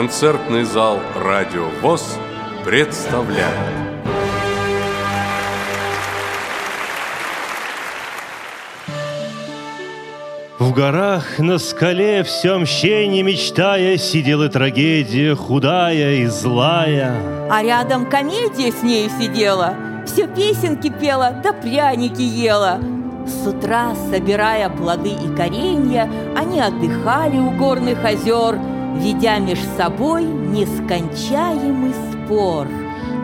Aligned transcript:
Концертный 0.00 0.64
зал 0.64 0.98
«Радио 1.14 1.66
ВОЗ» 1.82 2.16
представляет. 2.64 3.44
В 10.58 10.72
горах 10.72 11.38
на 11.38 11.58
скале 11.58 12.22
все 12.22 12.56
мщение 12.56 13.22
мечтая 13.22 13.98
Сидела 13.98 14.48
трагедия 14.48 15.34
худая 15.34 16.14
и 16.14 16.26
злая. 16.28 17.14
А 17.50 17.62
рядом 17.62 18.08
комедия 18.08 18.72
с 18.72 18.82
нею 18.82 19.10
сидела 19.20 19.74
Все 20.06 20.26
песенки 20.26 20.88
пела, 20.88 21.34
да 21.44 21.52
пряники 21.52 22.22
ела. 22.22 22.78
С 23.26 23.46
утра, 23.46 23.94
собирая 24.10 24.70
плоды 24.70 25.10
и 25.10 25.36
коренья 25.36 26.10
Они 26.34 26.58
отдыхали 26.58 27.36
у 27.36 27.50
горных 27.50 28.02
озер 28.02 28.56
Ведя 28.96 29.38
меж 29.38 29.58
собой 29.76 30.24
нескончаемый 30.24 31.94
спор 32.12 32.66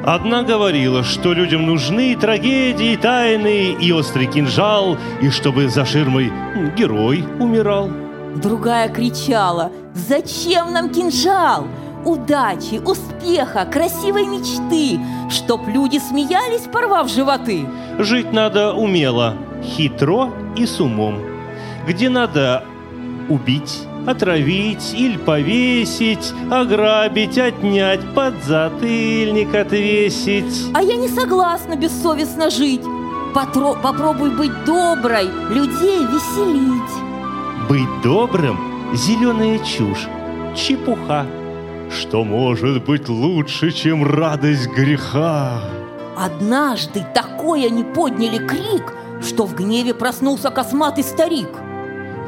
Одна 0.06 0.44
говорила, 0.44 1.02
что 1.02 1.32
людям 1.32 1.66
нужны 1.66 2.14
трагедии 2.14 2.94
тайны 2.94 3.72
и 3.72 3.90
острый 3.90 4.26
кинжал, 4.26 4.96
и 5.20 5.30
чтобы 5.30 5.68
за 5.68 5.84
ширмой 5.84 6.32
герой 6.76 7.24
умирал. 7.40 7.90
Другая 8.36 8.88
кричала 8.88 9.72
«Зачем 9.94 10.72
нам 10.72 10.90
кинжал? 10.90 11.66
Удачи, 12.04 12.80
успеха, 12.84 13.64
красивой 13.64 14.26
мечты, 14.26 15.00
Чтоб 15.28 15.66
люди 15.66 15.98
смеялись, 15.98 16.68
порвав 16.72 17.10
животы!» 17.10 17.66
Жить 17.98 18.32
надо 18.32 18.74
умело, 18.74 19.34
хитро 19.60 20.30
и 20.56 20.66
с 20.66 20.80
умом. 20.80 21.18
Где 21.88 22.08
надо 22.10 22.62
убить, 23.28 23.80
отравить 24.06 24.94
или 24.94 25.16
повесить, 25.16 26.32
ограбить, 26.50 27.38
отнять, 27.38 28.00
подзатыльник 28.14 29.54
отвесить. 29.54 30.70
А 30.74 30.82
я 30.82 30.96
не 30.96 31.08
согласна 31.08 31.76
бессовестно 31.76 32.50
жить. 32.50 32.82
Потро 33.34 33.76
попробуй 33.82 34.30
быть 34.30 34.64
доброй, 34.64 35.28
людей 35.50 36.00
веселить. 36.04 37.68
Быть 37.68 38.02
добрым– 38.02 38.58
зеленая 38.94 39.58
чушь, 39.58 40.06
чепуха. 40.54 41.26
Что 41.90 42.24
может 42.24 42.84
быть 42.84 43.08
лучше, 43.08 43.72
чем 43.72 44.04
радость 44.04 44.68
греха? 44.68 45.60
Однажды 46.16 47.04
такое 47.14 47.66
они 47.66 47.84
подняли 47.84 48.38
крик, 48.38 48.94
что 49.22 49.44
в 49.44 49.54
гневе 49.54 49.92
проснулся 49.92 50.50
косматый 50.50 51.04
старик– 51.04 51.48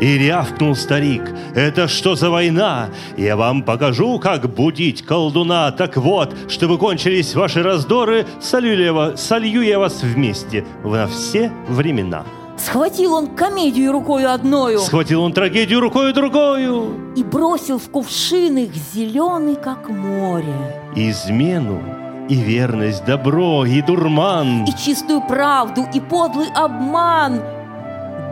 и 0.00 0.18
рявкнул 0.18 0.76
старик, 0.76 1.22
это 1.54 1.88
что 1.88 2.14
за 2.14 2.30
война? 2.30 2.88
Я 3.16 3.36
вам 3.36 3.62
покажу, 3.62 4.18
как 4.18 4.48
будить 4.48 5.04
колдуна. 5.04 5.70
Так 5.72 5.96
вот, 5.96 6.34
чтобы 6.48 6.78
кончились 6.78 7.34
ваши 7.34 7.62
раздоры, 7.62 8.26
солью 8.40 8.82
я 8.82 8.92
вас, 8.92 9.20
солью 9.20 9.62
я 9.62 9.78
вас 9.78 10.02
вместе 10.02 10.64
на 10.84 11.06
все 11.06 11.52
времена. 11.68 12.24
Схватил 12.56 13.14
он 13.14 13.28
комедию 13.28 13.92
рукою 13.92 14.32
одною. 14.32 14.80
Схватил 14.80 15.22
он 15.22 15.32
трагедию 15.32 15.80
рукою 15.80 16.12
другою. 16.12 17.12
И 17.16 17.22
бросил 17.22 17.78
в 17.78 17.88
кувшин 17.88 18.58
их 18.58 18.74
зеленый, 18.74 19.54
как 19.54 19.88
море. 19.88 20.54
Измену 20.96 21.80
и 22.28 22.34
верность, 22.34 23.04
добро 23.04 23.64
и 23.64 23.80
дурман. 23.80 24.64
И 24.64 24.72
чистую 24.76 25.22
правду, 25.22 25.86
и 25.94 26.00
подлый 26.00 26.48
обман– 26.54 27.40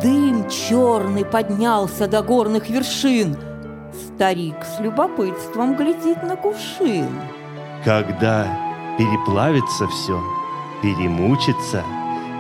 Дым 0.03 0.49
черный 0.51 1.25
поднялся 1.25 2.07
до 2.07 2.23
горных 2.23 2.69
вершин. 2.69 3.37
Старик 4.15 4.57
с 4.65 4.81
любопытством 4.81 5.75
глядит 5.75 6.23
на 6.23 6.37
кувшин. 6.37 7.09
Когда 7.83 8.47
переплавится 8.99 9.87
все, 9.87 10.21
перемучится, 10.83 11.83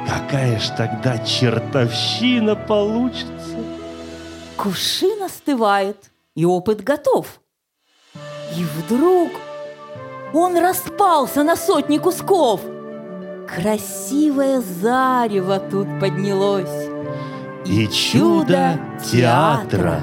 какая 0.07 0.59
ж 0.59 0.69
тогда 0.77 1.19
чертовщина 1.19 2.57
получится? 2.57 3.57
Кувшин 4.59 5.23
остывает, 5.23 6.11
и 6.35 6.45
опыт 6.45 6.85
готов. 6.85 7.41
И 8.57 8.65
вдруг 8.65 9.31
он 10.35 10.59
распался 10.59 11.43
на 11.43 11.57
сотни 11.57 11.97
кусков. 11.97 12.61
Красивое 13.49 14.61
зарево 14.61 15.59
тут 15.59 15.87
поднялось. 16.01 16.86
И 17.69 17.89
чудо 17.89 18.79
театра 19.05 20.01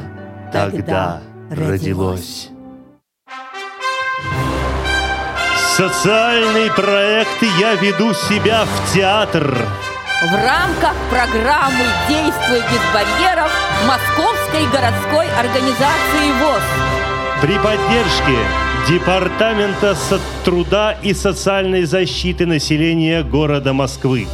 тогда 0.51 1.21
родилось. 1.49 2.49
Социальный 5.75 6.69
проект 6.71 7.41
«Я 7.59 7.75
веду 7.75 8.13
себя 8.13 8.65
в 8.65 8.93
театр» 8.93 9.55
в 10.23 10.35
рамках 10.35 10.95
программы 11.09 11.83
«Действуй 12.07 12.59
без 12.59 12.93
барьеров» 12.93 13.51
Московской 13.87 14.65
городской 14.71 15.27
организации 15.37 16.31
ВОЗ. 16.41 16.63
При 17.41 17.57
поддержке 17.57 18.37
Департамента 18.87 19.95
труда 20.43 20.97
и 21.01 21.13
социальной 21.13 21.85
защиты 21.85 22.45
населения 22.45 23.23
города 23.23 23.71
Москвы. 23.71 24.27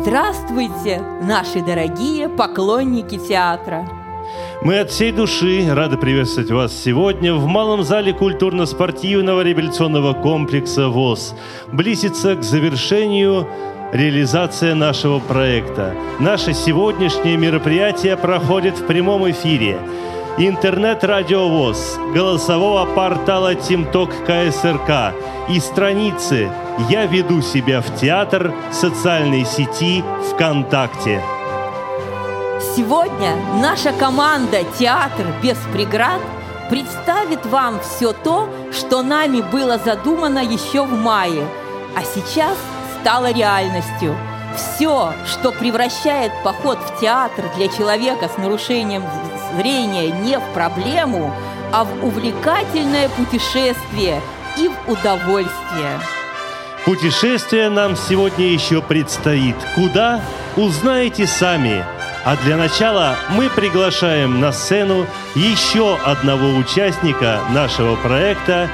Здравствуйте, 0.00 1.02
наши 1.22 1.60
дорогие 1.60 2.28
поклонники 2.28 3.18
театра! 3.18 3.86
Мы 4.62 4.78
от 4.78 4.90
всей 4.90 5.10
души 5.10 5.66
рады 5.68 5.96
приветствовать 5.96 6.50
вас 6.52 6.72
сегодня 6.72 7.34
в 7.34 7.46
малом 7.46 7.82
зале 7.82 8.12
культурно-спортивного 8.12 9.42
реабилитационного 9.42 10.14
комплекса 10.14 10.88
ВОЗ. 10.88 11.34
Близится 11.72 12.36
к 12.36 12.44
завершению 12.44 13.48
реализация 13.92 14.76
нашего 14.76 15.18
проекта. 15.18 15.94
Наше 16.20 16.54
сегодняшнее 16.54 17.36
мероприятие 17.36 18.16
проходит 18.16 18.78
в 18.78 18.86
прямом 18.86 19.28
эфире. 19.30 19.78
Интернет-радио 20.38 21.48
ВОЗ, 21.48 21.98
голосового 22.14 22.86
портала 22.86 23.56
ТимТок 23.56 24.10
КСРК 24.24 25.12
и 25.48 25.60
страницы 25.60 26.50
я 26.90 27.06
веду 27.06 27.40
себя 27.40 27.80
в 27.80 27.96
театр 27.96 28.52
социальной 28.70 29.44
сети 29.44 30.04
ВКонтакте. 30.30 31.22
Сегодня 32.76 33.36
наша 33.60 33.92
команда 33.92 34.58
«Театр 34.78 35.26
без 35.42 35.56
преград» 35.72 36.20
представит 36.68 37.46
вам 37.46 37.80
все 37.80 38.12
то, 38.12 38.48
что 38.72 39.02
нами 39.02 39.40
было 39.40 39.78
задумано 39.78 40.40
еще 40.40 40.84
в 40.84 40.92
мае, 40.92 41.46
а 41.96 42.02
сейчас 42.02 42.56
стало 43.00 43.32
реальностью. 43.32 44.14
Все, 44.54 45.12
что 45.26 45.52
превращает 45.52 46.32
поход 46.44 46.78
в 46.78 47.00
театр 47.00 47.44
для 47.56 47.68
человека 47.68 48.28
с 48.28 48.38
нарушением 48.38 49.02
зрения 49.56 50.10
не 50.10 50.38
в 50.38 50.42
проблему, 50.52 51.32
а 51.72 51.84
в 51.84 52.04
увлекательное 52.04 53.08
путешествие 53.10 54.20
и 54.58 54.68
в 54.68 54.90
удовольствие. 54.90 56.00
Путешествие 56.84 57.68
нам 57.68 57.96
сегодня 57.96 58.46
еще 58.46 58.80
предстоит. 58.80 59.56
Куда? 59.74 60.20
Узнаете 60.56 61.26
сами. 61.26 61.84
А 62.24 62.36
для 62.36 62.56
начала 62.56 63.16
мы 63.30 63.48
приглашаем 63.48 64.40
на 64.40 64.52
сцену 64.52 65.06
еще 65.34 65.96
одного 65.96 66.56
участника 66.56 67.40
нашего 67.50 67.96
проекта, 67.96 68.68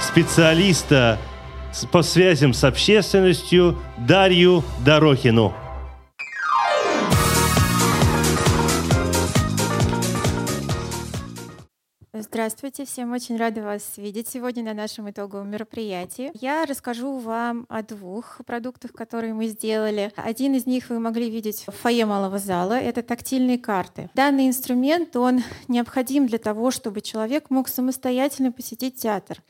специалиста 0.00 1.18
по 1.90 2.02
связям 2.02 2.52
с 2.52 2.64
общественностью 2.64 3.78
Дарью 3.96 4.64
Дорохину. 4.84 5.54
Здравствуйте, 12.32 12.84
всем 12.84 13.10
очень 13.10 13.36
рада 13.36 13.60
вас 13.60 13.94
видеть 13.96 14.28
сегодня 14.28 14.62
на 14.62 14.72
нашем 14.72 15.10
итоговом 15.10 15.50
мероприятии. 15.50 16.30
Я 16.40 16.64
расскажу 16.64 17.18
вам 17.18 17.66
о 17.68 17.82
двух 17.82 18.40
продуктах, 18.46 18.92
которые 18.92 19.34
мы 19.34 19.48
сделали. 19.48 20.12
Один 20.14 20.54
из 20.54 20.64
них 20.64 20.90
вы 20.90 21.00
могли 21.00 21.28
видеть 21.28 21.64
в 21.66 21.72
фойе 21.72 22.06
малого 22.06 22.38
зала. 22.38 22.74
Это 22.74 23.02
тактильные 23.02 23.58
карты. 23.58 24.10
Данный 24.14 24.46
инструмент, 24.46 25.16
он 25.16 25.42
необходим 25.66 26.28
для 26.28 26.38
того, 26.38 26.70
чтобы 26.70 27.00
человек 27.00 27.50
мог 27.50 27.66
самостоятельно 27.66 28.52
посетить 28.52 28.94
театр. 28.94 29.42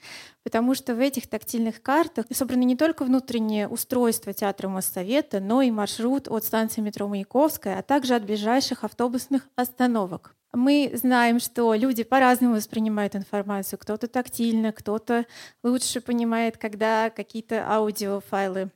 Потому 0.43 0.75
что 0.75 0.95
в 0.95 1.01
этих 1.01 1.29
тактильных 1.29 1.83
картах 1.83 2.25
собраны 2.33 2.65
не 2.65 2.77
только 2.77 3.05
внутреннее 3.05 3.69
устройство 3.69 4.33
театра 4.33 4.69
Моссовета, 4.69 5.39
но 5.41 5.61
и 5.61 5.71
маршрут 5.71 6.29
от 6.29 6.45
станции 6.45 6.81
метро 6.81 7.09
Маяковская, 7.09 7.79
а 7.79 7.83
также 7.83 8.15
от 8.15 8.25
ближайших 8.25 8.85
автобусных 8.85 9.47
остановок. 9.55 10.35
Мы 10.53 10.91
знаем, 10.95 11.39
что 11.39 11.75
люди 11.75 12.03
по-разному 12.03 12.57
воспринимают 12.57 13.15
информацию. 13.15 13.79
Кто-то 13.79 14.09
тактильно, 14.09 14.73
кто-то 14.73 15.27
лучше 15.63 16.01
понимает, 16.01 16.57
когда 16.57 17.11
какие-то 17.11 17.65
аудиофайлы 17.71 18.71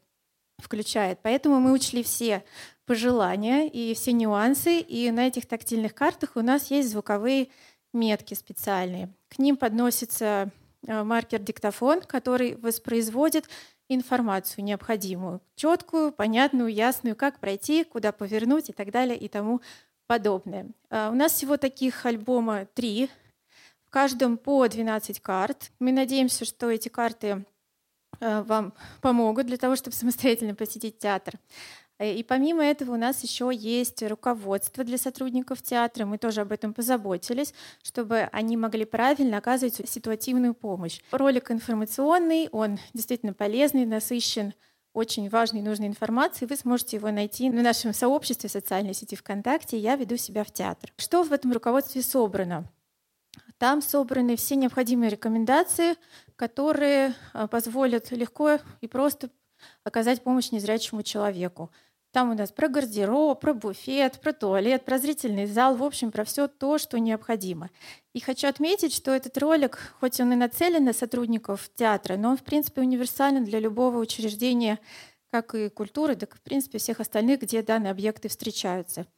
включает. 0.59 1.19
Поэтому 1.23 1.59
мы 1.59 1.73
учли 1.73 2.05
все 2.05 2.45
пожелания 2.87 3.69
и 3.69 3.93
все 3.95 4.13
нюансы. 4.13 4.79
И 4.79 5.11
на 5.11 5.27
этих 5.27 5.47
тактильных 5.47 5.95
картах 5.95 6.37
у 6.37 6.43
нас 6.43 6.71
есть 6.71 6.91
звуковые 6.91 7.49
метки 7.93 8.35
специальные. 8.35 9.13
К 9.29 9.39
ним 9.39 9.57
подносится 9.57 10.51
маркер-диктофон, 10.87 12.03
который 12.03 12.57
воспроизводит 12.57 13.49
информацию 13.89 14.65
необходимую, 14.65 15.41
четкую, 15.57 16.13
понятную, 16.13 16.73
ясную, 16.73 17.17
как 17.17 17.39
пройти, 17.39 17.85
куда 17.85 18.13
повернуть 18.13 18.71
и 18.71 18.73
так 18.73 18.91
далее 18.91 19.17
и 19.17 19.29
тому 19.29 19.61
подобное. 20.07 20.69
У 20.91 21.15
нас 21.15 21.33
всего 21.33 21.57
таких 21.57 22.05
альбома 22.07 22.67
три, 22.75 23.09
в 23.87 23.91
каждом 23.91 24.37
по 24.37 24.67
12 24.67 25.21
карт. 25.21 25.71
Мы 25.79 25.93
надеемся, 25.93 26.45
что 26.45 26.71
эти 26.71 26.89
карты 26.89 27.45
вам 28.21 28.75
помогут 29.01 29.47
для 29.47 29.57
того, 29.57 29.77
чтобы 29.77 29.95
самостоятельно 29.97 30.55
посетить 30.55 30.99
театр. 30.99 31.35
Э, 31.99 32.13
и 32.13 32.23
помимо 32.23 32.65
этого 32.65 32.93
у 32.93 32.97
нас 32.97 33.23
еще 33.23 33.51
есть 33.53 34.03
руководство 34.03 34.85
для 34.85 34.99
сотрудников 34.99 35.63
театра. 35.63 36.05
Мы 36.07 36.19
тоже 36.19 36.41
об 36.43 36.53
этом 36.53 36.75
позаботились, 36.75 37.55
чтобы 37.83 38.29
они 38.33 38.57
могли 38.57 38.85
правильно 38.85 39.39
оказывать 39.39 39.89
ситуативную 39.89 40.55
помощь. 40.55 41.01
Ролик 41.11 41.51
информационный, 41.51 42.49
он 42.53 42.79
действительно 42.93 43.33
полезный, 43.33 43.87
насыщен 43.87 44.55
очень 44.95 45.29
важной 45.29 45.61
и 45.61 45.63
нужной 45.63 45.89
информацией. 45.89 46.49
Вы 46.49 46.57
сможете 46.57 46.97
его 46.97 47.11
найти 47.11 47.51
на 47.51 47.63
нашем 47.63 47.93
сообществе 47.93 48.49
в 48.49 48.53
социальной 48.53 48.95
сети 48.95 49.17
ВКонтакте 49.17 49.77
«Я 49.77 49.97
веду 49.97 50.17
себя 50.17 50.45
в 50.45 50.53
театр». 50.53 50.93
Что 50.97 51.25
в 51.25 51.33
этом 51.33 51.53
руководстве 51.53 52.01
собрано? 52.01 52.65
Там 53.59 53.83
собраны 53.83 54.37
все 54.37 54.57
необходимые 54.57 55.11
рекомендации, 55.11 55.97
которые 56.37 57.15
э, 57.35 57.49
позволят 57.49 58.11
легко 58.13 58.59
и 58.81 58.87
просто 58.87 59.31
оказать 59.83 60.23
помощь 60.23 60.51
незрячему 60.51 61.03
человеку. 61.03 61.71
Там 62.15 62.31
у 62.31 62.35
нас 62.35 62.53
про 62.53 62.69
гардероб, 62.69 63.41
про 63.41 63.55
буфет, 63.55 64.21
про 64.21 64.33
туалет, 64.33 64.85
про 64.85 64.99
зрительный 64.99 65.47
зал, 65.47 65.75
в 65.75 65.83
общем, 65.83 66.13
про 66.13 66.23
все 66.23 66.47
то, 66.47 66.79
что 66.79 67.01
необходимо. 67.01 67.71
И 68.13 68.21
хочу 68.21 68.47
отметить, 68.47 68.95
что 68.95 69.11
этот 69.11 69.37
ролик, 69.37 69.97
хоть 69.99 70.21
он 70.21 70.33
и 70.33 70.37
нацелен 70.37 70.85
на 70.85 70.93
сотрудников 70.93 71.69
театра, 71.75 72.17
но 72.17 72.31
он, 72.31 72.37
в 72.37 72.45
принципе, 72.45 72.83
универсален 72.83 73.45
для 73.45 73.59
любого 73.59 73.99
учреждения, 73.99 74.79
как 75.33 75.57
и 75.57 75.69
культуры, 75.69 76.15
так 76.15 76.37
и, 76.37 76.39
в 76.39 76.43
принципе, 76.43 76.79
всех 76.79 77.01
остальных, 77.01 77.41
где 77.41 77.63
данные 77.63 77.91
объекты 77.91 78.29
встречаются. 78.29 79.09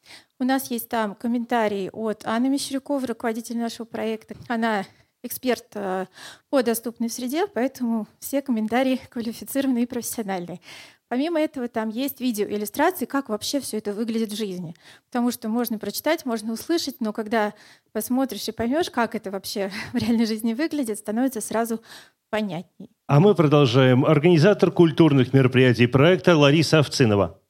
У 0.40 0.44
нас 0.44 0.70
есть 0.70 0.88
там 0.88 1.14
комментарии 1.14 1.90
от 1.92 2.24
Анны 2.24 2.48
Мещеряковой, 2.48 3.04
руководитель 3.04 3.58
нашего 3.58 3.84
проекта. 3.84 4.36
Она 4.48 4.86
эксперт 5.22 5.66
э, 5.74 6.06
по 6.48 6.62
доступной 6.62 7.10
среде, 7.10 7.46
поэтому 7.46 8.06
все 8.20 8.40
комментарии 8.40 9.00
квалифицированные 9.10 9.84
и 9.84 9.86
профессиональные. 9.86 10.60
Помимо 11.08 11.40
этого, 11.40 11.68
там 11.68 11.88
есть 11.88 12.20
видеоиллюстрации, 12.20 13.04
как 13.04 13.28
вообще 13.28 13.60
все 13.60 13.78
это 13.78 13.92
выглядит 13.92 14.32
в 14.32 14.36
жизни. 14.36 14.74
Потому 15.06 15.30
что 15.30 15.48
можно 15.48 15.78
прочитать, 15.78 16.26
можно 16.26 16.52
услышать, 16.52 16.96
но 17.00 17.12
когда 17.12 17.54
посмотришь 17.92 18.48
и 18.48 18.52
поймешь, 18.52 18.90
как 18.90 19.14
это 19.14 19.30
вообще 19.30 19.70
в 19.92 19.96
реальной 19.96 20.26
жизни 20.26 20.54
выглядит, 20.54 20.98
становится 20.98 21.40
сразу 21.40 21.80
понятней. 22.28 22.90
А 23.06 23.20
мы 23.20 23.36
продолжаем. 23.36 24.04
Организатор 24.04 24.72
культурных 24.72 25.32
мероприятий 25.32 25.86
проекта 25.86 26.36
Лариса 26.36 26.80
Овцинова. 26.80 27.40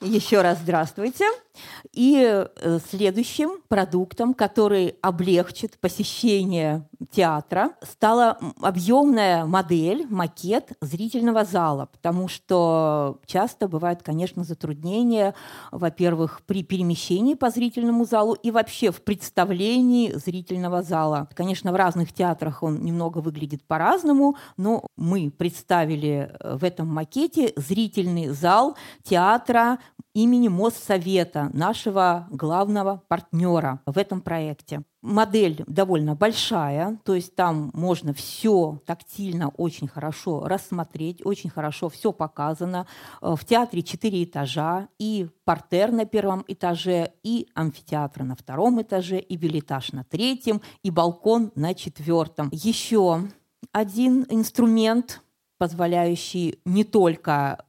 Еще 0.00 0.40
раз 0.40 0.58
здравствуйте. 0.60 1.26
И 1.92 2.16
э, 2.22 2.78
следующим 2.88 3.60
продуктом, 3.68 4.34
который 4.34 4.96
облегчит 5.02 5.78
посещение 5.78 6.88
театра, 7.10 7.70
стала 7.82 8.38
объемная 8.60 9.44
модель, 9.44 10.06
макет 10.08 10.72
зрительного 10.80 11.44
зала, 11.44 11.86
потому 11.86 12.28
что 12.28 13.18
часто 13.26 13.68
бывают, 13.68 14.02
конечно, 14.02 14.44
затруднения, 14.44 15.34
во-первых, 15.72 16.42
при 16.46 16.62
перемещении 16.62 17.34
по 17.34 17.50
зрительному 17.50 18.04
залу 18.04 18.34
и 18.34 18.50
вообще 18.50 18.90
в 18.90 19.02
представлении 19.02 20.12
зрительного 20.12 20.82
зала. 20.82 21.28
Конечно, 21.34 21.72
в 21.72 21.76
разных 21.76 22.12
театрах 22.12 22.62
он 22.62 22.82
немного 22.82 23.18
выглядит 23.18 23.64
по-разному, 23.64 24.36
но 24.56 24.86
мы 24.96 25.30
представили 25.30 26.30
э, 26.38 26.56
в 26.56 26.64
этом 26.64 26.88
макете 26.88 27.52
зрительный 27.56 28.28
зал 28.28 28.76
театра 29.02 29.78
имени 30.14 30.48
Моссовета, 30.48 31.50
нашего 31.52 32.26
главного 32.30 33.02
партнера 33.08 33.80
в 33.86 33.96
этом 33.96 34.20
проекте. 34.20 34.82
Модель 35.02 35.64
довольно 35.66 36.14
большая, 36.14 36.98
то 37.04 37.14
есть 37.14 37.34
там 37.34 37.70
можно 37.72 38.12
все 38.12 38.80
тактильно 38.84 39.48
очень 39.48 39.88
хорошо 39.88 40.46
рассмотреть, 40.46 41.24
очень 41.24 41.48
хорошо 41.48 41.88
все 41.88 42.12
показано. 42.12 42.86
Э, 43.22 43.34
в 43.34 43.44
театре 43.44 43.82
четыре 43.82 44.24
этажа, 44.24 44.88
и 44.98 45.28
портер 45.44 45.90
на 45.90 46.04
первом 46.04 46.44
этаже, 46.48 47.12
и 47.22 47.48
амфитеатр 47.54 48.24
на 48.24 48.36
втором 48.36 48.82
этаже, 48.82 49.18
и 49.18 49.36
билетаж 49.36 49.92
на 49.92 50.04
третьем, 50.04 50.60
и 50.82 50.90
балкон 50.90 51.50
на 51.54 51.74
четвертом. 51.74 52.50
Еще 52.52 53.22
один 53.72 54.26
инструмент, 54.28 55.22
позволяющий 55.56 56.60
не 56.64 56.84
только 56.84 57.64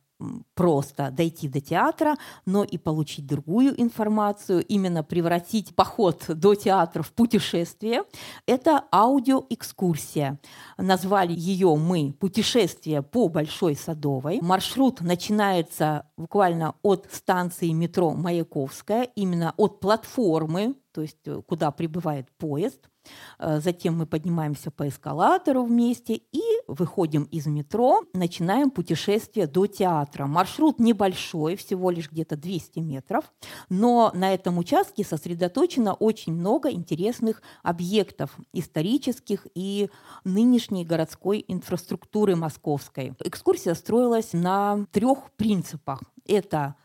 просто 0.54 1.12
дойти 1.12 1.48
до 1.48 1.62
театра, 1.62 2.16
но 2.46 2.64
и 2.64 2.78
получить 2.78 3.26
другую 3.26 3.80
информацию, 3.82 4.64
именно 4.66 5.04
превратить 5.04 5.76
поход 5.76 6.24
до 6.28 6.56
театра 6.56 7.04
в 7.04 7.12
путешествие. 7.12 8.04
Это 8.46 8.84
аудиоэкскурсия. 8.92 10.40
Назвали 10.78 11.34
ее 11.34 11.76
мы 11.76 12.14
«Путешествие 12.20 13.02
по 13.02 13.28
Большой 13.28 13.76
Садовой». 13.76 14.40
Маршрут 14.42 15.02
начинается 15.02 16.06
буквально 16.18 16.76
от 16.82 17.08
станции 17.12 17.72
метро 17.72 18.12
Маяковская, 18.12 19.04
именно 19.16 19.54
от 19.58 19.80
платформы, 19.80 20.76
то 20.92 21.02
есть 21.02 21.18
э, 21.26 21.42
куда 21.48 21.72
прибывает 21.72 22.30
поезд. 22.38 22.91
Э, 23.40 23.60
затем 23.60 23.98
мы 23.98 24.06
поднимаемся 24.06 24.72
по 24.72 24.88
эскалатору 24.88 25.64
вместе 25.64 26.16
и 26.32 26.42
выходим 26.68 27.24
из 27.24 27.48
метро, 27.48 28.04
начинаем 28.14 28.72
путешествие 28.72 29.48
до 29.48 29.68
театра. 29.68 30.26
Маршрут 30.26 30.80
небольшой, 30.80 31.56
всего 31.56 31.92
лишь 31.92 32.10
где-то 32.12 32.38
200 32.38 32.80
метров, 32.80 33.32
но 33.70 34.12
на 34.14 34.34
этом 34.34 34.58
участке 34.58 35.04
сосредоточено 35.04 35.94
очень 35.94 36.34
много 36.34 36.72
интересных 36.72 37.42
объектов 37.64 38.38
исторических 38.54 39.48
и 39.56 39.90
нынешней 40.24 40.86
городской 40.86 41.44
инфраструктуры 41.48 42.36
московской. 42.36 43.14
Экскурсия 43.24 43.74
строилась 43.74 44.34
на 44.34 44.86
трех 44.92 45.32
принципах. 45.36 46.02
Это 46.28 46.76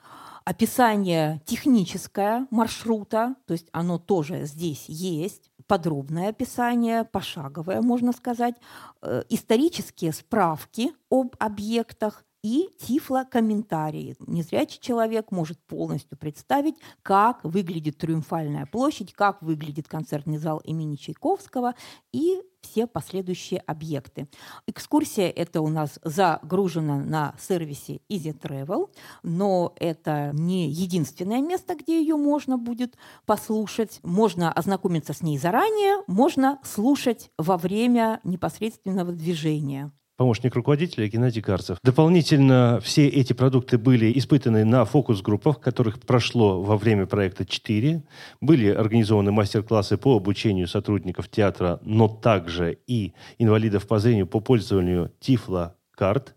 описание 0.46 1.42
техническое 1.44 2.46
маршрута, 2.50 3.34
то 3.46 3.52
есть 3.52 3.66
оно 3.72 3.98
тоже 3.98 4.44
здесь 4.44 4.84
есть, 4.86 5.50
подробное 5.66 6.30
описание, 6.30 7.04
пошаговое, 7.04 7.82
можно 7.82 8.12
сказать, 8.12 8.54
э, 9.02 9.22
исторические 9.28 10.12
справки 10.12 10.92
об 11.10 11.34
объектах, 11.38 12.24
и 12.46 12.68
тифлокомментарии. 12.78 14.14
Незрячий 14.20 14.78
человек 14.80 15.32
может 15.32 15.58
полностью 15.66 16.16
представить, 16.16 16.76
как 17.02 17.42
выглядит 17.42 17.98
Триумфальная 17.98 18.66
площадь, 18.66 19.12
как 19.12 19.42
выглядит 19.42 19.88
концертный 19.88 20.38
зал 20.38 20.58
имени 20.58 20.94
Чайковского 20.94 21.74
и 22.12 22.40
все 22.66 22.86
последующие 22.86 23.60
объекты. 23.60 24.28
Экскурсия 24.66 25.30
это 25.30 25.60
у 25.60 25.68
нас 25.68 25.98
загружена 26.02 26.96
на 26.96 27.34
сервисе 27.38 28.00
Easy 28.10 28.38
Travel, 28.38 28.90
но 29.22 29.72
это 29.76 30.30
не 30.34 30.68
единственное 30.68 31.40
место, 31.40 31.74
где 31.76 32.00
ее 32.00 32.16
можно 32.16 32.58
будет 32.58 32.96
послушать. 33.24 34.00
Можно 34.02 34.52
ознакомиться 34.52 35.12
с 35.12 35.22
ней 35.22 35.38
заранее, 35.38 36.02
можно 36.06 36.58
слушать 36.64 37.30
во 37.38 37.56
время 37.56 38.20
непосредственного 38.24 39.12
движения 39.12 39.92
помощник 40.16 40.54
руководителя 40.54 41.06
Геннадий 41.08 41.42
Карцев. 41.42 41.78
Дополнительно 41.82 42.80
все 42.82 43.06
эти 43.06 43.32
продукты 43.32 43.78
были 43.78 44.16
испытаны 44.18 44.64
на 44.64 44.84
фокус-группах, 44.84 45.60
которых 45.60 46.00
прошло 46.00 46.62
во 46.62 46.76
время 46.76 47.06
проекта 47.06 47.44
4. 47.44 48.02
Были 48.40 48.68
организованы 48.70 49.32
мастер-классы 49.32 49.96
по 49.96 50.16
обучению 50.16 50.68
сотрудников 50.68 51.28
театра, 51.28 51.80
но 51.82 52.08
также 52.08 52.78
и 52.86 53.12
инвалидов 53.38 53.86
по 53.86 53.98
зрению 53.98 54.26
по 54.26 54.40
пользованию 54.40 55.12
Тифло-карт. 55.20 56.34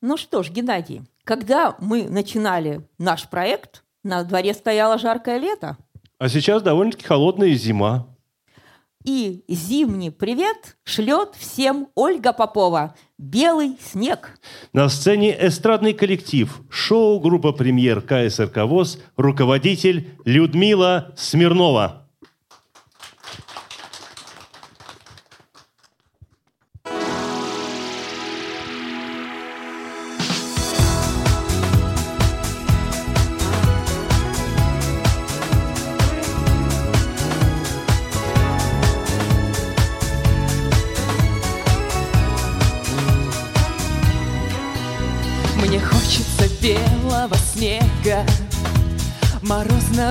Ну 0.00 0.16
что 0.16 0.42
ж, 0.42 0.50
Геннадий, 0.50 1.02
когда 1.24 1.76
мы 1.80 2.08
начинали 2.08 2.86
наш 2.98 3.28
проект, 3.28 3.82
на 4.02 4.22
дворе 4.22 4.52
стояло 4.52 4.98
жаркое 4.98 5.38
лето. 5.38 5.78
А 6.18 6.28
сейчас 6.28 6.62
довольно-таки 6.62 7.06
холодная 7.06 7.54
зима. 7.54 8.13
И 9.04 9.44
зимний 9.48 10.08
привет 10.08 10.78
шлет 10.82 11.34
всем 11.38 11.88
Ольга 11.94 12.32
Попова. 12.32 12.94
«Белый 13.18 13.76
снег». 13.78 14.38
На 14.72 14.88
сцене 14.88 15.36
эстрадный 15.46 15.92
коллектив, 15.92 16.62
шоу-группа 16.70 17.52
премьер 17.52 18.00
КСРК 18.00 18.64
ВОЗ, 18.64 18.98
руководитель 19.18 20.16
Людмила 20.24 21.12
Смирнова. 21.18 22.03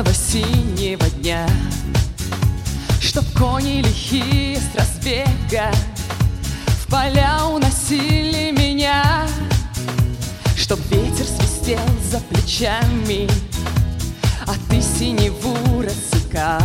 Морозного 0.04 0.14
синего 0.14 1.10
дня, 1.22 1.48
Чтоб 3.00 3.26
кони 3.38 3.82
лихие 3.82 4.58
с 4.58 4.76
разбега 4.76 5.72
в 6.68 6.88
поля 6.88 7.46
уносили 7.48 8.52
меня, 8.52 9.28
Чтоб 10.56 10.80
ветер 10.90 11.26
свистел 11.26 11.80
за 12.10 12.20
плечами, 12.20 13.28
а 14.46 14.54
ты 14.70 14.82
синеву 14.82 15.82
рассекал. 15.82 16.62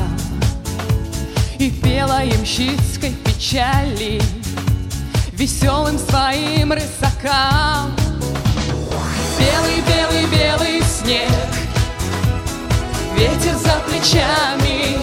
И 1.58 1.70
пела 1.70 2.22
ямщицкой 2.22 3.12
печали 3.24 4.22
Веселым 5.32 5.98
своим 5.98 6.72
рысакам 6.72 7.96
Белый, 9.40 9.82
белый, 9.88 10.26
белый 10.26 10.82
снег 10.82 11.67
Ветер 13.18 13.56
за 13.56 13.82
плечами. 13.84 14.96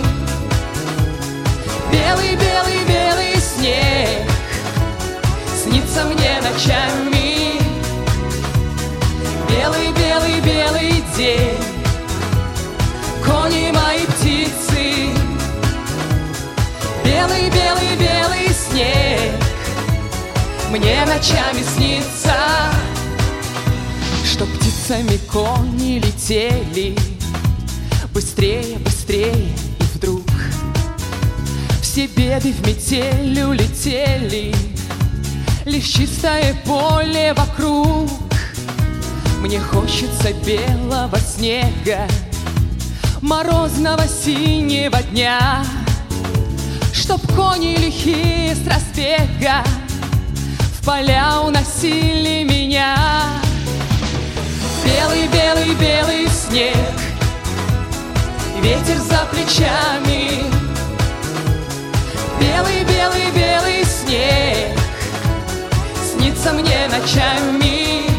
Белый, 1.91 2.37
белый, 2.37 2.85
белый 2.87 3.35
снег 3.41 4.31
Снится 5.61 6.05
мне 6.05 6.39
ночами. 6.41 7.59
Белый, 9.49 9.91
белый, 9.91 10.39
белый 10.39 11.03
день 11.17 11.57
Кони 13.25 13.71
мои 13.73 14.05
птицы. 14.05 15.09
Белый, 17.03 17.49
белый, 17.49 17.97
белый 17.99 18.47
снег 18.53 19.33
Мне 20.69 21.05
ночами 21.05 21.61
снится. 21.75 22.33
Что 24.23 24.45
птицами 24.45 25.17
кони 25.29 25.99
летели 25.99 26.95
Быстрее, 28.15 28.77
быстрее 28.77 29.49
и 29.77 29.83
вдруг 29.93 30.23
Все 31.81 32.07
беды 32.07 32.53
в 32.53 32.65
метель 32.65 33.41
улетели. 33.41 34.55
Лишь 35.65 35.83
чистое 35.83 36.55
поле 36.65 37.33
вокруг. 37.33 38.09
Мне 39.41 39.59
хочется 39.59 40.31
белого 40.45 41.19
снега 41.19 42.07
Морозного 43.19 44.07
синего 44.07 45.03
дня 45.11 45.65
Чтоб 46.93 47.21
кони 47.35 47.75
лихие 47.75 48.55
с 48.55 48.65
разбега 48.65 49.61
В 50.79 50.85
поля 50.85 51.41
уносили 51.41 52.45
меня. 52.45 52.95
Белый, 54.85 55.27
белый, 55.27 55.75
белый 55.75 56.29
снег 56.29 57.04
Ветер 58.61 58.97
за 58.99 59.27
плечами. 59.29 60.45
Белый, 62.39 62.85
белый, 62.85 63.31
белый 63.31 63.83
снег 63.83 64.79
Снится 66.01 66.53
мне 66.53 66.87
ночами. 66.87 68.09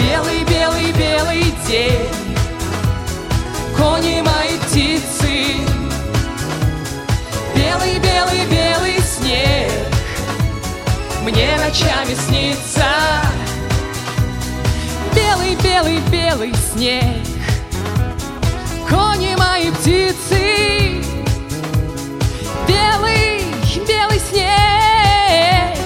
Белый, 0.00 0.44
белый, 0.44 0.92
белый 0.92 1.54
день. 1.68 2.08
Кони 3.76 4.22
мои 4.22 4.58
птицы. 4.66 5.54
Белый, 7.54 7.98
белый, 8.00 8.46
белый 8.46 8.98
снег 9.02 9.70
Мне 11.22 11.56
ночами 11.58 12.14
снится. 12.14 12.88
Белый, 15.14 15.54
белый, 15.62 16.00
белый 16.10 16.52
снег 16.72 17.27
Кони 18.88 19.34
мои 19.36 19.70
птицы. 19.70 21.02
Белый, 22.66 23.44
белый 23.86 24.18
снег. 24.18 25.78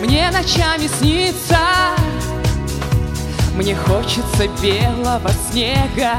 Мне 0.00 0.30
ночами 0.30 0.88
снится. 0.98 1.58
Мне 3.54 3.76
хочется 3.76 4.48
белого 4.62 5.30
снега 5.50 6.14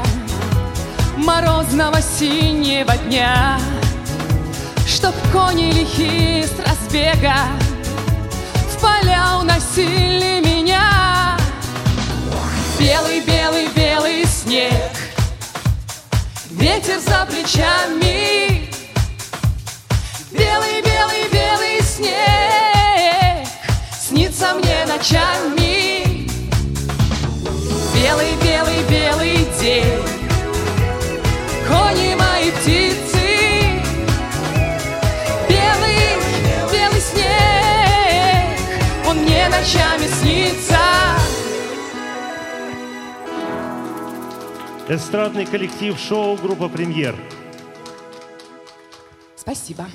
Морозного 1.16 2.00
синего 2.00 2.96
дня. 2.96 3.58
Чтоб 4.86 5.14
кони 5.32 5.72
лихие 5.72 6.46
с 6.46 6.52
разбега 6.60 7.34
В 8.70 8.80
поля 8.80 9.38
уносили 9.40 10.40
меня. 10.40 11.36
Белый, 12.78 13.20
белый, 13.20 13.68
белый 13.74 14.24
снег 14.24 15.01
Ветер 16.62 17.00
за 17.00 17.26
плечами. 17.28 18.70
Белый, 20.30 20.80
белый, 20.80 21.28
белый 21.32 21.82
снег 21.82 23.48
Снится 24.00 24.54
мне 24.54 24.86
ночами 24.86 25.61
Эстрадный 44.92 45.46
коллектив 45.46 45.98
шоу 45.98 46.36
группа 46.36 46.68
«Премьер». 46.68 47.16
Спасибо. 49.34 49.86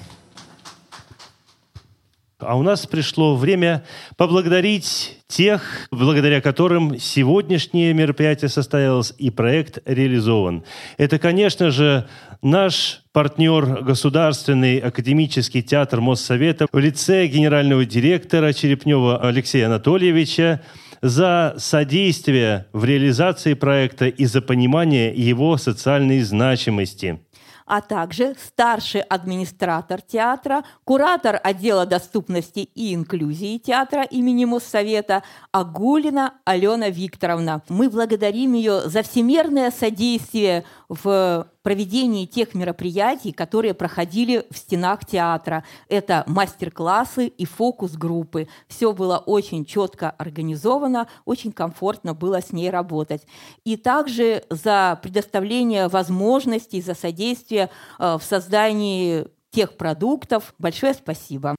А 2.40 2.58
у 2.58 2.64
нас 2.64 2.88
пришло 2.88 3.36
время 3.36 3.86
поблагодарить 4.16 5.20
тех, 5.28 5.88
благодаря 5.92 6.42
которым 6.42 6.98
сегодняшнее 6.98 7.94
мероприятие 7.94 8.50
состоялось 8.50 9.14
и 9.20 9.30
проект 9.30 9.78
реализован. 9.86 10.64
Это, 10.98 11.20
конечно 11.20 11.70
же, 11.70 12.10
наш 12.42 13.04
партнер 13.12 13.84
Государственный 13.84 14.80
академический 14.80 15.62
театр 15.62 16.02
Моссовета 16.02 16.66
в 16.72 16.80
лице 16.80 17.28
генерального 17.28 17.86
директора 17.86 18.52
Черепнева 18.52 19.20
Алексея 19.20 19.68
Анатольевича 19.68 20.64
за 21.02 21.56
содействие 21.58 22.68
в 22.74 22.84
реализации 22.86 23.54
проекта 23.54 24.08
и 24.08 24.26
за 24.26 24.42
понимание 24.42 25.14
его 25.14 25.58
социальной 25.58 26.22
значимости– 26.22 27.20
а 27.68 27.82
также 27.82 28.36
старший 28.42 29.02
администратор 29.02 30.02
театра, 30.02 30.64
куратор 30.86 31.40
отдела 31.44 31.86
доступности 31.86 32.60
и 32.60 32.96
инклюзии 32.96 33.58
театра 33.58 34.04
имени 34.04 34.46
Моссовета 34.46 35.22
Агулина 35.52 36.34
Алена 36.46 36.90
Викторовна. 36.90 37.62
Мы 37.68 37.90
благодарим 37.90 38.54
ее 38.54 38.88
за 38.88 39.04
всемерное 39.04 39.70
содействие 39.70 40.64
в 40.90 41.48
проведении 41.64 42.26
тех 42.26 42.54
мероприятий, 42.54 43.32
которые 43.32 43.74
проходили 43.74 44.46
в 44.50 44.58
стенах 44.58 45.06
театра. 45.06 45.64
Это 45.90 46.24
мастер-классы 46.28 47.28
и 47.28 47.46
фокус-группы. 47.46 48.48
Все 48.68 48.94
было 48.94 49.18
очень 49.18 49.66
четко 49.66 50.10
организовано, 50.12 51.08
очень 51.26 51.52
комфортно 51.52 52.14
было 52.14 52.42
с 52.42 52.54
ней 52.54 52.70
работать. 52.70 53.24
И 53.66 53.76
также 53.76 54.44
за 54.50 55.00
предоставление 55.02 55.90
возможностей, 55.90 56.82
за 56.82 56.94
содействие 56.94 57.70
э, 58.00 58.18
в 58.18 58.24
создании 58.24 59.28
тех 59.52 59.76
продуктов. 59.76 60.54
Большое 60.58 60.94
спасибо. 60.94 61.56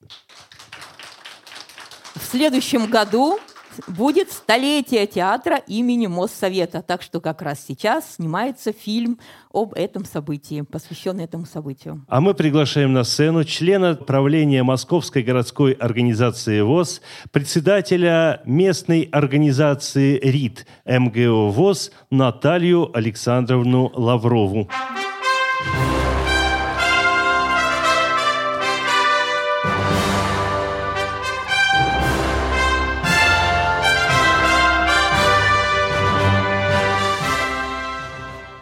В 2.14 2.24
следующем 2.30 2.90
году 2.90 3.38
будет 3.86 4.32
столетие 4.32 5.06
театра 5.06 5.56
имени 5.56 6.06
Моссовета. 6.06 6.82
Так 6.82 7.02
что 7.02 7.20
как 7.20 7.42
раз 7.42 7.64
сейчас 7.66 8.16
снимается 8.16 8.72
фильм 8.72 9.18
об 9.52 9.74
этом 9.74 10.04
событии, 10.04 10.62
посвященный 10.62 11.24
этому 11.24 11.46
событию. 11.46 12.04
А 12.08 12.20
мы 12.20 12.34
приглашаем 12.34 12.92
на 12.92 13.04
сцену 13.04 13.44
члена 13.44 13.94
правления 13.94 14.62
Московской 14.62 15.22
городской 15.22 15.72
организации 15.72 16.60
ВОЗ, 16.60 17.00
председателя 17.32 18.42
местной 18.44 19.02
организации 19.12 20.18
РИД 20.18 20.66
МГО 20.86 21.50
ВОЗ 21.50 21.92
Наталью 22.10 22.90
Александровну 22.96 23.90
Лаврову. 23.94 24.68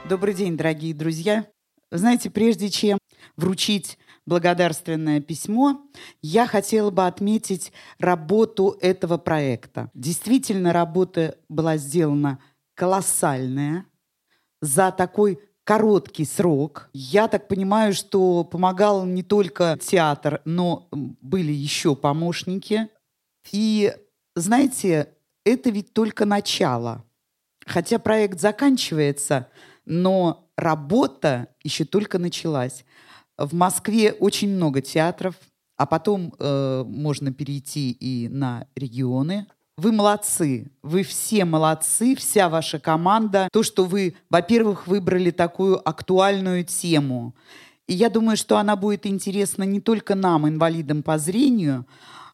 Добрый 0.09 0.35
день, 0.35 0.57
дорогие 0.57 0.95
друзья. 0.95 1.49
Знаете, 1.91 2.31
прежде 2.31 2.71
чем 2.71 2.97
вручить 3.37 3.99
благодарственное 4.25 5.21
письмо, 5.21 5.81
я 6.23 6.47
хотела 6.47 6.93
бы 6.93 7.09
отметить 7.09 7.73
работу 7.99 8.79
этого 8.81 9.19
проекта. 9.19 9.91
Действительно, 9.95 10.73
работа 10.73 11.39
была 11.49 11.77
сделана 11.77 12.39
колоссальная 12.77 13.85
за 14.63 14.93
такой 14.93 15.41
короткий 15.65 16.25
срок. 16.25 16.89
Я 16.93 17.27
так 17.27 17.49
понимаю, 17.49 17.93
что 17.93 18.45
помогал 18.45 19.05
не 19.07 19.25
только 19.25 19.77
театр, 19.83 20.41
но 20.45 20.87
были 20.93 21.51
еще 21.51 21.97
помощники. 21.97 22.89
И, 23.51 23.93
знаете, 24.37 25.15
это 25.45 25.71
ведь 25.71 25.93
только 25.93 26.27
начало. 26.27 27.05
Хотя 27.67 27.99
проект 27.99 28.39
заканчивается, 28.41 29.49
но 29.87 30.51
работа 30.57 31.49
еще 31.63 31.85
только 31.85 32.19
началась. 32.19 32.85
В 33.39 33.55
Москве 33.55 34.13
очень 34.13 34.55
много 34.55 34.83
театров, 34.83 35.37
а 35.77 35.87
потом 35.87 36.35
э, 36.39 36.85
можно 36.87 37.33
перейти 37.33 37.93
и 37.93 38.29
на 38.29 38.67
регионы. 38.75 39.47
Вы 39.77 39.93
молодцы, 39.93 40.71
вы 40.83 41.03
все 41.03 41.45
молодцы, 41.45 42.17
вся 42.17 42.49
ваша 42.49 42.79
команда. 42.79 43.49
То, 43.53 43.63
что 43.63 43.85
вы, 43.85 44.15
во-первых, 44.31 44.87
выбрали 44.87 45.31
такую 45.31 45.87
актуальную 45.87 46.65
тему. 46.65 47.35
И 47.87 47.93
я 47.93 48.09
думаю, 48.09 48.39
что 48.39 48.57
она 48.57 48.75
будет 48.75 49.07
интересна 49.07 49.65
не 49.65 49.81
только 49.81 50.15
нам, 50.15 50.49
инвалидам 50.49 51.03
по 51.03 51.19
зрению, 51.19 51.87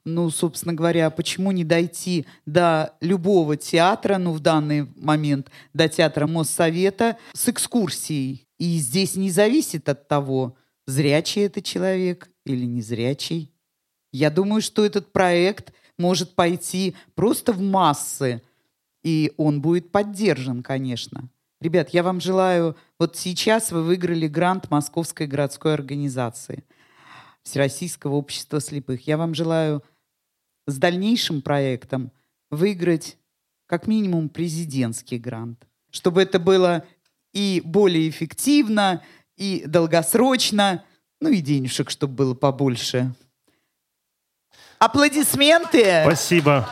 ну, 0.05 0.31
собственно 0.31 0.75
говоря, 0.75 1.11
почему 1.11 1.53
не 1.53 1.65
дойти 1.65 2.27
до 2.47 2.95
любого 3.01 3.57
театра, 3.57 4.19
ну, 4.19 4.33
в 4.33 4.41
данный 4.41 4.89
момент 4.97 5.51
до 5.73 5.89
театра 5.89 6.27
Моссовета 6.27 7.17
с 7.33 7.49
экскурсией. 7.49 8.47
И 8.59 8.79
здесь 8.79 9.17
не 9.17 9.31
зависит 9.31 9.89
от 9.89 10.09
того, 10.09 10.57
зрячий 10.87 11.43
это 11.43 11.63
человек 11.63 12.31
или 12.45 12.65
незрячий. 12.65 13.53
Я 14.13 14.31
думаю, 14.31 14.61
что 14.61 14.85
этот 14.85 15.13
проект 15.13 15.73
может 15.99 16.35
пойти 16.35 16.95
просто 17.15 17.53
в 17.53 17.61
массы, 17.61 18.43
и 19.03 19.33
он 19.37 19.61
будет 19.61 19.91
поддержан, 19.91 20.63
конечно. 20.63 21.29
Ребят, 21.61 21.91
я 21.91 22.03
вам 22.03 22.21
желаю, 22.21 22.77
вот 22.99 23.17
сейчас 23.17 23.71
вы 23.71 23.83
выиграли 23.83 24.27
грант 24.27 24.71
Московской 24.71 25.27
городской 25.27 25.75
организации 25.75 26.65
Всероссийского 27.45 28.15
общества 28.15 28.61
слепых. 28.61 29.07
Я 29.07 29.17
вам 29.17 29.35
желаю 29.35 29.83
с 30.67 30.77
дальнейшим 30.79 31.43
проектом 31.43 32.13
выиграть 32.51 33.17
как 33.67 33.87
минимум 33.87 34.29
президентский 34.29 35.19
грант, 35.19 35.67
чтобы 35.91 36.23
это 36.23 36.39
было 36.39 36.85
и 37.33 37.63
более 37.65 38.09
эффективно, 38.09 39.03
и 39.37 39.65
долгосрочно, 39.67 40.85
ну 41.21 41.31
и 41.31 41.41
денежек, 41.41 41.91
чтобы 41.91 42.15
было 42.15 42.35
побольше. 42.35 43.15
Аплодисменты! 44.79 46.03
Спасибо. 46.03 46.69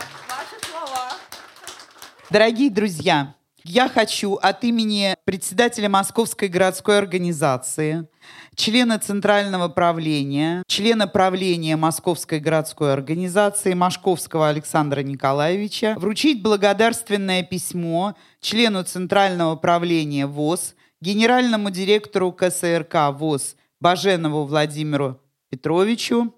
Дорогие 2.28 2.70
друзья, 2.70 3.34
я 3.64 3.88
хочу 3.88 4.34
от 4.34 4.64
имени 4.64 5.14
председателя 5.24 5.88
Московской 5.88 6.48
городской 6.48 6.98
организации, 6.98 8.08
члена 8.54 8.98
Центрального 8.98 9.68
правления, 9.68 10.62
члена 10.66 11.06
правления 11.06 11.76
Московской 11.76 12.40
городской 12.40 12.92
организации 12.92 13.74
Машковского 13.74 14.48
Александра 14.48 15.00
Николаевича 15.00 15.94
вручить 15.98 16.42
благодарственное 16.42 17.42
письмо 17.42 18.14
члену 18.40 18.82
Центрального 18.84 19.56
правления 19.56 20.26
ВОЗ, 20.26 20.74
генеральному 21.00 21.70
директору 21.70 22.32
КСРК 22.32 23.12
ВОЗ 23.12 23.56
Баженову 23.80 24.44
Владимиру 24.44 25.20
Петровичу. 25.50 26.34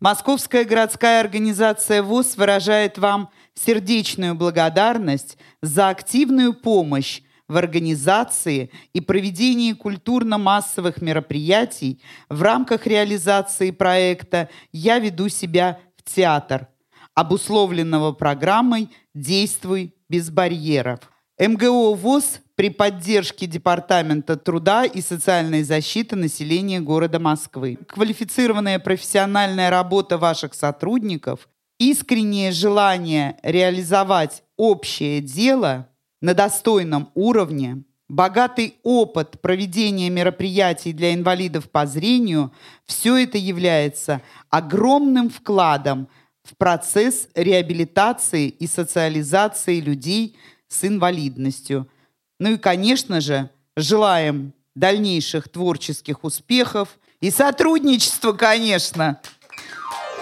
Московская 0.00 0.64
городская 0.64 1.20
организация 1.20 2.02
ВОЗ 2.02 2.36
выражает 2.36 2.98
вам 2.98 3.30
сердечную 3.54 4.34
благодарность 4.34 5.38
за 5.60 5.88
активную 5.88 6.54
помощь 6.54 7.22
в 7.48 7.56
организации 7.56 8.70
и 8.92 9.00
проведении 9.00 9.72
культурно-массовых 9.72 11.02
мероприятий 11.02 12.00
в 12.28 12.42
рамках 12.42 12.86
реализации 12.86 13.70
проекта 13.70 14.48
«Я 14.72 14.98
веду 14.98 15.28
себя 15.28 15.78
в 15.96 16.02
театр», 16.02 16.68
обусловленного 17.14 18.12
программой 18.12 18.88
«Действуй 19.14 19.94
без 20.08 20.30
барьеров». 20.30 21.00
МГО 21.38 21.94
ВОЗ 21.94 22.40
при 22.54 22.70
поддержке 22.70 23.46
Департамента 23.46 24.36
труда 24.36 24.84
и 24.84 25.00
социальной 25.00 25.62
защиты 25.62 26.14
населения 26.14 26.80
города 26.80 27.18
Москвы. 27.18 27.78
Квалифицированная 27.88 28.78
профессиональная 28.78 29.70
работа 29.70 30.18
ваших 30.18 30.54
сотрудников, 30.54 31.48
искреннее 31.90 32.52
желание 32.52 33.38
реализовать 33.42 34.42
общее 34.56 35.20
дело 35.20 35.88
на 36.20 36.34
достойном 36.34 37.10
уровне, 37.14 37.82
богатый 38.08 38.76
опыт 38.82 39.40
проведения 39.40 40.10
мероприятий 40.10 40.92
для 40.92 41.14
инвалидов 41.14 41.70
по 41.70 41.86
зрению– 41.86 42.52
все 42.86 43.16
это 43.16 43.38
является 43.38 44.20
огромным 44.50 45.30
вкладом 45.30 46.08
в 46.44 46.56
процесс 46.56 47.28
реабилитации 47.34 48.48
и 48.48 48.66
социализации 48.66 49.80
людей 49.80 50.36
с 50.68 50.84
инвалидностью– 50.84 51.88
ну 52.42 52.54
и, 52.54 52.56
конечно 52.56 53.20
же, 53.20 53.50
желаем 53.76 54.52
дальнейших 54.74 55.48
творческих 55.48 56.24
успехов 56.24 56.98
и 57.20 57.30
сотрудничества, 57.30 58.32
конечно. 58.32 59.20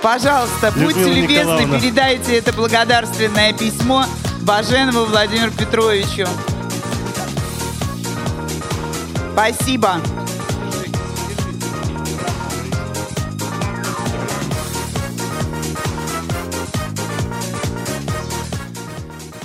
Пожалуйста, 0.03 0.73
Людмила 0.75 0.93
будьте 0.93 1.13
любезны, 1.13 1.41
Николаевна. 1.41 1.81
передайте 1.81 2.39
это 2.39 2.53
благодарственное 2.55 3.53
письмо 3.53 4.07
Баженову 4.43 5.05
Владимиру 5.05 5.51
Петровичу. 5.51 6.27
Спасибо. 9.33 9.97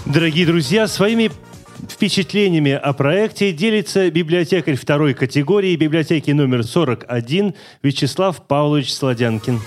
Дорогие 0.06 0.46
друзья, 0.46 0.88
своими 0.88 1.32
впечатлениями 1.89 2.72
о 2.72 2.94
проекте 2.94 3.52
делится 3.52 4.10
библиотекарь 4.10 4.76
второй 4.76 5.13
категории 5.13 5.76
библиотеки 5.76 6.32
номер 6.32 6.63
41 6.63 7.54
Вячеслав 7.84 8.41
Павлович 8.48 8.94
Сладянкин. 8.94 9.60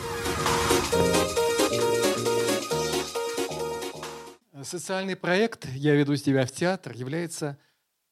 Социальный 4.68 5.16
проект 5.16 5.66
«Я 5.76 5.94
веду 5.94 6.14
тебя 6.16 6.44
в 6.44 6.52
театр» 6.52 6.92
является 6.92 7.58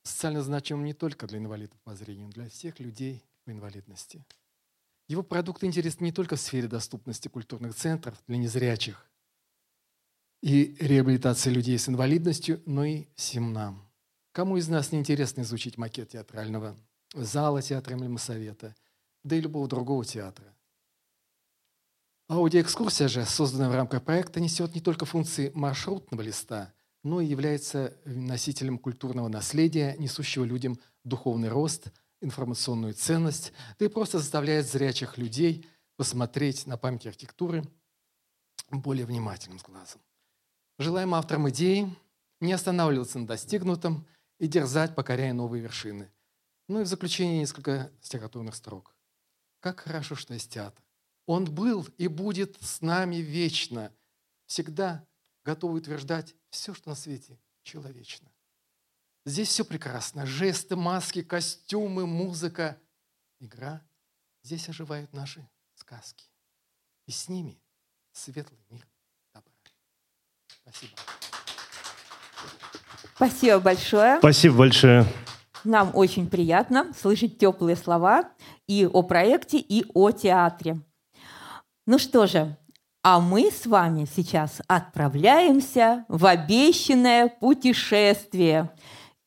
социально 0.02 0.40
значимым 0.40 0.86
не 0.86 0.94
только 0.94 1.26
для 1.26 1.36
инвалидов 1.36 1.78
по 1.84 1.94
зрению, 1.94 2.28
но 2.28 2.32
для 2.32 2.48
всех 2.48 2.80
людей 2.80 3.22
по 3.44 3.50
инвалидности. 3.50 4.24
Его 5.06 5.22
продукт 5.22 5.62
интересен 5.64 5.98
не 6.00 6.12
только 6.12 6.36
в 6.36 6.40
сфере 6.40 6.66
доступности 6.66 7.28
культурных 7.28 7.74
центров 7.74 8.16
для 8.26 8.38
незрячих 8.38 9.06
и 10.40 10.74
реабилитации 10.80 11.50
людей 11.50 11.78
с 11.78 11.90
инвалидностью, 11.90 12.62
но 12.64 12.86
и 12.86 13.04
всем 13.16 13.52
нам. 13.52 13.86
Кому 14.32 14.56
из 14.56 14.66
нас 14.66 14.92
не 14.92 14.98
интересно 14.98 15.42
изучить 15.42 15.76
макет 15.76 16.08
театрального 16.12 16.74
зала 17.12 17.60
театра 17.60 17.98
имени 17.98 18.08
Моссовета, 18.08 18.74
да 19.24 19.36
и 19.36 19.42
любого 19.42 19.68
другого 19.68 20.06
театра? 20.06 20.55
Аудиоэкскурсия 22.28 23.06
же, 23.06 23.24
созданная 23.24 23.68
в 23.68 23.74
рамках 23.74 24.02
проекта, 24.02 24.40
несет 24.40 24.74
не 24.74 24.80
только 24.80 25.06
функции 25.06 25.52
маршрутного 25.54 26.22
листа, 26.22 26.72
но 27.04 27.20
и 27.20 27.26
является 27.26 27.96
носителем 28.04 28.78
культурного 28.78 29.28
наследия, 29.28 29.94
несущего 29.96 30.42
людям 30.42 30.76
духовный 31.04 31.48
рост, 31.48 31.92
информационную 32.20 32.94
ценность, 32.94 33.52
да 33.78 33.86
и 33.86 33.88
просто 33.88 34.18
заставляет 34.18 34.66
зрячих 34.66 35.18
людей 35.18 35.68
посмотреть 35.96 36.66
на 36.66 36.76
память 36.76 37.06
архитектуры 37.06 37.62
более 38.70 39.06
внимательным 39.06 39.58
глазом. 39.58 40.00
Желаем 40.80 41.14
авторам 41.14 41.48
идеи 41.50 41.94
не 42.40 42.52
останавливаться 42.52 43.20
на 43.20 43.26
достигнутом 43.28 44.04
и 44.40 44.48
дерзать, 44.48 44.96
покоряя 44.96 45.32
новые 45.32 45.62
вершины. 45.62 46.10
Ну 46.68 46.80
и 46.80 46.84
в 46.84 46.88
заключение 46.88 47.38
несколько 47.38 47.92
стихотворных 48.00 48.56
строк. 48.56 48.96
Как 49.60 49.80
хорошо, 49.80 50.16
что 50.16 50.34
есть 50.34 50.50
театр. 50.50 50.85
Он 51.26 51.44
был 51.44 51.86
и 51.98 52.06
будет 52.08 52.56
с 52.62 52.80
нами 52.80 53.16
вечно, 53.16 53.92
всегда 54.46 55.04
готовый 55.44 55.80
утверждать 55.80 56.34
все, 56.50 56.72
что 56.72 56.90
на 56.90 56.94
свете 56.94 57.38
человечно. 57.62 58.30
Здесь 59.24 59.48
все 59.48 59.64
прекрасно. 59.64 60.24
Жесты, 60.24 60.76
маски, 60.76 61.22
костюмы, 61.22 62.06
музыка, 62.06 62.80
игра. 63.40 63.82
Здесь 64.44 64.68
оживают 64.68 65.12
наши 65.12 65.46
сказки. 65.74 66.30
И 67.06 67.10
с 67.10 67.28
ними 67.28 67.60
светлый 68.12 68.60
мир 68.70 68.86
добра. 69.34 69.52
Спасибо. 70.62 70.92
Спасибо 73.16 73.58
большое. 73.58 74.18
Спасибо 74.18 74.58
большое. 74.58 75.06
Нам 75.64 75.90
очень 75.94 76.28
приятно 76.28 76.92
слышать 76.94 77.38
теплые 77.38 77.74
слова 77.74 78.30
и 78.68 78.86
о 78.86 79.02
проекте, 79.02 79.58
и 79.58 79.84
о 79.94 80.12
театре. 80.12 80.80
Ну 81.86 81.98
что 81.98 82.26
же, 82.26 82.56
А 83.02 83.20
мы 83.20 83.52
с 83.52 83.66
вами 83.66 84.04
сейчас 84.16 84.60
отправляемся 84.66 86.04
в 86.08 86.26
обещанное 86.26 87.28
путешествие. 87.28 88.72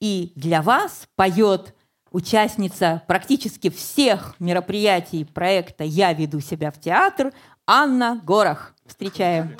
И 0.01 0.33
для 0.35 0.61
вас 0.61 1.07
поет 1.15 1.73
участница 2.11 3.01
практически 3.07 3.69
всех 3.69 4.35
мероприятий 4.39 5.23
проекта 5.23 5.85
«Я 5.85 6.11
веду 6.11 6.41
себя 6.41 6.71
в 6.71 6.81
театр» 6.81 7.31
Анна 7.65 8.19
Горох. 8.25 8.73
Встречаем. 8.85 9.55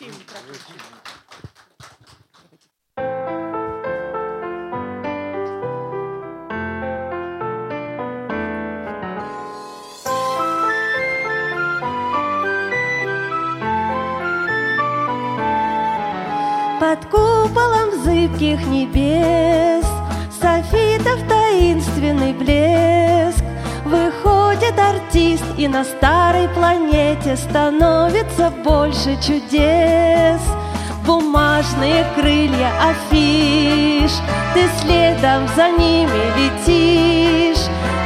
Под 0.00 0.95
зыбких 18.26 18.66
небес. 18.66 19.86
Софитов 20.40 21.20
таинственный 21.28 22.32
блеск. 22.32 23.44
Выходит 23.84 24.74
артист 24.78 25.44
и 25.56 25.68
на 25.68 25.84
старой 25.84 26.48
планете 26.48 27.36
Становится 27.36 28.50
больше 28.64 29.16
чудес. 29.22 30.40
Бумажные 31.06 32.04
крылья 32.16 32.72
афиш 32.82 34.10
Ты 34.54 34.68
следом 34.80 35.46
за 35.54 35.70
ними 35.70 36.22
летишь. 36.36 37.64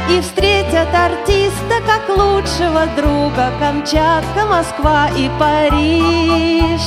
И 0.09 0.21
встретят 0.21 0.93
артиста 0.93 1.81
как 1.87 2.09
лучшего 2.09 2.85
друга 2.95 3.51
Камчатка, 3.59 4.45
Москва 4.45 5.07
и 5.17 5.29
Париж 5.39 6.81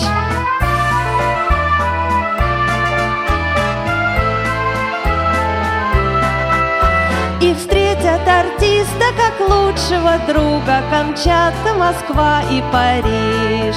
встретят 8.25 8.29
артиста 8.29 9.07
как 9.17 9.41
лучшего 9.49 10.19
друга 10.27 10.83
Камчатка, 10.91 11.75
Москва 11.77 12.43
и 12.51 12.63
Париж. 12.73 13.77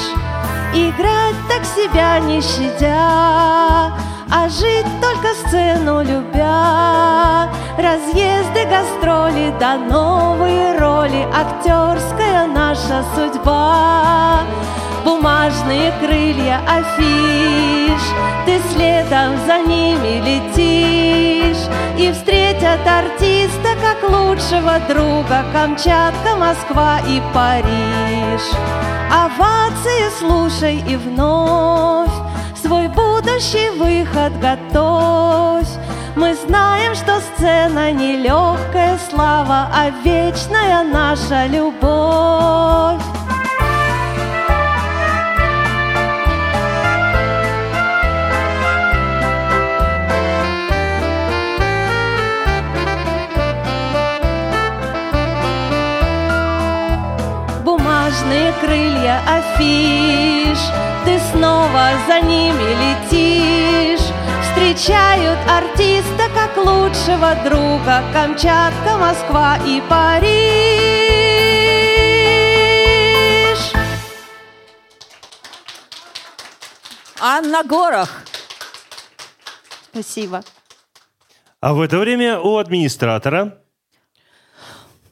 Играть 0.74 1.36
так 1.48 1.64
себя 1.66 2.20
не 2.20 2.42
щадя 2.42 3.94
А 4.30 4.50
жить 4.50 4.86
только 5.02 5.34
сцену 5.48 6.02
любя. 6.02 7.50
Разъезды, 7.78 8.27
гастроли, 8.78 9.54
да 9.60 9.78
новые 9.78 10.78
роли. 10.78 11.28
Актерская 11.34 12.48
наша 12.48 13.04
судьба. 13.16 14.42
Бумажные 15.04 15.92
крылья 16.00 16.60
афиш. 16.68 18.02
Ты 18.46 18.60
следом 18.72 19.38
за 19.46 19.60
ними 19.60 20.22
летишь. 20.28 21.68
И 21.98 22.12
встретят 22.12 22.80
артиста 22.86 23.70
как 23.82 24.10
лучшего 24.10 24.80
друга. 24.88 25.44
Камчатка, 25.54 26.36
Москва 26.38 27.00
и 27.08 27.22
Париж. 27.34 28.42
Овации 29.12 30.10
слушай 30.20 30.84
и 30.88 30.96
вновь. 30.96 32.12
Свой 32.62 32.88
будущий 32.90 33.70
выход 33.70 34.34
готовь 34.40 35.77
Мы 36.18 36.34
знаем, 36.34 36.96
что 36.96 37.20
сцена 37.20 37.92
не 37.92 38.18
легкая 38.18 38.98
слава 39.08 39.70
А 39.72 39.92
вечная 40.04 40.84
наша 40.84 41.46
любовь. 41.46 43.00
Бумажные 57.64 58.54
крылья 58.60 59.20
афиш 59.38 60.58
Ты 61.06 61.20
снова 61.32 61.90
за 62.08 62.22
ними 62.22 62.70
летишь 62.82 63.67
Встречают 64.78 65.40
артиста 65.50 66.30
как 66.36 66.56
лучшего 66.56 67.34
друга 67.44 68.04
Камчатка, 68.14 68.96
Москва 69.00 69.58
и 69.66 69.82
Париж 69.90 70.38
Анна 77.20 77.64
Горох. 77.64 78.12
Спасибо. 79.92 80.44
А 81.60 81.74
в 81.74 81.82
это 81.82 81.98
время 81.98 82.40
у 82.40 82.58
администратора 82.58 83.58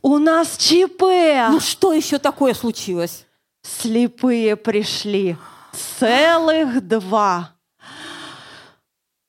У 0.04 0.20
нас 0.20 0.58
ЧП! 0.58 1.02
Ну 1.50 1.60
что 1.60 1.92
еще 1.92 2.20
такое 2.20 2.54
случилось? 2.54 3.26
Слепые 3.64 4.58
пришли. 4.58 5.38
Целых 5.98 6.88
два. 6.88 7.55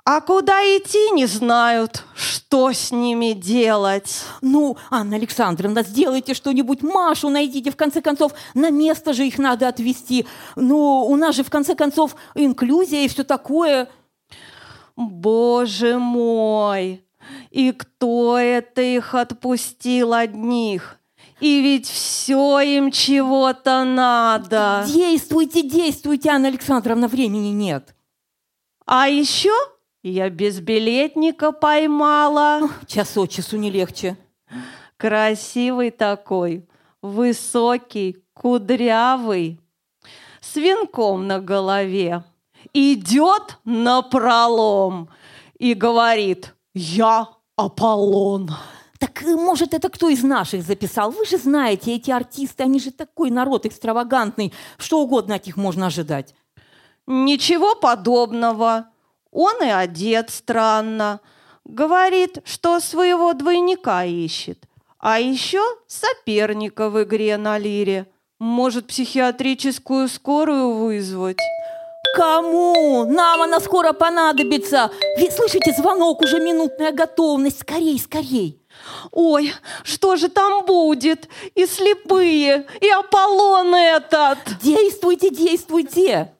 А 0.08 0.20
куда 0.20 0.62
идти 0.62 1.10
не 1.10 1.26
знают, 1.26 2.04
что 2.14 2.72
с 2.72 2.92
ними 2.92 3.32
делать. 3.32 4.22
Ну, 4.40 4.76
Анна 4.88 5.16
Александровна, 5.16 5.82
сделайте 5.82 6.32
что-нибудь, 6.32 6.84
Машу 6.84 7.28
найдите, 7.28 7.72
в 7.72 7.76
конце 7.76 8.00
концов, 8.00 8.30
на 8.54 8.70
место 8.70 9.12
же 9.12 9.26
их 9.26 9.36
надо 9.38 9.66
отвезти. 9.66 10.24
Ну, 10.54 11.04
у 11.08 11.16
нас 11.16 11.34
же, 11.34 11.42
в 11.42 11.50
конце 11.50 11.74
концов, 11.74 12.14
инклюзия 12.36 13.04
и 13.04 13.08
все 13.08 13.24
такое. 13.24 13.88
Боже 14.94 15.98
мой! 15.98 17.04
И 17.50 17.72
кто 17.72 18.38
это 18.38 18.82
их 18.82 19.12
отпустил 19.12 20.14
одних? 20.14 21.00
И 21.40 21.60
ведь 21.60 21.88
все 21.88 22.60
им 22.60 22.92
чего-то 22.92 23.82
надо. 23.82 24.84
Действуйте, 24.86 25.62
действуйте, 25.62 26.30
Анна 26.30 26.46
Александровна, 26.46 27.08
времени 27.08 27.48
нет. 27.48 27.96
А 28.86 29.08
еще 29.08 29.50
я 30.10 30.30
безбилетника 30.30 31.52
поймала. 31.52 32.70
Час 32.86 33.16
от 33.16 33.30
часу 33.30 33.56
не 33.56 33.70
легче. 33.70 34.16
Красивый 34.96 35.90
такой, 35.90 36.68
высокий, 37.02 38.24
кудрявый, 38.32 39.60
с 40.40 40.56
венком 40.56 41.26
на 41.26 41.40
голове. 41.40 42.24
Идет 42.72 43.58
на 43.64 44.02
пролом 44.02 45.08
и 45.58 45.74
говорит, 45.74 46.54
я 46.74 47.28
Аполлон. 47.56 48.50
Так, 48.98 49.22
э, 49.22 49.34
может, 49.34 49.74
это 49.74 49.88
кто 49.88 50.08
из 50.08 50.22
наших 50.22 50.62
записал? 50.62 51.10
Вы 51.10 51.26
же 51.26 51.38
знаете, 51.38 51.94
эти 51.94 52.10
артисты, 52.10 52.62
они 52.62 52.78
же 52.80 52.90
такой 52.90 53.30
народ 53.30 53.66
экстравагантный. 53.66 54.52
Что 54.78 55.00
угодно 55.00 55.34
от 55.34 55.46
них 55.46 55.56
можно 55.56 55.86
ожидать. 55.86 56.34
Ничего 57.06 57.74
подобного. 57.74 58.90
Он 59.36 59.62
и 59.62 59.68
одет 59.68 60.30
странно. 60.30 61.20
Говорит, 61.66 62.38
что 62.46 62.80
своего 62.80 63.34
двойника 63.34 64.02
ищет. 64.06 64.64
А 64.98 65.20
еще 65.20 65.62
соперника 65.86 66.88
в 66.88 67.02
игре 67.02 67.36
на 67.36 67.58
лире. 67.58 68.06
Может, 68.38 68.86
психиатрическую 68.86 70.08
скорую 70.08 70.72
вызвать. 70.76 71.36
Кому? 72.14 73.04
Нам 73.04 73.42
она 73.42 73.60
скоро 73.60 73.92
понадобится. 73.92 74.90
Вы 75.18 75.30
слышите, 75.30 75.74
звонок, 75.76 76.22
уже 76.22 76.40
минутная 76.40 76.92
готовность. 76.92 77.60
Скорей, 77.60 77.98
скорей. 77.98 78.62
Ой, 79.12 79.52
что 79.82 80.16
же 80.16 80.30
там 80.30 80.64
будет? 80.64 81.28
И 81.54 81.66
слепые, 81.66 82.66
и 82.80 82.88
Аполлон 82.88 83.74
этот. 83.74 84.38
Действуйте, 84.62 85.28
действуйте. 85.28 86.35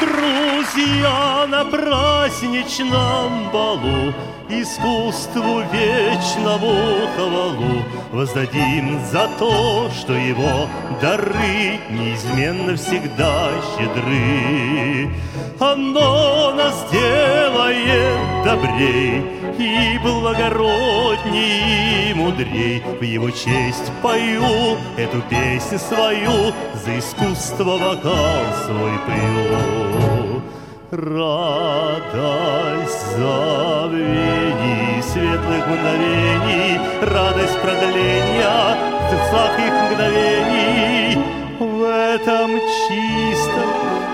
Друзья 0.00 1.46
на 1.48 1.64
праздничном 1.64 3.50
балу 3.50 4.12
Искусству 4.48 5.62
вечному 5.72 7.08
хвалу 7.16 7.82
Воздадим 8.12 9.00
за 9.10 9.28
то, 9.38 9.90
что 9.90 10.12
его 10.12 10.68
дары 11.00 11.80
Неизменно 11.90 12.76
всегда 12.76 13.50
щедры. 13.76 15.10
Оно 15.58 16.52
нас 16.52 16.86
делает 16.90 18.44
добрей 18.44 19.41
И 19.58 19.98
благородней, 20.02 22.10
и 22.10 22.14
мудрей 22.14 22.82
В 23.00 23.02
его 23.02 23.30
честь 23.30 23.90
пою 24.02 24.76
эту 24.96 25.22
песню 25.22 25.78
свою 25.78 26.52
За 26.84 26.98
искусство 26.98 27.78
вокал 27.78 28.44
свой 28.64 28.98
пою. 29.06 30.42
радость 30.90 33.16
забвений, 33.16 35.02
светлых 35.02 35.66
мгновений, 35.66 36.78
радость 37.00 37.58
продления 37.60 38.92
сердцах 39.12 39.58
их 39.58 39.72
мгновений. 39.72 41.18
В 41.58 41.82
этом 41.82 42.50
чистом, 42.88 43.68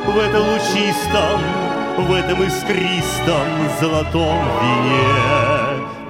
в 0.06 0.18
этом 0.18 0.48
лучистом, 0.48 1.40
в 1.98 2.12
этом 2.12 2.42
искристом 2.44 3.46
золотом 3.80 4.38
вине 4.62 5.58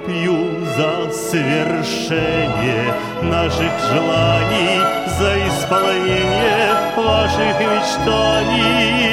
пью 0.06 0.64
за 0.76 1.10
свершение 1.12 2.94
наших 3.22 3.72
желаний, 3.90 4.80
за 5.18 5.38
исполнение 5.48 6.68
ваших 6.96 7.60
мечтаний. 7.60 9.08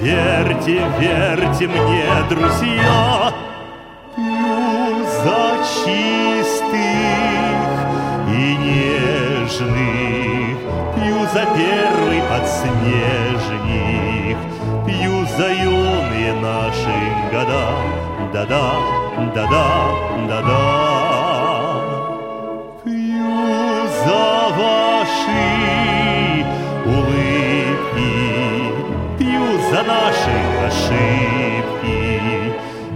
Верьте, 0.00 0.76
верьте 0.98 1.66
мне, 1.68 2.06
друзья, 2.28 3.32
пью 4.16 5.04
за 5.24 5.40
чистых 5.84 6.47
за 11.38 11.44
первый 11.56 12.20
подснежник, 12.22 13.38
пью 14.86 15.26
за 15.36 15.48
юные 15.52 16.32
наши 16.34 16.98
года, 17.30 17.66
да-да, 18.32 18.72
да-да, 19.34 19.68
да-да. 20.28 20.62
Пью 22.84 23.86
за 24.04 24.26
ваши 24.58 25.46
улыбки, 26.84 28.14
пью 29.18 29.46
за 29.70 29.80
наши 29.84 30.36
ошибки, 30.66 32.00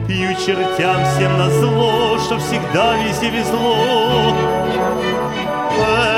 пью 0.08 0.30
чертям 0.34 1.00
всем 1.04 1.32
на 1.38 1.48
зло, 1.48 2.18
что 2.18 2.34
всегда 2.38 2.86
везде 3.04 3.28
везло. 3.30 4.51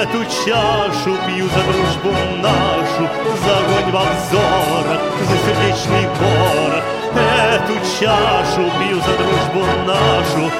Эту 0.04 0.22
чашу 0.26 1.16
пью 1.26 1.48
за 1.48 1.62
дружбу 1.62 2.12
нашу, 2.42 3.08
за 3.42 3.58
огонь 3.58 3.90
в 3.90 3.96
обзорах, 3.96 5.00
за 5.18 5.36
сердечный 5.46 6.06
порох. 6.18 6.84
Эту 7.16 7.74
чашу 7.98 8.70
пью 8.78 9.00
за 9.00 9.16
дружбу 9.16 9.64
нашу, 9.86 10.52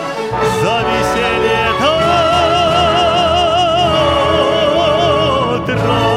за 0.63 0.81
веселье 0.89 1.65
утра. 5.65 6.14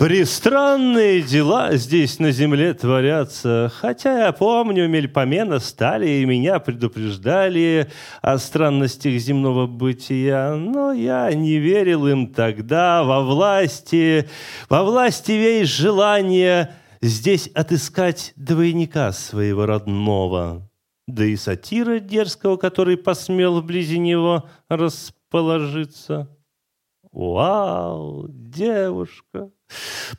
Пристранные 0.00 1.20
дела 1.20 1.76
здесь 1.76 2.18
на 2.18 2.32
земле 2.32 2.72
творятся, 2.72 3.70
хотя 3.70 4.28
я 4.28 4.32
помню, 4.32 4.88
Мельпомена 4.88 5.58
стали 5.58 6.08
и 6.08 6.24
меня 6.24 6.58
предупреждали 6.58 7.86
о 8.22 8.38
странностях 8.38 9.12
земного 9.20 9.66
бытия, 9.66 10.54
но 10.56 10.92
я 10.92 11.30
не 11.34 11.58
верил 11.58 12.06
им 12.06 12.32
тогда. 12.32 13.04
Во 13.04 13.22
власти, 13.22 14.26
во 14.70 14.84
власти 14.84 15.32
весь 15.32 15.68
желание 15.68 16.72
здесь 17.02 17.48
отыскать 17.48 18.32
двойника 18.36 19.12
своего 19.12 19.66
родного, 19.66 20.66
да 21.08 21.26
и 21.26 21.36
сатира 21.36 21.98
дерзкого, 21.98 22.56
который 22.56 22.96
посмел 22.96 23.60
вблизи 23.60 23.98
него 23.98 24.48
расположиться. 24.70 26.34
Вау, 27.12 28.28
девушка, 28.30 29.50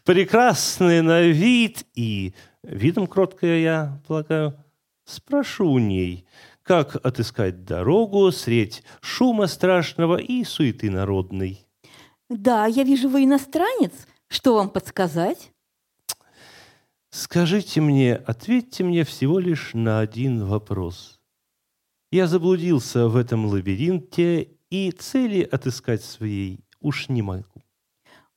прекрасная 0.04 1.02
на 1.02 1.22
вид 1.22 1.86
и 1.96 2.34
видом 2.64 3.08
кроткая, 3.08 3.60
я 3.60 4.02
полагаю, 4.08 4.64
спрошу 5.06 5.70
у 5.70 5.80
ней, 5.80 6.26
как 6.64 6.96
отыскать 7.06 7.66
дорогу 7.66 8.32
средь 8.32 8.84
шума 9.02 9.48
страшного 9.48 10.18
и 10.18 10.44
суеты 10.44 10.90
народной. 10.90 11.66
Да, 12.30 12.66
я 12.66 12.84
вижу, 12.84 13.10
вы 13.10 13.26
иностранец. 13.26 13.92
Что 14.28 14.56
вам 14.56 14.70
подсказать? 14.70 15.52
Скажите 17.10 17.82
мне, 17.82 18.16
ответьте 18.16 18.86
мне 18.86 19.04
всего 19.04 19.40
лишь 19.40 19.72
на 19.74 20.00
один 20.00 20.46
вопрос. 20.46 21.20
Я 22.10 22.28
заблудился 22.28 23.10
в 23.10 23.18
этом 23.18 23.46
лабиринте 23.46 24.52
и 24.70 24.92
цели 24.92 25.42
отыскать 25.44 26.04
своей 26.04 26.64
уж 26.80 27.10
не 27.10 27.22
могу. 27.22 27.51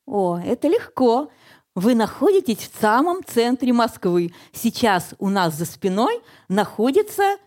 О, 0.05 0.37
это 0.37 0.67
легко. 0.67 1.29
Вы 1.73 1.95
находитесь 1.95 2.69
в 2.69 2.79
самом 2.79 3.23
центре 3.25 3.73
Москвы. 3.73 4.33
Сейчас 4.53 5.13
у 5.19 5.29
нас 5.29 5.55
за 5.55 5.65
спиной 5.65 6.21
находится 6.47 7.37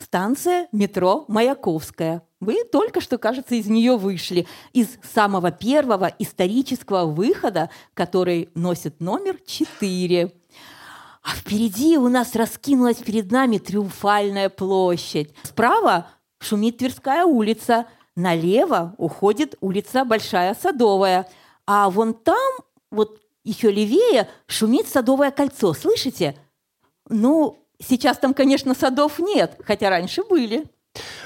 станция 0.00 0.68
метро 0.72 1.24
Маяковская. 1.28 2.22
Вы 2.40 2.64
только 2.64 3.00
что, 3.00 3.18
кажется, 3.18 3.56
из 3.56 3.66
нее 3.66 3.96
вышли. 3.96 4.46
Из 4.72 4.88
самого 5.12 5.50
первого 5.50 6.06
исторического 6.18 7.04
выхода, 7.04 7.68
который 7.94 8.48
носит 8.54 9.00
номер 9.00 9.36
4. 9.44 10.32
А 11.22 11.30
впереди 11.30 11.98
у 11.98 12.08
нас 12.08 12.34
раскинулась 12.36 12.98
перед 12.98 13.30
нами 13.30 13.58
Триумфальная 13.58 14.48
площадь. 14.48 15.34
Справа 15.42 16.06
шумит 16.38 16.78
Тверская 16.78 17.24
улица– 17.24 17.86
Налево 18.18 18.96
уходит 18.98 19.54
улица 19.60 20.04
Большая 20.04 20.56
Садовая, 20.60 21.28
а 21.68 21.90
вон 21.90 22.14
там, 22.14 22.52
вот 22.90 23.20
еще 23.44 23.70
левее, 23.70 24.26
шумит 24.46 24.88
Садовое 24.88 25.30
кольцо. 25.30 25.74
Слышите? 25.74 26.34
Ну, 27.10 27.58
сейчас 27.78 28.16
там, 28.16 28.32
конечно, 28.32 28.74
садов 28.74 29.18
нет, 29.18 29.60
хотя 29.66 29.90
раньше 29.90 30.22
были. 30.24 30.64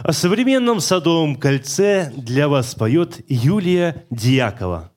О 0.00 0.12
современном 0.12 0.80
Садовом 0.80 1.36
кольце 1.36 2.12
для 2.16 2.48
вас 2.48 2.74
поет 2.74 3.20
Юлия 3.28 4.04
Дьякова. 4.10 4.91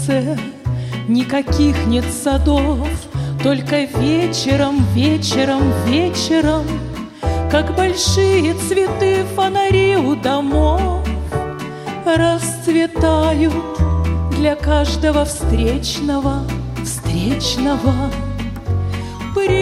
Кольце 0.00 0.38
никаких 1.08 1.86
нет 1.86 2.04
садов, 2.04 2.88
Только 3.42 3.84
вечером, 3.84 4.84
вечером, 4.94 5.72
вечером, 5.86 6.64
Как 7.50 7.74
большие 7.76 8.54
цветы 8.54 9.24
фонари 9.34 9.96
у 9.96 10.14
домов, 10.16 11.06
Расцветают 12.04 13.52
для 14.38 14.56
каждого 14.56 15.24
встречного, 15.24 16.44
встречного. 16.82 18.10
Приходи, 19.34 19.52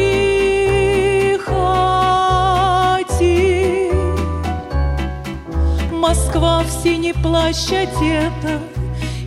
Москва 5.93 6.63
в 6.63 6.71
синий 6.83 7.13
плащ 7.13 7.71
одета, 7.73 8.61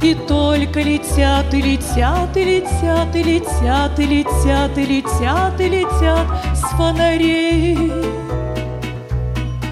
И 0.01 0.15
только 0.15 0.81
летят, 0.81 1.53
и 1.53 1.61
летят, 1.61 2.35
и 2.35 2.43
летят, 2.43 3.15
и 3.15 3.23
летят, 3.23 3.99
и 3.99 4.05
летят, 4.05 4.77
и 4.77 4.85
летят, 4.85 5.61
и 5.61 5.69
летят 5.69 6.27
с 6.55 6.61
фонарей. 6.75 7.91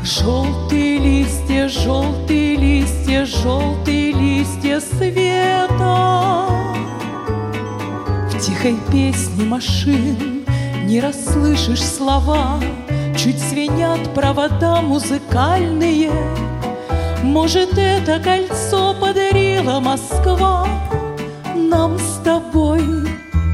Желтые 0.04 1.00
листья, 1.00 1.68
желтые 1.68 2.56
листья, 2.56 3.26
желтые 3.26 4.12
листья 4.12 4.80
света. 4.80 6.46
В 8.28 8.39
тихой 8.39 8.78
песне 8.92 9.46
машин 9.46 10.46
не 10.84 11.00
расслышишь 11.00 11.84
слова, 11.84 12.60
Чуть 13.18 13.39
звенят 13.39 14.13
провода 14.13 14.82
музыкальные. 14.82 16.12
Может, 17.24 17.78
это 17.78 18.20
кольцо 18.20 18.96
подарила 19.00 19.80
Москва 19.80 20.68
Нам 21.56 22.00
с 22.00 22.22
тобой, 22.24 22.82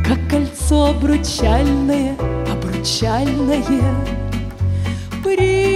как 0.05 0.19
кольцо 0.29 0.89
обручальное, 0.91 2.15
обручальное. 2.51 3.95
Приходи, 5.23 5.73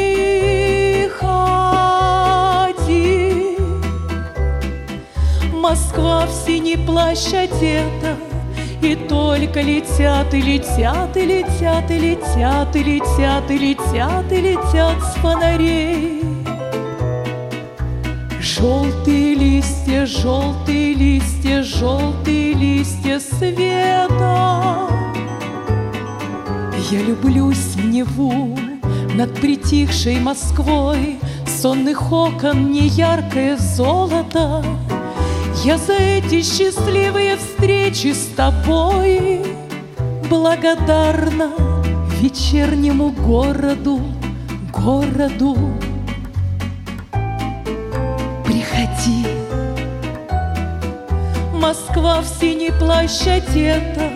Москва 5.51 6.27
в 6.27 6.31
синий 6.45 6.77
плащ 6.77 7.33
одета, 7.33 8.15
И 8.81 8.95
только 8.95 9.61
летят 9.61 10.33
и 10.33 10.41
летят 10.41 11.17
и 11.17 11.25
летят 11.25 11.89
и 11.89 11.97
летят 11.97 12.75
и 12.75 12.83
летят 12.83 13.49
и 13.49 13.57
летят 13.57 14.31
и 14.31 14.41
летят 14.41 15.03
с 15.03 15.15
фонарей. 15.15 16.28
Желтые 18.59 19.35
листья, 19.35 20.05
желтые 20.05 20.93
листья, 20.93 21.63
желтые 21.63 22.53
листья 22.53 23.17
света. 23.17 24.89
Я 26.91 27.01
люблюсь 27.01 27.75
в 27.77 27.85
Неву 27.85 28.59
над 29.15 29.33
притихшей 29.35 30.19
Москвой, 30.19 31.19
Сонных 31.47 32.11
окон 32.11 32.69
неяркое 32.73 33.55
золото. 33.55 34.61
Я 35.63 35.77
за 35.77 35.93
эти 35.93 36.41
счастливые 36.41 37.37
встречи 37.37 38.11
с 38.11 38.25
тобой 38.35 39.41
Благодарна 40.29 41.53
вечернему 42.19 43.11
городу, 43.11 44.01
городу. 44.73 45.55
Москва 51.69 52.21
в 52.21 52.25
синий 52.25 52.71
плащ 52.71 53.27
одета, 53.27 54.09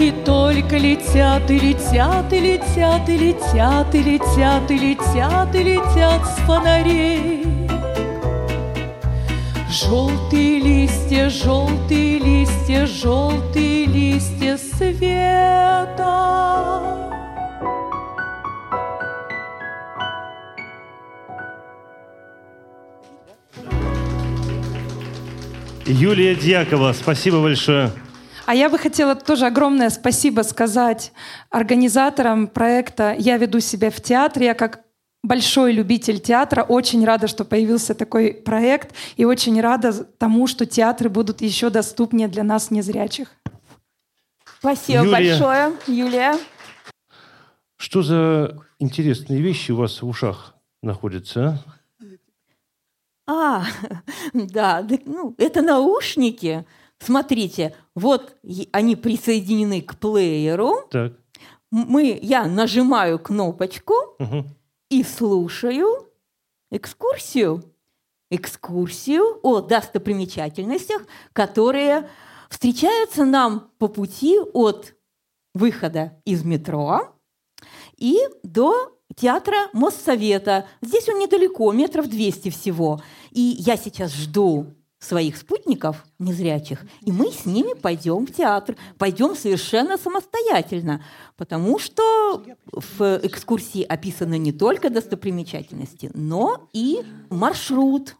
И 0.00 0.10
только 0.24 0.76
летят 0.76 1.48
и 1.48 1.56
летят 1.56 2.32
и 2.32 2.40
летят 2.40 3.08
и 3.08 3.16
летят 3.16 3.94
и 3.94 4.02
летят 4.02 4.70
и 4.72 4.76
летят 4.76 5.54
и 5.54 5.62
летят 5.62 6.26
с 6.26 6.36
фонарей. 6.46 7.46
Желтые 9.70 10.58
листья, 10.58 11.30
желтые 11.30 12.18
листья, 12.18 12.86
желтые 12.86 13.86
листья 13.86 14.58
света. 14.58 16.10
Юлия 25.90 26.36
Дьякова, 26.36 26.92
спасибо 26.92 27.42
большое. 27.42 27.90
А 28.46 28.54
я 28.54 28.68
бы 28.68 28.78
хотела 28.78 29.14
тоже 29.14 29.46
огромное 29.46 29.90
спасибо 29.90 30.42
сказать 30.42 31.12
организаторам 31.50 32.46
проекта 32.46 33.14
«Я 33.18 33.36
веду 33.38 33.60
себя 33.60 33.90
в 33.90 34.00
театре». 34.00 34.46
Я 34.46 34.54
как 34.54 34.80
большой 35.22 35.72
любитель 35.72 36.20
театра, 36.20 36.62
очень 36.62 37.04
рада, 37.04 37.26
что 37.26 37.44
появился 37.44 37.94
такой 37.94 38.32
проект, 38.32 38.94
и 39.16 39.24
очень 39.24 39.60
рада 39.60 39.92
тому, 39.92 40.46
что 40.46 40.64
театры 40.64 41.08
будут 41.08 41.42
еще 41.42 41.70
доступнее 41.70 42.28
для 42.28 42.44
нас, 42.44 42.70
незрячих. 42.70 43.28
Спасибо 44.60 45.04
Юлия. 45.04 45.12
большое, 45.12 45.72
Юлия. 45.86 46.34
Что 47.76 48.02
за 48.02 48.58
интересные 48.78 49.40
вещи 49.40 49.72
у 49.72 49.76
вас 49.76 50.02
в 50.02 50.06
ушах 50.08 50.54
находятся? 50.82 51.62
а? 51.66 51.79
А, 53.26 53.64
да, 54.34 54.86
ну, 55.04 55.34
это 55.38 55.62
наушники. 55.62 56.64
Смотрите, 56.98 57.74
вот 57.94 58.36
они 58.72 58.96
присоединены 58.96 59.80
к 59.80 59.96
плееру. 59.98 60.88
Так. 60.90 61.14
Мы, 61.70 62.18
я 62.20 62.46
нажимаю 62.46 63.18
кнопочку 63.18 63.94
Мгм. 64.18 64.46
и 64.90 65.02
слушаю 65.04 66.08
экскурсию. 66.70 67.64
Экскурсию 68.32 69.40
о 69.42 69.60
достопримечательностях, 69.60 71.02
которые 71.32 72.08
встречаются 72.48 73.24
нам 73.24 73.70
по 73.78 73.88
пути 73.88 74.38
от 74.52 74.94
выхода 75.54 76.20
из 76.24 76.44
метро 76.44 77.12
и 77.96 78.18
до 78.44 78.99
театра 79.14 79.68
Моссовета. 79.72 80.66
Здесь 80.82 81.08
он 81.08 81.18
недалеко, 81.18 81.72
метров 81.72 82.08
200 82.08 82.50
всего. 82.50 83.00
И 83.30 83.40
я 83.40 83.76
сейчас 83.76 84.12
жду 84.12 84.74
своих 85.00 85.38
спутников 85.38 86.04
незрячих, 86.18 86.84
и 87.00 87.10
мы 87.10 87.32
с 87.32 87.46
ними 87.46 87.72
пойдем 87.72 88.26
в 88.26 88.32
театр. 88.32 88.76
Пойдем 88.98 89.34
совершенно 89.34 89.96
самостоятельно, 89.96 91.02
потому 91.36 91.78
что 91.78 92.44
в 92.70 93.20
экскурсии 93.22 93.82
описаны 93.82 94.38
не 94.38 94.52
только 94.52 94.90
достопримечательности, 94.90 96.10
но 96.12 96.68
и 96.74 97.00
маршрут 97.30 98.16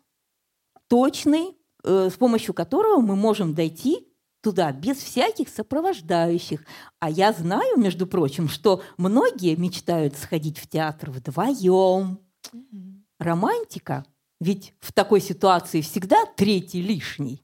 точный, 0.88 1.54
э, 1.84 2.08
с 2.10 2.16
помощью 2.16 2.54
которого 2.54 3.00
мы 3.00 3.14
можем 3.14 3.54
дойти 3.54 4.09
туда 4.42 4.72
без 4.72 4.98
всяких 4.98 5.48
сопровождающих. 5.48 6.64
А 6.98 7.10
я 7.10 7.32
знаю, 7.32 7.76
между 7.76 8.06
прочим, 8.06 8.48
что 8.48 8.82
многие 8.96 9.54
мечтают 9.56 10.16
сходить 10.16 10.58
в 10.58 10.68
театр 10.68 11.10
вдвоем. 11.10 12.18
Романтика. 13.18 14.04
Ведь 14.40 14.72
в 14.80 14.92
такой 14.92 15.20
ситуации 15.20 15.82
всегда 15.82 16.24
третий 16.36 16.80
лишний. 16.80 17.42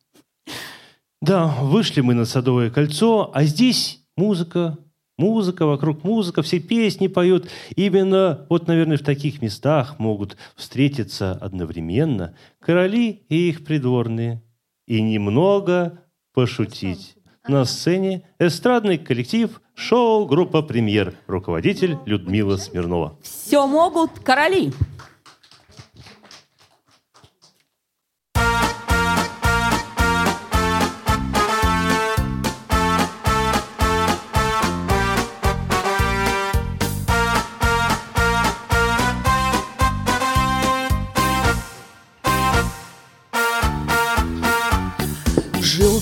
Да, 1.20 1.54
вышли 1.60 2.00
мы 2.00 2.14
на 2.14 2.24
Садовое 2.24 2.70
кольцо, 2.70 3.30
а 3.34 3.44
здесь 3.44 4.02
музыка, 4.16 4.78
музыка, 5.18 5.66
вокруг 5.66 6.04
музыка, 6.04 6.42
все 6.42 6.60
песни 6.60 7.08
поют. 7.08 7.48
Именно 7.74 8.46
вот, 8.48 8.66
наверное, 8.66 8.96
в 8.96 9.02
таких 9.02 9.42
местах 9.42 9.98
могут 9.98 10.36
встретиться 10.54 11.32
одновременно 11.32 12.34
короли 12.60 13.24
и 13.28 13.48
их 13.48 13.64
придворные. 13.64 14.42
И 14.86 15.02
немного 15.02 16.05
пошутить. 16.36 17.16
На 17.48 17.64
сцене 17.64 18.22
эстрадный 18.38 18.98
коллектив 18.98 19.62
шоу 19.74 20.26
группа 20.26 20.60
«Премьер», 20.60 21.14
руководитель 21.26 21.96
Людмила 22.04 22.58
Смирнова. 22.58 23.16
Все 23.22 23.66
могут 23.66 24.18
короли. 24.18 24.70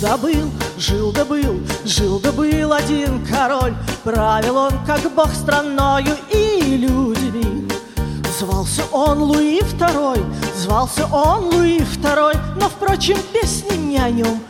Жил 0.04 0.10
да 0.10 0.16
был, 0.18 0.50
жил 0.76 1.12
да 1.12 1.24
был, 1.24 1.60
жил 1.86 2.20
да 2.20 2.30
был 2.30 2.74
один 2.74 3.24
король, 3.24 3.74
Правил 4.02 4.58
он, 4.58 4.72
как 4.86 5.00
бог 5.14 5.32
страной 5.32 6.04
и 6.30 6.76
людьми. 6.76 7.66
Звался 8.38 8.82
он 8.92 9.22
Луи 9.22 9.62
Второй, 9.62 10.22
звался 10.58 11.06
он 11.06 11.44
Луи 11.46 11.78
Второй, 11.78 12.34
Но, 12.60 12.68
впрочем, 12.68 13.16
песни 13.32 13.78
не 13.78 13.96
о 13.96 14.10
нем, 14.10 14.42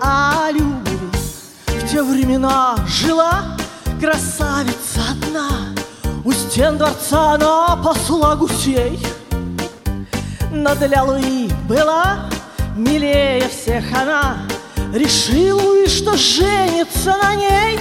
а 0.00 0.46
о 0.46 0.52
любви. 0.52 0.96
В 1.66 1.90
те 1.90 2.00
времена 2.00 2.76
жила 2.86 3.56
красавица 4.00 5.00
одна, 5.10 5.48
У 6.24 6.30
стен 6.30 6.78
дворца 6.78 7.32
она 7.32 7.74
посла 7.82 8.36
гусей. 8.36 9.04
Но 10.52 10.76
для 10.76 11.02
Луи 11.02 11.50
была 11.68 12.30
милее 12.76 13.48
всех 13.48 13.84
она 13.92 14.36
Решил 14.92 15.58
Луи, 15.58 15.86
что 15.88 16.18
женится 16.18 17.16
на 17.16 17.34
ней. 17.34 17.78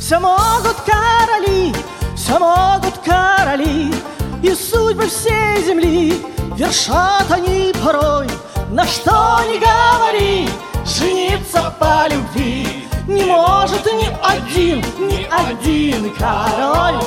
Все 0.00 0.18
могут 0.18 0.76
короли, 0.84 1.72
все 2.16 2.36
могут 2.36 2.98
короли 2.98 3.94
И 4.42 4.54
судьбы 4.54 5.06
всей 5.06 5.64
земли 5.64 6.20
вершат 6.56 7.30
они 7.30 7.72
порой. 7.80 8.26
На 8.72 8.84
что 8.84 9.40
ни 9.48 9.60
говори, 9.60 10.48
жениться 10.84 11.72
по 11.78 12.08
любви 12.12 12.88
Не 13.06 13.22
может 13.22 13.86
ни 13.86 14.08
один, 14.20 14.84
ни 14.98 15.28
один 15.30 16.12
король. 16.16 17.00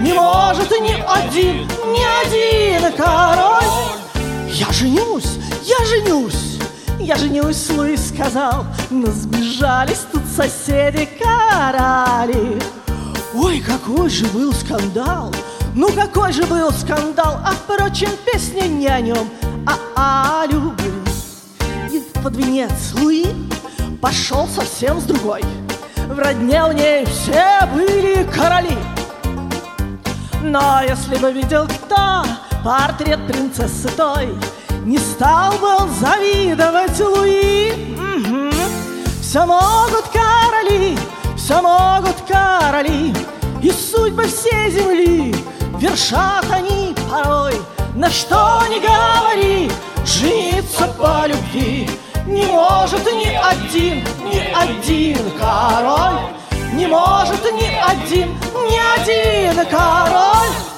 Не 0.00 0.12
может 0.12 0.70
ни 0.70 1.02
один, 1.08 1.66
ни 1.86 2.04
один 2.26 2.92
король. 2.92 3.64
Я 4.50 4.70
женюсь, 4.70 5.38
я 5.62 5.86
женюсь, 5.86 6.51
я 7.02 7.16
женюсь, 7.16 7.68
Луи 7.70 7.96
сказал 7.96 8.64
Но 8.90 9.06
сбежались 9.10 10.06
тут 10.12 10.22
соседи 10.34 11.08
короли 11.20 12.58
Ой, 13.34 13.60
какой 13.60 14.10
же 14.10 14.26
был 14.26 14.52
скандал! 14.52 15.32
Ну 15.74 15.88
какой 15.88 16.32
же 16.32 16.44
был 16.44 16.70
скандал! 16.70 17.40
А 17.42 17.52
впрочем, 17.52 18.10
песня 18.26 18.66
не 18.66 18.86
о 18.86 19.00
нем, 19.00 19.26
а 19.66 20.42
о 20.42 20.46
любви. 20.46 20.92
И 21.90 22.02
под 22.22 22.36
венец 22.36 22.92
Луи 22.92 23.24
пошел 24.02 24.46
совсем 24.48 25.00
с 25.00 25.04
другой. 25.04 25.42
В 25.96 26.18
родне 26.18 26.62
у 26.62 26.72
ней 26.72 27.06
все 27.06 27.66
были 27.72 28.22
короли. 28.24 28.76
Но 30.42 30.82
если 30.86 31.16
бы 31.16 31.32
видел 31.32 31.66
кто 31.66 32.24
портрет 32.62 33.26
принцессы 33.26 33.88
той, 33.96 34.28
Не 34.84 34.98
стал 34.98 35.52
бы 35.52 35.68
он 35.68 35.88
завидовать 35.94 36.98
Луи. 36.98 37.72
Мгм. 37.96 38.52
Все 39.20 39.46
могут 39.46 40.04
короли, 40.12 40.98
все 41.36 41.62
могут 41.62 42.16
короли 42.28 43.14
И 43.62 43.70
судьбы 43.70 44.24
всей 44.24 44.70
земли 44.70 45.34
Вершат 45.78 46.44
они 46.50 46.94
порой 47.10 47.54
На 47.94 48.10
что 48.10 48.60
не 48.68 48.78
говори 48.78 49.70
Жениться 50.04 50.86
по 50.98 51.26
любви 51.26 51.88
Не 52.26 52.44
может 52.46 53.04
ни 53.06 53.34
один, 53.34 54.04
ни 54.24 54.52
один 54.54 55.18
король 55.40 56.20
Не 56.74 56.86
может 56.86 57.42
ни 57.54 57.70
один, 57.88 58.36
ни 58.68 59.00
один 59.00 59.64
король 59.70 60.71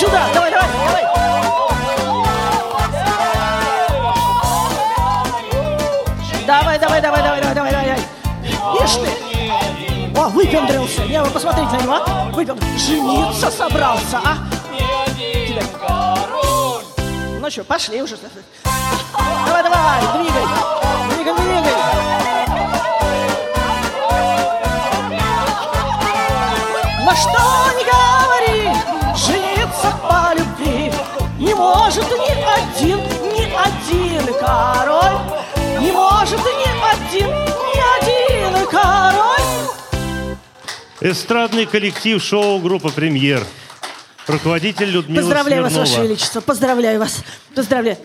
сюда, 0.00 0.28
давай, 0.32 0.50
давай, 0.50 0.68
давай 0.86 1.04
Давай, 6.46 6.78
давай, 6.78 7.00
давай, 7.00 7.22
давай, 7.22 7.40
давай, 7.40 7.54
давай, 7.54 7.72
давай. 7.72 7.98
Ишь 8.82 8.94
ты! 8.96 10.18
О, 10.18 10.28
выпендрился. 10.28 11.02
Не, 11.06 11.22
вы 11.22 11.30
посмотрите 11.30 11.70
на 11.72 11.82
него. 11.82 11.94
а. 11.94 12.30
Выпендрился. 12.32 12.78
Жениться 12.78 13.50
собрался, 13.50 14.20
а? 14.24 14.38
Ну 17.40 17.50
что, 17.50 17.64
пошли 17.64 18.02
уже. 18.02 18.16
Давай, 19.46 19.62
давай. 19.62 20.00
Двигай, 20.16 20.79
может 32.00 32.18
ни 32.18 32.78
один, 32.78 32.98
ни 33.32 33.44
один 33.44 34.34
король 34.34 35.80
Не 35.80 35.92
может 35.92 36.38
ни 36.40 37.16
один, 37.18 37.28
ни 37.28 38.52
один 38.52 38.66
король 38.66 40.46
Эстрадный 41.00 41.66
коллектив 41.66 42.22
шоу-группа 42.22 42.90
«Премьер». 42.90 43.44
Руководитель 44.26 44.90
Людмила 44.90 45.22
Поздравляю 45.22 45.62
вас, 45.62 45.72
Смирнова. 45.72 45.90
Ваше 45.96 46.02
Величество, 46.06 46.40
поздравляю 46.40 47.00
вас 47.00 47.22
Поздравляю 47.54 47.96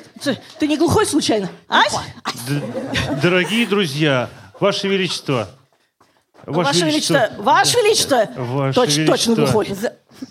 Ты 0.60 0.68
не 0.68 0.78
глухой 0.78 1.06
случайно? 1.06 1.50
Ась? 1.70 1.93
Д- 2.48 2.62
Дорогие 3.22 3.68
друзья, 3.68 4.30
Ваше 4.60 4.88
Величество. 4.88 5.50
Ваше 6.46 6.86
Величество, 6.86 7.30
Ваше 7.38 7.78
Величество 7.78 8.28
Ваше 8.38 8.80
Точ- 8.80 8.86
Величество. 8.98 9.06
Точно 9.18 9.36
глухой 9.36 9.68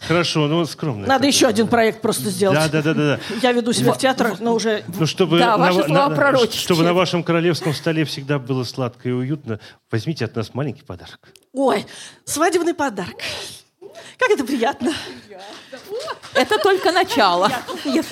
Хорошо, 0.01 0.47
ну 0.47 0.65
скромно. 0.67 1.07
Надо 1.07 1.27
еще 1.27 1.47
один 1.47 1.69
проект 1.69 2.01
просто 2.01 2.31
сделать 2.31 2.59
Да, 2.59 2.69
да, 2.69 2.83
да, 2.83 2.95
да. 2.95 3.21
Я 3.43 3.53
веду 3.53 3.73
себя 3.73 3.93
в 3.93 3.99
театр, 3.99 4.37
но 4.41 4.55
уже 4.55 4.85
Ну, 4.99 5.07
чтобы, 5.07 5.39
Да, 5.39 5.57
ваши 5.57 5.79
ва- 5.81 5.87
слова 5.87 6.11
пророческие. 6.15 6.61
чтобы 6.63 6.83
на 6.85 6.95
вашем 6.95 7.23
королевском 7.23 7.75
столе 7.75 8.05
всегда 8.05 8.39
было 8.39 8.65
сладко 8.65 9.09
и 9.09 9.13
уютно, 9.13 9.61
возьмите 9.91 10.25
от 10.25 10.37
нас 10.37 10.55
маленький 10.55 10.83
подарок. 10.83 11.19
Ой, 11.53 11.87
свадебный 12.25 12.75
подарок. 12.75 13.15
Как 14.19 14.31
это 14.31 14.45
приятно. 14.45 14.93
Это 16.35 16.59
только 16.59 16.93
начало. 16.93 17.51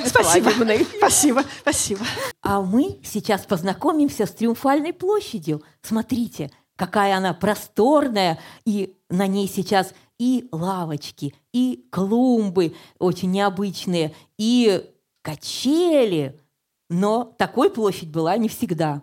Спасибо. 0.07 0.51
Спасибо, 0.99 1.45
спасибо. 1.61 2.05
А 2.41 2.61
мы 2.61 2.99
сейчас 3.05 3.43
познакомимся 3.43 4.27
с 4.27 4.31
Триумфальной 4.31 4.93
площадью. 4.93 5.63
Смотрите, 5.83 6.51
какая 6.77 7.17
она 7.17 7.35
просторная, 7.35 8.39
и 8.65 8.95
на 9.11 9.27
ней 9.27 9.49
сейчас 9.53 9.93
и 10.23 10.49
лавочки, 10.53 11.35
и 11.53 11.85
клумбы 11.91 12.77
очень 13.01 13.33
необычные, 13.33 14.15
и 14.39 14.89
качели. 15.21 16.41
Но 16.89 17.35
такой 17.37 17.71
площадь 17.71 18.13
была 18.13 18.37
не 18.37 18.49
всегда. 18.49 19.03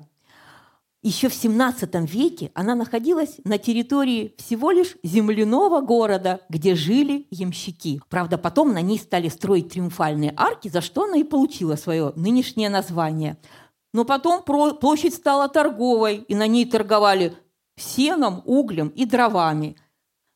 Еще 1.04 1.28
в 1.28 1.34
17 1.34 2.10
веке 2.10 2.52
она 2.54 2.74
находилась 2.74 3.36
на 3.44 3.58
территории 3.58 4.34
всего 4.38 4.72
лишь 4.72 4.96
земляного 5.04 5.82
города, 5.82 6.40
где 6.48 6.74
жили 6.74 7.28
ямщики. 7.32 8.02
Правда, 8.08 8.38
потом 8.38 8.72
на 8.72 8.82
ней 8.82 8.98
стали 8.98 9.28
строить 9.28 9.74
триумфальные 9.74 10.34
арки, 10.38 10.70
за 10.70 10.80
что 10.80 11.04
она 11.04 11.18
и 11.18 11.26
получила 11.26 11.76
свое 11.76 12.14
нынешнее 12.16 12.70
название. 12.70 13.38
Но 13.94 14.06
потом 14.06 14.42
площадь 14.42 15.16
стала 15.16 15.50
торговой, 15.50 16.16
и 16.16 16.34
на 16.34 16.48
ней 16.48 16.64
торговали 16.64 17.36
сеном, 17.76 18.42
углем 18.46 18.88
и 18.88 19.04
дровами. 19.04 19.76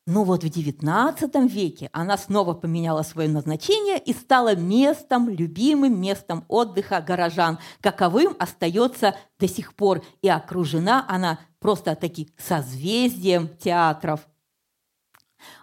Но 0.06 0.24
вот 0.24 0.44
в 0.44 0.46
XIX 0.46 1.48
веке 1.48 1.88
она 1.92 2.18
снова 2.18 2.52
поменяла 2.52 3.02
свое 3.02 3.28
назначение 3.28 3.98
и 3.98 4.12
стала 4.12 4.54
местом, 4.54 5.30
любимым 5.30 5.98
местом 5.98 6.44
отдыха 6.48 7.00
горожан. 7.00 7.58
Каковым 7.80 8.36
остается 8.38 9.16
до 9.38 9.48
сих 9.48 9.74
пор. 9.74 10.04
И 10.20 10.28
окружена 10.28 11.06
она 11.08 11.40
просто 11.58 11.94
таки 11.94 12.28
созвездием 12.36 13.48
театров. 13.48 14.20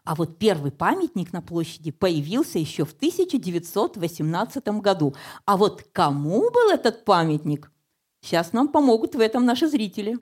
А 0.04 0.16
вот 0.16 0.40
первый 0.40 0.72
памятник 0.72 1.34
на 1.34 1.42
площади 1.44 1.92
появился 1.92 2.58
еще 2.58 2.86
в 2.86 2.94
1918 2.94 4.68
году. 4.80 5.16
А 5.46 5.56
вот 5.56 5.84
кому 5.92 6.50
был 6.50 6.70
этот 6.72 7.06
памятник? 7.06 7.72
Сейчас 8.24 8.54
нам 8.54 8.70
помогут 8.70 9.14
в 9.14 9.20
этом 9.20 9.46
наши 9.46 9.68
зрители. 9.68 10.18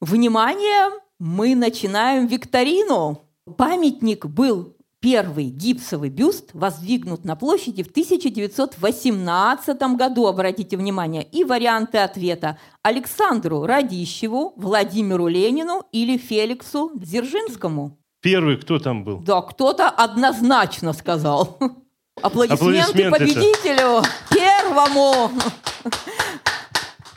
Внимание! 0.00 0.90
Мы 1.18 1.54
начинаем 1.54 2.26
викторину. 2.26 3.25
Памятник 3.54 4.26
был 4.26 4.74
первый 5.00 5.44
гипсовый 5.44 6.10
бюст 6.10 6.50
воздвигнут 6.52 7.24
на 7.24 7.36
площади 7.36 7.84
в 7.84 7.90
1918 7.90 9.82
году, 9.96 10.26
обратите 10.26 10.76
внимание, 10.76 11.22
и 11.22 11.44
варианты 11.44 11.98
ответа 11.98 12.58
Александру 12.82 13.64
Радищеву, 13.64 14.54
Владимиру 14.56 15.28
Ленину 15.28 15.84
или 15.92 16.18
Феликсу 16.18 16.90
Дзержинскому. 16.96 17.96
Первый 18.20 18.56
кто 18.56 18.80
там 18.80 19.04
был? 19.04 19.20
Да, 19.20 19.42
кто-то 19.42 19.90
однозначно 19.90 20.92
сказал. 20.92 21.56
Аплодисменты, 22.20 23.04
Аплодисменты-то. 23.04 23.10
победителю, 23.10 24.02
первому. 24.30 25.30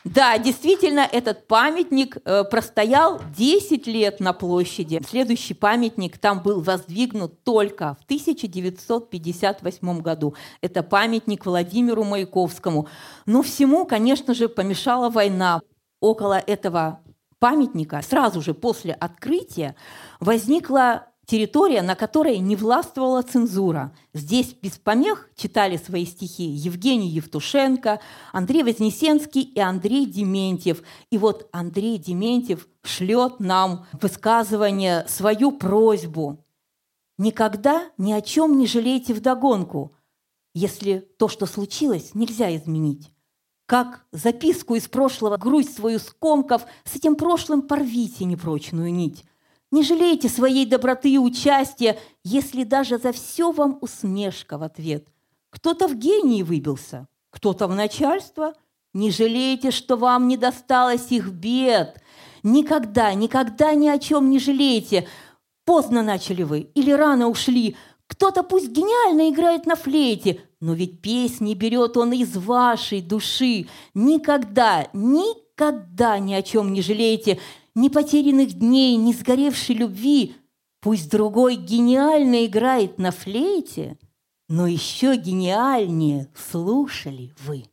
Да, 0.04 0.38
действительно, 0.38 1.02
этот 1.02 1.48
памятник 1.48 2.18
э, 2.24 2.44
простоял 2.46 3.22
10 3.36 3.88
лет 3.88 4.20
на 4.20 4.34
площади. 4.34 5.02
Следующий 5.08 5.54
памятник 5.54 6.18
там 6.18 6.42
был 6.42 6.62
воздвигнут 6.62 7.44
только 7.44 7.98
в 8.00 8.06
1958 8.06 10.02
году. 10.02 10.36
Это 10.62 10.84
памятник 10.84 11.46
Владимиру 11.46 12.04
Маяковскому. 12.04 12.88
Но 13.26 13.42
всему, 13.42 13.86
конечно 13.86 14.34
же, 14.34 14.48
помешала 14.48 15.10
война. 15.10 15.62
Около 16.00 16.40
этого 16.40 17.02
памятника 17.40 18.02
сразу 18.02 18.42
же 18.42 18.54
после 18.54 18.94
открытия 18.94 19.76
возникла 20.20 21.09
территория, 21.30 21.84
на 21.84 21.96
которой 21.96 22.40
не 22.40 22.56
властвовала 22.56 23.22
цензура. 23.22 23.94
Здесь 24.14 24.54
без 24.54 24.80
помех 24.80 25.30
читали 25.36 25.78
свои 25.78 26.06
стихи 26.06 26.44
Евгений 26.44 27.10
Евтушенко, 27.10 28.00
Андрей 28.34 28.64
Вознесенский 28.64 29.42
и 29.42 29.60
Андрей 29.60 30.08
Дементьев. 30.08 30.82
И 31.12 31.20
вот 31.20 31.48
Андрей 31.52 32.00
Дементьев 32.00 32.68
шлет 32.82 33.40
нам 33.40 33.86
высказывание, 33.94 35.06
свою 35.08 35.52
просьбу. 35.52 36.44
Никогда 37.20 37.90
ни 37.98 38.12
о 38.12 38.22
чем 38.22 38.58
не 38.58 38.66
жалейте 38.66 39.14
вдогонку, 39.14 39.94
если 40.56 41.08
то, 41.20 41.28
что 41.28 41.46
случилось, 41.46 42.16
нельзя 42.16 42.56
изменить. 42.56 43.12
Как 43.68 44.04
записку 44.12 44.74
из 44.74 44.88
прошлого, 44.88 45.38
грусть 45.38 45.76
свою 45.76 46.00
скомков, 46.00 46.64
с 46.86 46.96
этим 46.96 47.16
прошлым 47.16 47.62
порвите 47.62 48.26
непрочную 48.26 48.92
нить. 48.92 49.26
Не 49.72 49.84
жалейте 49.84 50.30
своей 50.30 50.66
доброты 50.66 51.12
и 51.12 51.20
участия, 51.20 52.00
если 52.24 52.64
даже 52.64 52.98
за 52.98 53.12
все 53.12 53.52
вам 53.52 53.78
усмешка 53.82 54.58
в 54.58 54.64
ответ. 54.64 55.08
Кто-то 55.52 55.88
в 55.88 55.96
гении 55.96 56.42
выбился, 56.42 57.08
кто-то 57.30 57.68
в 57.68 57.76
начальство. 57.76 58.54
Не 58.94 59.12
жалейте, 59.12 59.70
что 59.70 59.96
вам 59.96 60.28
не 60.28 60.38
досталось 60.38 61.12
их 61.12 61.30
бед. 61.30 62.02
Никогда, 62.42 63.14
никогда 63.14 63.76
ни 63.76 63.88
о 63.88 64.00
чем 64.00 64.32
не 64.32 64.40
жалейте. 64.40 65.08
Поздно 65.66 66.02
начали 66.02 66.42
вы 66.42 66.62
или 66.74 66.92
рано 66.92 67.28
ушли. 67.28 67.76
Кто-то 68.08 68.42
пусть 68.42 68.70
гениально 68.70 69.30
играет 69.30 69.68
на 69.68 69.76
флейте, 69.76 70.42
но 70.60 70.74
ведь 70.74 71.00
песни 71.02 71.54
берет 71.54 71.96
он 71.96 72.12
из 72.12 72.36
вашей 72.36 73.02
души. 73.02 73.68
Никогда, 73.94 74.88
никогда 74.94 76.18
ни 76.18 76.34
о 76.34 76.42
чем 76.42 76.74
не 76.74 76.82
жалейте 76.82 77.40
ни 77.76 77.90
потерянных 77.90 78.54
дней, 78.54 78.96
ни 78.96 79.14
сгоревшей 79.14 79.76
любви. 79.76 80.36
Пусть 80.82 81.12
другой 81.12 81.56
гениально 81.56 82.46
играет 82.46 82.98
на 83.00 83.12
флейте, 83.12 83.98
но 84.48 84.68
еще 84.68 85.16
гениальнее 85.16 86.28
слушали 86.36 87.34
вы. 87.46 87.66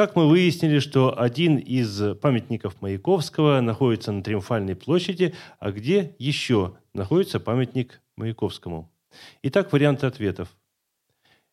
Как 0.00 0.16
мы 0.16 0.30
выяснили, 0.30 0.78
что 0.78 1.20
один 1.20 1.58
из 1.58 2.16
памятников 2.22 2.80
Маяковского 2.80 3.60
находится 3.60 4.12
на 4.12 4.22
Триумфальной 4.22 4.74
площади, 4.74 5.34
а 5.58 5.72
где 5.72 6.16
еще 6.18 6.78
находится 6.94 7.38
памятник 7.38 8.00
Маяковскому? 8.16 8.90
Итак, 9.42 9.72
варианты 9.72 10.06
ответов. 10.06 10.48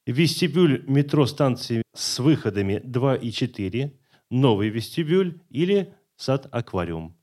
вестибюль 0.05 0.85
метро 0.88 1.25
станции 1.25 1.83
с 1.93 2.19
выходами 2.19 2.79
2 2.85 3.15
и 3.15 3.31
4, 3.31 3.91
новый 4.30 4.69
вестибюль 4.69 5.39
или 5.49 5.93
сад-аквариум. 6.17 7.15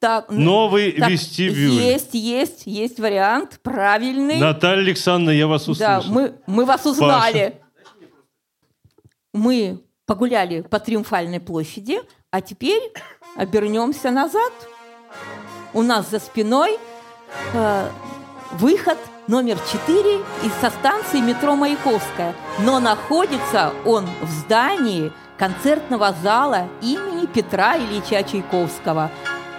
Так, 0.00 0.30
Новый 0.30 0.92
так, 0.92 1.10
вестибюль. 1.10 1.72
Есть, 1.72 2.14
есть, 2.14 2.62
есть 2.64 2.98
вариант, 2.98 3.60
правильный. 3.62 4.38
Наталья 4.38 4.80
Александровна, 4.82 5.30
я 5.36 5.46
вас 5.46 5.66
Да, 5.66 5.98
услышал. 5.98 6.12
мы, 6.14 6.34
мы 6.46 6.64
вас 6.64 6.86
узнали. 6.86 7.60
Мы 9.34 9.80
погуляли 10.06 10.62
по 10.62 10.80
Триумфальной 10.80 11.38
площади, 11.38 12.00
а 12.30 12.40
теперь 12.40 12.80
обернемся 13.36 14.10
назад. 14.10 14.52
У 15.74 15.82
нас 15.82 16.10
за 16.10 16.18
спиной 16.18 16.78
э, 17.52 17.90
выход 18.52 18.98
номер 19.28 19.58
4 19.70 20.16
из 20.44 20.52
со 20.60 20.70
станции 20.70 21.20
метро 21.20 21.54
Маяковская. 21.54 22.34
Но 22.60 22.80
находится 22.80 23.72
он 23.84 24.06
в 24.22 24.30
здании 24.30 25.12
концертного 25.40 26.14
зала 26.22 26.68
имени 26.82 27.24
Петра 27.24 27.78
Ильича 27.78 28.22
Чайковского. 28.22 29.10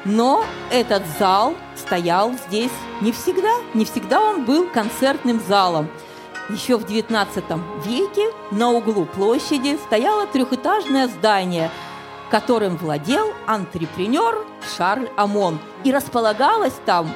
Но 0.06 0.46
этот 0.70 1.02
зал 1.18 1.56
стоял 1.76 2.34
здесь 2.48 2.72
не 3.02 3.12
всегда. 3.12 3.52
Не 3.74 3.86
всегда 3.86 4.22
он 4.22 4.46
был 4.46 4.70
концертным 4.70 5.42
залом. 5.48 5.90
Еще 6.50 6.78
в 6.78 6.86
XIX 6.86 7.60
веке 7.84 8.32
на 8.52 8.70
углу 8.70 9.06
площади 9.06 9.80
стояло 9.88 10.28
трехэтажное 10.28 11.08
здание, 11.08 11.72
которым 12.30 12.78
владел 12.78 13.34
антрепренер 13.48 14.38
Шарль 14.78 15.10
Амон. 15.18 15.58
И 15.84 15.92
располагалось 15.92 16.80
там 16.86 17.10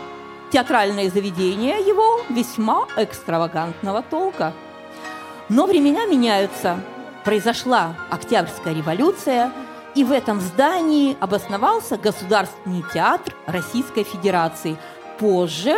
театральное 0.52 1.12
заведение 1.12 1.82
его 1.82 2.22
весьма 2.30 2.88
экстравагантного 2.98 4.02
толка. 4.02 4.54
Но 5.50 5.68
времена 5.68 6.08
меняются. 6.08 6.80
Произошла 7.26 7.96
Октябрьская 8.12 8.76
революция, 8.76 9.52
и 9.96 10.04
в 10.04 10.12
этом 10.12 10.40
здании 10.40 11.18
обосновался 11.20 11.98
Государственный 11.98 12.84
театр 12.94 13.34
Российской 13.48 14.04
Федерации. 14.04 14.78
Позже 15.18 15.76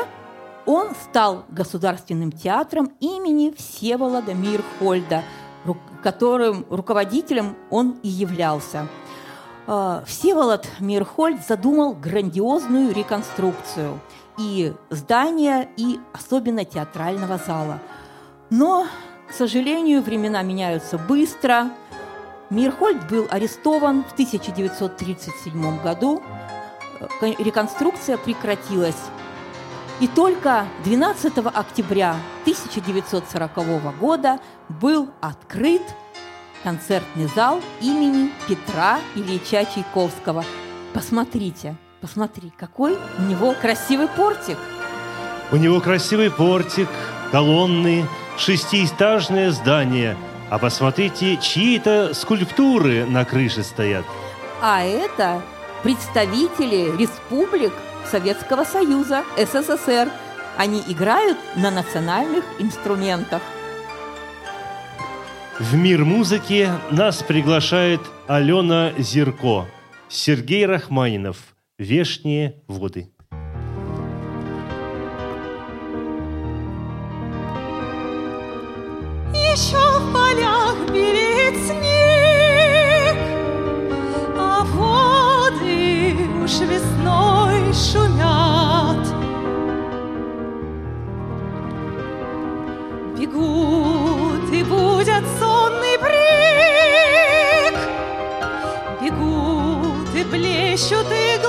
он 0.66 0.89
стал 1.06 1.45
Государственным 1.48 2.34
театром 2.34 2.91
имени 3.00 3.54
Всеволода 3.58 4.34
Мирхольда, 4.34 5.24
которым 6.04 6.66
руководителем 6.70 7.56
он 7.70 7.98
и 8.04 8.10
являлся. 8.10 8.89
Э, 9.68 10.04
Всеволод 10.06 10.68
Мирхольд 10.80 11.48
задумал 11.48 11.93
грандиозную 11.93 12.93
реконструкцию 12.93 14.02
и 14.38 14.74
здания, 14.89 15.70
и 15.78 16.02
особенно 16.12 16.66
театрального 16.66 17.38
зала. 17.38 17.80
Но, 18.50 18.86
к 19.30 19.34
сожалению, 19.34 20.02
времена 20.02 20.42
меняются 20.42 20.98
быстро. 20.98 21.72
Мирхольд 22.50 23.10
был 23.10 23.28
арестован 23.30 24.04
в 24.04 24.14
1937 24.14 25.82
году. 25.82 26.24
Реконструкция 27.22 28.18
прекратилась. 28.18 28.96
И 30.00 30.08
только 30.08 30.66
12 30.84 31.38
октября 31.54 32.16
1940 32.44 33.98
года 34.00 34.40
был 34.70 35.10
открыт 35.22 35.82
концертный 36.64 37.28
зал 37.36 37.62
имени 37.82 38.32
Петра 38.48 39.00
Ильича 39.16 39.66
Чайковского. 39.66 40.46
Посмотрите, 40.94 41.76
посмотри, 42.02 42.52
какой 42.58 42.98
у 43.18 43.22
него 43.24 43.54
красивый 43.60 44.08
портик. 44.08 44.58
У 45.52 45.56
него 45.56 45.80
красивый 45.80 46.30
портик, 46.30 46.90
колонны, 47.32 48.06
шестиэтажное 48.38 49.52
здание. 49.52 50.18
А 50.50 50.60
посмотрите, 50.60 51.38
чьи-то 51.38 52.14
скульптуры 52.14 53.06
на 53.06 53.26
крыше 53.26 53.64
стоят. 53.64 54.06
А 54.62 54.84
это 54.84 55.42
представители 55.84 56.96
республик 56.98 57.74
Советского 58.10 58.64
Союза, 58.64 59.24
СССР. 59.38 60.10
Они 60.58 60.82
играют 60.88 61.38
на 61.56 61.70
национальных 61.70 62.46
инструментах. 62.60 63.42
В 65.60 65.76
мир 65.76 66.06
музыки 66.06 66.70
нас 66.92 67.24
приглашает 67.24 68.02
Алена 68.28 68.94
Зирко, 68.98 69.66
Сергей 70.08 70.66
Рахманинов, 70.66 71.38
«Вешние 71.78 72.62
воды». 72.68 73.10
Весной 86.68 87.74
шумят. 87.74 89.05
Бегут 93.18 94.53
и 94.53 94.63
будят 94.63 95.24
сонный 95.39 95.97
брег, 95.97 97.76
Бегут 99.01 100.15
и 100.15 100.24
плещут 100.24 101.07
и 101.11 101.41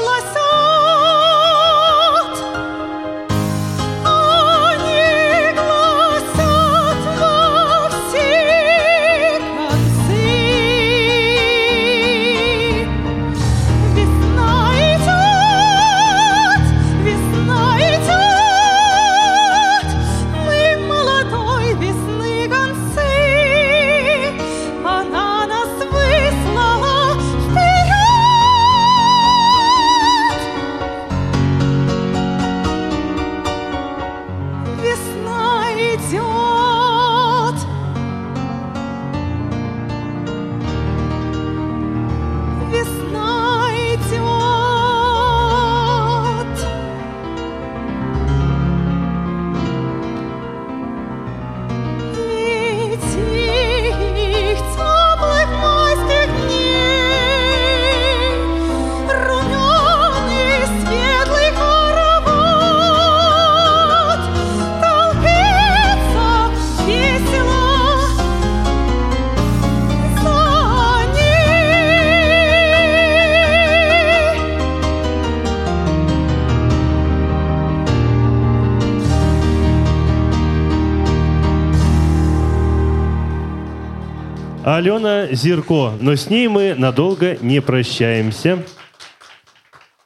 Алена 84.79 85.27
Зирко, 85.33 85.95
но 86.01 86.15
с 86.15 86.31
ней 86.31 86.47
мы 86.47 86.77
надолго 86.79 87.37
не 87.39 87.61
прощаемся. 87.61 88.63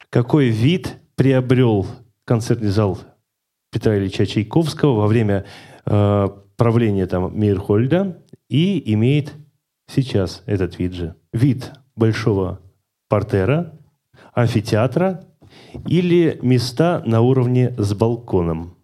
Какой 0.08 0.48
вид 0.48 0.96
приобрел 1.14 1.86
концертный 2.24 2.70
зал 2.70 2.98
Петра 3.70 3.98
Ильича 3.98 4.24
Чайковского 4.24 4.94
во 4.94 5.08
время 5.08 5.44
э, 5.84 6.28
правления 6.56 7.06
там 7.06 7.38
Мейерхольда 7.38 8.22
и 8.48 8.94
имеет 8.94 9.34
сейчас 9.88 10.42
этот 10.46 10.78
вид 10.78 10.94
же. 10.94 11.16
Вид 11.34 11.70
большого 11.94 12.62
портера, 13.10 13.78
амфитеатра 14.32 15.26
или 15.86 16.38
места 16.40 17.02
на 17.04 17.20
уровне 17.20 17.74
с 17.76 17.92
балконом. 17.92 18.78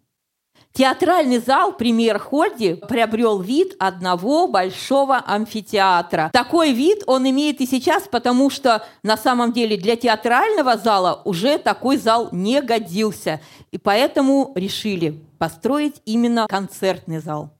Театральный 0.78 1.38
зал 1.38 1.72
при 1.72 1.92
Мейерхольде 1.92 2.76
приобрел 2.76 3.40
вид 3.40 3.74
одного 3.80 4.46
большого 4.46 5.20
амфитеатра. 5.26 6.30
Такой 6.32 6.72
вид 6.72 7.02
он 7.08 7.28
имеет 7.28 7.60
и 7.60 7.66
сейчас, 7.66 8.04
потому 8.04 8.48
что 8.48 8.84
на 9.02 9.16
самом 9.16 9.52
деле 9.52 9.76
для 9.76 9.96
театрального 9.96 10.76
зала 10.76 11.20
уже 11.24 11.58
такой 11.58 11.96
зал 11.96 12.28
не 12.30 12.62
годился. 12.62 13.40
И 13.72 13.78
поэтому 13.78 14.52
решили 14.54 15.20
построить 15.40 16.00
именно 16.04 16.46
концертный 16.46 17.18
зал. 17.18 17.50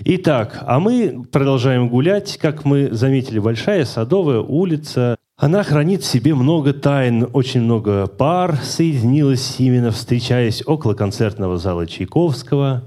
Итак, 0.00 0.58
а 0.66 0.80
мы 0.80 1.24
продолжаем 1.30 1.88
гулять. 1.88 2.38
Как 2.38 2.64
мы 2.64 2.90
заметили, 2.90 3.38
большая 3.38 3.84
садовая 3.84 4.40
улица. 4.40 5.16
Она 5.42 5.64
хранит 5.64 6.04
в 6.04 6.06
себе 6.06 6.36
много 6.36 6.72
тайн. 6.72 7.28
Очень 7.32 7.62
много 7.62 8.06
пар 8.06 8.60
соединилось 8.62 9.56
именно 9.58 9.90
встречаясь 9.90 10.62
около 10.64 10.94
концертного 10.94 11.58
зала 11.58 11.84
Чайковского. 11.84 12.84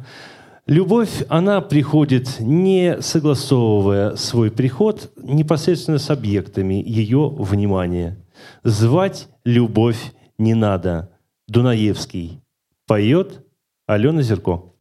Любовь, 0.66 1.26
она 1.28 1.60
приходит, 1.60 2.40
не 2.40 3.02
согласовывая 3.02 4.16
свой 4.16 4.52
приход 4.52 5.12
непосредственно 5.22 5.98
с 5.98 6.10
объектами 6.10 6.76
ее 6.76 7.28
внимания. 7.28 8.16
Звать 8.64 9.28
любовь 9.44 10.14
не 10.38 10.54
надо. 10.54 11.10
Дунаевский. 11.50 12.40
Поет 12.88 13.44
Алена 13.86 14.22
Зерко. 14.22 14.72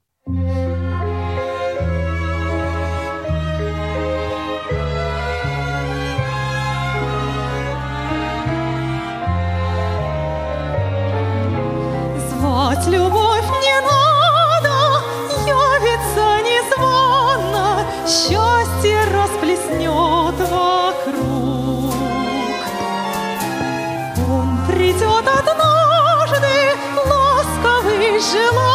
Звать 12.74 12.86
любовь 12.88 13.44
не 13.62 13.80
надо, 13.82 15.00
явится 15.46 16.40
незвано, 16.42 17.86
счастье 18.04 19.04
расплеснет 19.12 20.34
вокруг. 20.50 21.94
Он 24.28 24.58
придет 24.66 25.24
однажды, 25.28 26.74
ласковый, 27.06 28.18
желанный, 28.18 28.73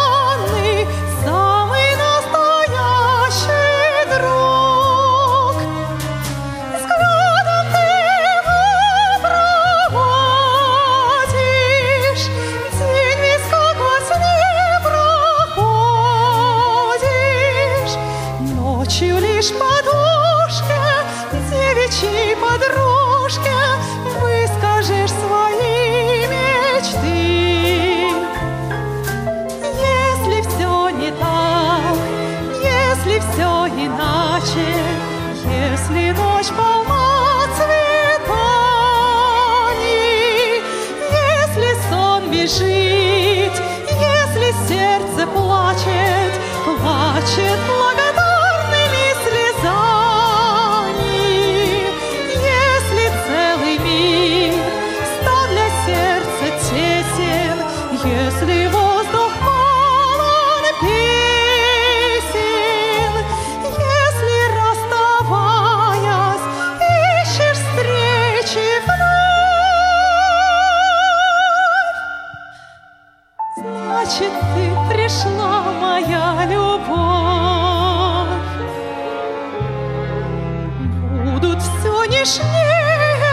нежнее, 82.19 83.23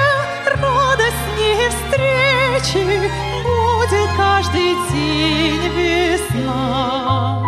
радостнее 0.47 1.70
встречи, 1.70 3.11
будет 3.43 4.11
каждый 4.16 4.74
день 4.93 5.68
весна. 5.74 7.43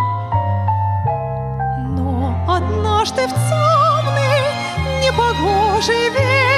Но 1.90 2.44
однажды 2.48 3.26
в 3.26 3.32
темный, 3.32 4.42
непогожий 5.04 6.10
вечер 6.10 6.57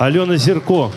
Алена 0.00 0.38
Зерко. 0.38 0.90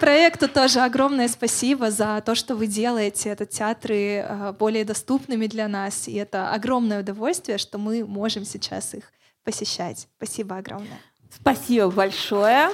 Проекту 0.00 0.48
тоже 0.48 0.80
огромное 0.80 1.28
спасибо 1.28 1.90
за 1.90 2.22
то, 2.24 2.34
что 2.34 2.56
вы 2.56 2.68
делаете 2.68 3.28
этот 3.28 3.50
театры 3.50 4.24
э, 4.26 4.54
более 4.58 4.86
доступными 4.86 5.46
для 5.46 5.68
нас. 5.68 6.08
И 6.08 6.14
это 6.14 6.50
огромное 6.50 7.00
удовольствие, 7.00 7.58
что 7.58 7.76
мы 7.76 8.02
можем 8.06 8.46
сейчас 8.46 8.94
их 8.94 9.12
посещать. 9.44 10.08
Спасибо 10.16 10.56
огромное. 10.56 10.98
Спасибо 11.30 11.90
большое. 11.90 12.70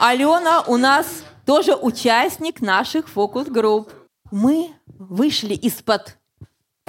Алена 0.00 0.62
у 0.66 0.78
нас 0.78 1.22
тоже 1.44 1.74
участник 1.74 2.62
наших 2.62 3.10
фокус-групп. 3.10 3.92
Мы 4.30 4.70
вышли 4.86 5.52
из-под 5.52 6.16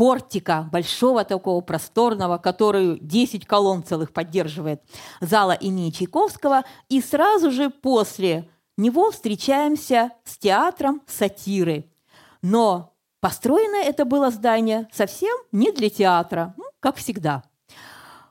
портика 0.03 0.67
большого 0.69 1.23
такого 1.23 1.61
просторного, 1.61 2.37
который 2.37 2.99
10 2.99 3.45
колонн 3.45 3.85
целых 3.85 4.11
поддерживает, 4.11 4.81
зала 5.21 5.53
имени 5.53 5.91
Чайковского, 5.91 6.63
и 6.89 6.99
сразу 6.99 7.51
же 7.51 7.69
после 7.69 8.49
него 8.75 9.11
встречаемся 9.11 10.11
с 10.25 10.37
театром 10.37 11.01
сатиры. 11.07 11.89
Но 12.41 12.97
построено 13.21 13.77
это 13.77 14.03
было 14.03 14.29
здание 14.29 14.89
совсем 14.91 15.37
не 15.53 15.71
для 15.71 15.89
театра, 15.89 16.53
ну, 16.57 16.65
как 16.81 16.97
всегда. 16.97 17.43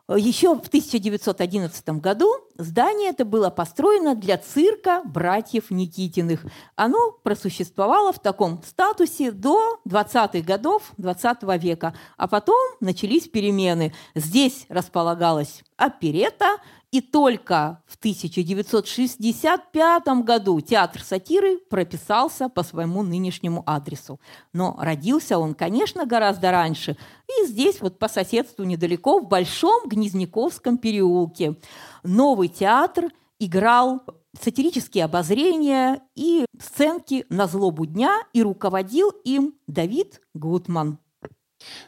Еще 0.08 0.54
в 0.56 0.66
1911 0.66 1.88
году 2.00 2.34
здание 2.58 3.10
это 3.10 3.24
было 3.24 3.50
построено 3.50 4.16
для 4.16 4.36
цирка 4.36 5.00
братьев 5.04 5.70
Никитиных. 5.70 6.44
Оно 6.74 7.12
просуществовало 7.22 8.12
в 8.12 8.18
таком 8.18 8.62
статусе 8.64 9.30
до 9.30 9.80
20-х 9.88 10.40
годов 10.40 10.92
20 10.98 11.42
века. 11.62 11.94
А 12.16 12.26
потом 12.26 12.58
начались 12.80 13.28
перемены. 13.28 13.94
Здесь 14.16 14.66
располагалась 14.68 15.62
оперета, 15.76 16.56
И 16.92 17.00
только 17.00 17.82
в 17.86 17.96
1965 17.96 20.06
году 20.24 20.60
театр 20.60 21.02
сатиры 21.02 21.58
прописался 21.70 22.50
по 22.50 22.62
своему 22.62 23.02
нынешнему 23.02 23.62
адресу. 23.64 24.20
Но 24.52 24.76
родился 24.78 25.38
он, 25.38 25.54
конечно, 25.54 26.04
гораздо 26.04 26.50
раньше. 26.50 26.98
И 27.26 27.46
здесь 27.46 27.80
вот 27.80 27.98
по 27.98 28.08
соседству 28.08 28.64
недалеко, 28.64 29.20
в 29.20 29.26
Большом 29.26 29.88
Гнезняковском 29.88 30.76
переулке. 30.76 31.56
Новый 32.02 32.48
театр 32.48 33.08
играл 33.38 34.02
сатирические 34.38 35.04
обозрения 35.04 36.02
и 36.14 36.44
сценки 36.60 37.24
на 37.30 37.46
злобу 37.46 37.86
дня, 37.86 38.18
и 38.34 38.42
руководил 38.42 39.08
им 39.24 39.54
Давид 39.66 40.20
Гутман. 40.34 40.98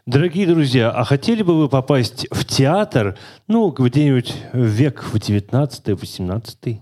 Дорогие 0.06 0.46
друзья, 0.46 0.90
а 0.90 1.04
хотели 1.04 1.42
бы 1.42 1.58
вы 1.58 1.68
попасть 1.68 2.26
в 2.30 2.44
театр, 2.44 3.16
ну, 3.48 3.70
где-нибудь 3.70 4.34
в 4.52 4.64
век 4.64 5.02
в 5.04 5.16
19-18? 5.16 6.78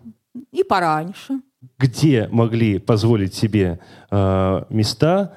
И 0.53 0.63
пораньше. 0.65 1.41
Где 1.79 2.29
могли 2.33 2.79
позволить 2.79 3.35
себе 3.35 3.79
э, 4.11 4.65
места 4.71 5.35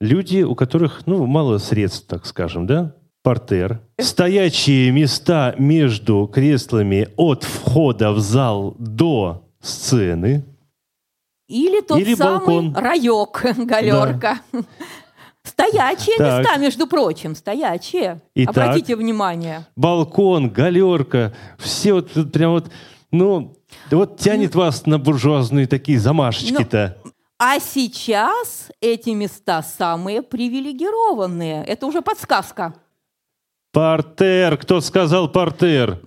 люди, 0.00 0.42
у 0.42 0.54
которых, 0.54 1.06
ну, 1.06 1.26
мало 1.26 1.58
средств, 1.58 2.06
так 2.06 2.26
скажем, 2.26 2.66
да? 2.66 2.94
Портер. 3.22 3.80
Стоячие 3.98 4.90
места 4.90 5.54
между 5.58 6.26
креслами 6.26 7.08
от 7.16 7.42
входа 7.42 8.12
в 8.12 8.20
зал 8.20 8.76
до 8.78 9.48
сцены. 9.60 10.44
Или 11.48 11.80
тот 11.80 11.98
Или 11.98 12.14
самый 12.14 12.38
балкон. 12.38 12.74
раек, 12.76 13.56
галерка. 13.66 14.40
Стоячие 15.44 16.16
Так. 16.16 16.40
места, 16.40 16.56
между 16.56 16.86
прочим, 16.86 17.34
стоячие. 17.34 18.20
Итак. 18.34 18.56
Обратите 18.56 18.96
внимание. 18.96 19.66
балкон, 19.76 20.48
галерка, 20.50 21.34
все 21.58 21.92
вот 21.92 22.12
тут 22.12 22.32
прям 22.32 22.52
вот, 22.52 22.70
ну, 23.10 23.54
да 23.90 23.98
вот 23.98 24.18
тянет 24.18 24.54
вас 24.54 24.86
на 24.86 24.98
буржуазные 24.98 25.66
такие 25.66 25.98
замашечки-то. 25.98 26.96
А 27.38 27.58
сейчас 27.60 28.70
эти 28.80 29.10
места 29.10 29.62
самые 29.62 30.22
привилегированные. 30.22 31.64
Это 31.64 31.86
уже 31.86 32.00
подсказка. 32.00 32.74
Портер, 33.72 34.56
кто 34.56 34.80
сказал 34.80 35.28
портер? 35.28 36.00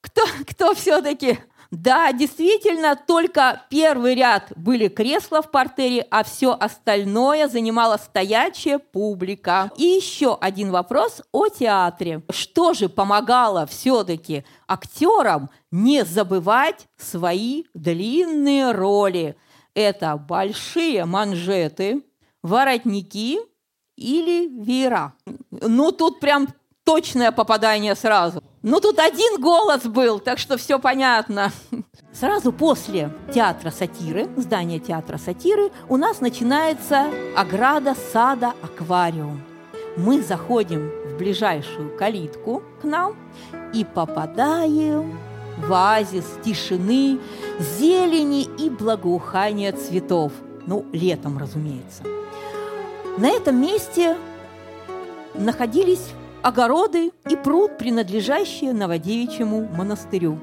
Кто, 0.00 0.22
кто 0.46 0.74
все-таки? 0.74 1.38
Да, 1.70 2.12
действительно, 2.12 2.96
только 2.96 3.62
первый 3.68 4.14
ряд 4.14 4.52
были 4.56 4.88
кресла 4.88 5.42
в 5.42 5.50
портере, 5.50 6.06
а 6.10 6.24
все 6.24 6.52
остальное 6.52 7.48
занимала 7.48 7.96
стоячая 7.96 8.78
публика. 8.78 9.70
И 9.76 9.84
еще 9.84 10.36
один 10.40 10.70
вопрос 10.70 11.22
о 11.32 11.48
театре. 11.48 12.22
Что 12.30 12.74
же 12.74 12.88
помогало 12.88 13.66
все-таки 13.66 14.44
актерам 14.68 15.50
не 15.70 16.04
забывать 16.04 16.86
свои 16.96 17.64
длинные 17.74 18.72
роли? 18.72 19.36
Это 19.74 20.16
большие 20.16 21.04
манжеты, 21.04 22.02
воротники 22.42 23.40
или 23.96 24.48
веера. 24.48 25.14
Ну, 25.50 25.90
тут 25.92 26.20
прям 26.20 26.48
точное 26.84 27.32
попадание 27.32 27.94
сразу. 27.96 28.42
Ну, 28.66 28.80
тут 28.80 28.98
один 28.98 29.42
голос 29.42 29.82
был, 29.82 30.18
так 30.18 30.38
что 30.38 30.56
все 30.56 30.78
понятно. 30.78 31.52
Сразу 32.14 32.50
после 32.50 33.10
театра 33.34 33.70
сатиры, 33.70 34.26
здания 34.38 34.78
театра 34.78 35.18
сатиры, 35.18 35.70
у 35.90 35.98
нас 35.98 36.22
начинается 36.22 37.10
ограда 37.36 37.94
сада 38.10 38.54
аквариум. 38.62 39.42
Мы 39.98 40.22
заходим 40.22 40.90
в 41.04 41.18
ближайшую 41.18 41.94
калитку 41.98 42.62
к 42.80 42.84
нам 42.84 43.14
и 43.74 43.84
попадаем 43.84 45.18
в 45.58 45.70
оазис 45.70 46.24
тишины, 46.42 47.20
зелени 47.78 48.44
и 48.44 48.70
благоухания 48.70 49.72
цветов. 49.72 50.32
Ну, 50.66 50.86
летом, 50.90 51.36
разумеется. 51.36 52.02
На 53.18 53.28
этом 53.28 53.60
месте 53.60 54.16
находились 55.34 56.14
огороды 56.44 57.10
и 57.30 57.36
пруд, 57.36 57.78
принадлежащие 57.78 58.74
Новодевичьему 58.74 59.66
монастырю. 59.74 60.38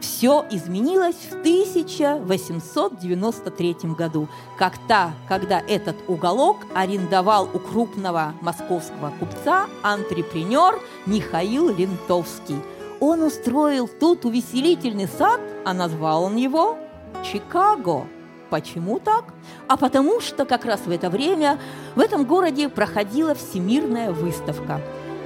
Все 0.00 0.46
изменилось 0.50 1.28
в 1.30 1.40
1893 1.40 3.76
году, 3.96 4.28
как-то, 4.58 5.12
когда 5.28 5.60
этот 5.60 5.96
уголок 6.08 6.56
арендовал 6.74 7.50
у 7.52 7.58
крупного 7.58 8.32
московского 8.40 9.12
купца 9.20 9.66
антрепренер 9.82 10.80
Михаил 11.04 11.68
Лентовский. 11.68 12.56
Он 12.98 13.22
устроил 13.22 13.88
тут 13.88 14.24
увеселительный 14.24 15.06
сад, 15.06 15.38
а 15.66 15.74
назвал 15.74 16.24
он 16.24 16.36
его 16.36 16.78
Чикаго. 17.22 18.06
Почему 18.48 18.98
так? 18.98 19.26
А 19.68 19.76
потому 19.76 20.20
что 20.20 20.46
как 20.46 20.64
раз 20.64 20.80
в 20.86 20.90
это 20.90 21.10
время 21.10 21.58
в 21.94 22.00
этом 22.00 22.24
городе 22.24 22.70
проходила 22.70 23.34
всемирная 23.34 24.12
выставка. 24.12 24.80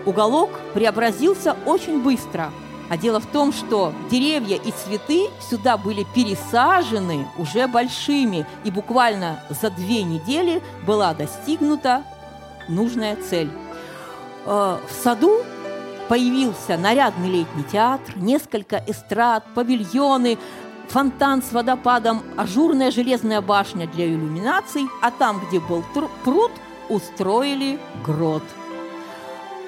Уголок 0.06 0.50
преобразился 0.72 1.56
очень 1.66 2.00
быстро. 2.02 2.52
А 2.88 2.96
дело 2.96 3.18
в 3.18 3.26
том, 3.26 3.52
что 3.52 3.92
деревья 4.10 4.56
и 4.56 4.70
цветы 4.70 5.28
сюда 5.50 5.76
были 5.76 6.06
пересажены 6.14 7.26
уже 7.36 7.66
большими, 7.66 8.46
и 8.62 8.70
буквально 8.70 9.40
за 9.50 9.70
две 9.70 10.04
недели 10.04 10.62
была 10.86 11.12
достигнута 11.12 12.04
нужная 12.68 13.16
цель. 13.16 13.50
Э, 14.46 14.78
В 14.88 15.02
саду 15.02 15.42
появился 16.08 16.78
нарядный 16.78 17.28
летний 17.28 17.64
театр, 17.64 18.16
несколько 18.16 18.80
эстрад, 18.86 19.44
павильоны, 19.56 20.38
фонтан 20.88 21.42
с 21.42 21.50
водопадом, 21.50 22.22
ажурная 22.36 22.92
железная 22.92 23.40
башня 23.40 23.88
для 23.88 24.06
иллюминаций, 24.06 24.86
а 25.02 25.10
там, 25.10 25.42
где 25.48 25.58
был 25.58 25.82
пруд, 26.22 26.52
устроили 26.88 27.80
грот. 28.04 28.44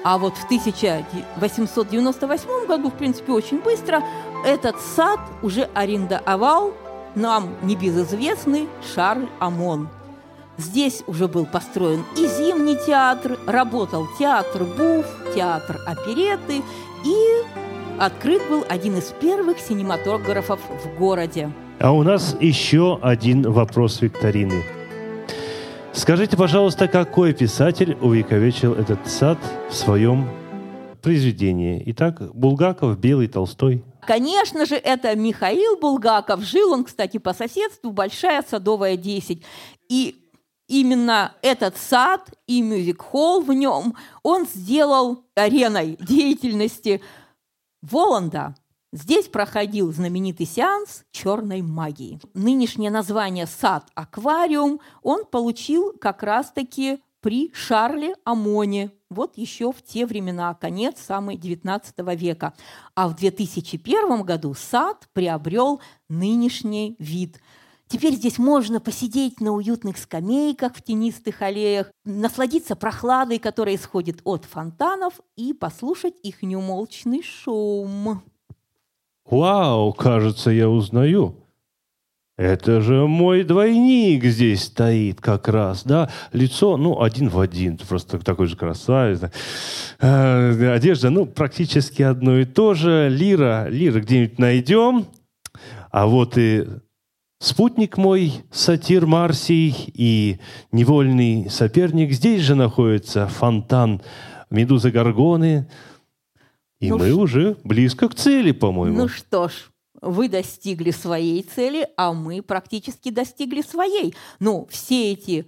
А 0.03 0.17
вот 0.17 0.37
в 0.37 0.45
1898 0.45 2.67
году, 2.67 2.89
в 2.89 2.93
принципе, 2.93 3.33
очень 3.33 3.59
быстро, 3.59 4.01
этот 4.45 4.79
сад 4.79 5.19
уже 5.41 5.69
арендовал 5.73 6.73
нам 7.15 7.49
небезызвестный 7.61 8.69
Шарль 8.93 9.27
Амон. 9.39 9.89
Здесь 10.57 11.03
уже 11.07 11.27
был 11.27 11.45
построен 11.45 12.03
и 12.17 12.27
зимний 12.27 12.77
театр, 12.85 13.37
работал 13.47 14.07
театр 14.17 14.63
Буф, 14.63 15.05
театр 15.33 15.79
опереты, 15.85 16.61
и 17.05 17.15
открыт 17.97 18.41
был 18.49 18.65
один 18.67 18.97
из 18.97 19.13
первых 19.21 19.59
синематографов 19.59 20.59
в 20.83 20.99
городе. 20.99 21.51
А 21.79 21.91
у 21.91 22.03
нас 22.03 22.35
еще 22.41 22.99
один 23.01 23.49
вопрос 23.49 24.01
викторины. 24.01 24.65
Скажите, 25.93 26.37
пожалуйста, 26.37 26.87
какой 26.87 27.33
писатель 27.33 27.97
увековечил 28.01 28.73
этот 28.73 29.07
сад 29.07 29.37
в 29.69 29.73
своем 29.73 30.29
произведении? 31.01 31.81
Итак, 31.87 32.33
Булгаков, 32.33 32.97
Белый, 32.99 33.27
Толстой. 33.27 33.83
Конечно 34.05 34.65
же, 34.65 34.75
это 34.75 35.15
Михаил 35.15 35.77
Булгаков. 35.77 36.41
Жил 36.41 36.71
он, 36.73 36.83
кстати, 36.83 37.17
по 37.17 37.33
соседству, 37.33 37.91
Большая 37.91 38.43
Садовая 38.47 38.97
10. 38.97 39.43
И 39.89 40.29
именно 40.67 41.33
этот 41.41 41.75
сад 41.75 42.31
и 42.47 42.61
мюзик-холл 42.61 43.41
в 43.41 43.51
нем 43.53 43.95
он 44.23 44.45
сделал 44.45 45.25
ареной 45.35 45.97
деятельности 45.99 47.01
Воланда. 47.81 48.55
Здесь 48.91 49.27
проходил 49.27 49.93
знаменитый 49.93 50.47
сеанс 50.47 51.03
черной 51.11 51.61
магии. 51.61 52.19
Нынешнее 52.33 52.89
название 52.89 53.45
«Сад-аквариум» 53.45 54.79
он 55.03 55.25
получил 55.25 55.93
как 55.93 56.23
раз-таки 56.23 56.99
при 57.21 57.51
Шарле 57.53 58.15
Амоне, 58.23 58.91
вот 59.11 59.37
еще 59.37 59.71
в 59.71 59.83
те 59.83 60.07
времена, 60.07 60.55
конец 60.55 60.95
самый 61.05 61.35
19 61.35 61.99
века. 62.19 62.53
А 62.95 63.07
в 63.09 63.15
2001 63.15 64.23
году 64.23 64.55
сад 64.55 65.07
приобрел 65.13 65.81
нынешний 66.07 66.95
вид. 66.97 67.39
Теперь 67.87 68.15
здесь 68.15 68.39
можно 68.39 68.79
посидеть 68.79 69.41
на 69.41 69.51
уютных 69.51 69.97
скамейках 69.97 70.75
в 70.75 70.81
тенистых 70.81 71.41
аллеях, 71.41 71.91
насладиться 72.05 72.75
прохладой, 72.75 73.37
которая 73.37 73.75
исходит 73.75 74.21
от 74.23 74.45
фонтанов, 74.45 75.19
и 75.35 75.53
послушать 75.53 76.13
их 76.23 76.41
неумолчный 76.41 77.21
шум. 77.21 78.21
Вау, 79.29 79.93
кажется, 79.93 80.49
я 80.49 80.69
узнаю. 80.69 81.35
Это 82.39 82.79
же 82.79 83.05
мой 83.05 83.43
двойник 83.43 84.23
здесь 84.23 84.63
стоит 84.63 85.19
как 85.19 85.49
раз, 85.49 85.83
да? 85.83 86.09
Лицо, 86.31 86.77
ну, 86.77 87.01
один 87.01 87.27
в 87.27 87.37
один, 87.37 87.77
просто 87.77 88.17
такой 88.19 88.47
же 88.47 88.55
красавец. 88.55 89.19
да. 89.19 89.31
Э, 89.99 90.73
Одежда, 90.73 91.09
ну, 91.09 91.25
практически 91.25 92.01
одно 92.01 92.37
и 92.39 92.45
то 92.45 92.75
же. 92.75 93.09
Лира, 93.09 93.67
Лира 93.69 93.99
где-нибудь 93.99 94.39
найдем. 94.39 95.07
А 95.91 96.07
вот 96.07 96.37
и 96.37 96.65
спутник 97.41 97.97
мой, 97.97 98.31
сатир 98.51 99.05
Марсий, 99.05 99.75
и 99.93 100.39
невольный 100.71 101.49
соперник. 101.49 102.13
Здесь 102.13 102.43
же 102.43 102.55
находится 102.55 103.27
фонтан 103.27 104.01
Медузы 104.49 104.91
Горгоны. 104.91 105.67
И 106.79 106.89
Ну 106.89 106.97
мы 106.97 107.09
ш- 107.09 107.15
уже 107.15 107.57
близко 107.63 108.07
к 108.09 108.15
цели, 108.15 108.51
по-моему. 108.51 108.97
Ну 108.97 109.07
что 109.07 109.49
ж, 109.49 109.69
вы 110.01 110.29
достигли 110.29 110.91
своей 110.91 111.43
цели, 111.43 111.87
а 111.97 112.13
мы 112.13 112.41
практически 112.41 113.09
достигли 113.11 113.61
своей. 113.61 114.15
Ну, 114.39 114.67
все 114.69 115.11
эти 115.11 115.47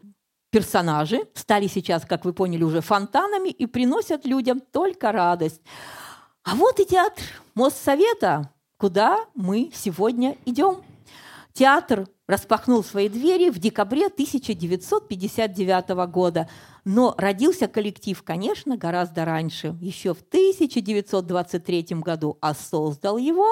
персонажи 0.49 1.21
стали 1.34 1.67
сейчас, 1.67 2.05
как 2.05 2.25
вы 2.25 2.34
поняли, 2.34 2.63
уже 2.63 2.82
фонтанами 2.82 3.49
и 3.49 3.65
приносят 3.65 4.25
людям 4.25 4.59
только 4.59 5.11
радость. 5.13 5.61
А 6.43 6.55
вот 6.55 6.79
и 6.79 6.86
театр 6.86 7.23
Моссовета, 7.55 8.49
куда 8.77 9.19
мы 9.36 9.71
сегодня 9.73 10.38
идем. 10.45 10.82
Театр 11.53 12.07
распахнул 12.32 12.84
свои 12.84 13.09
двери 13.09 13.49
в 13.49 13.59
декабре 13.59 14.07
1959 14.07 15.89
года. 16.09 16.47
Но 16.86 17.13
родился 17.17 17.67
коллектив, 17.67 18.23
конечно, 18.23 18.77
гораздо 18.77 19.25
раньше, 19.25 19.75
еще 19.82 20.13
в 20.13 20.21
1923 20.21 21.88
году, 21.99 22.38
а 22.41 22.53
создал 22.53 23.17
его, 23.17 23.47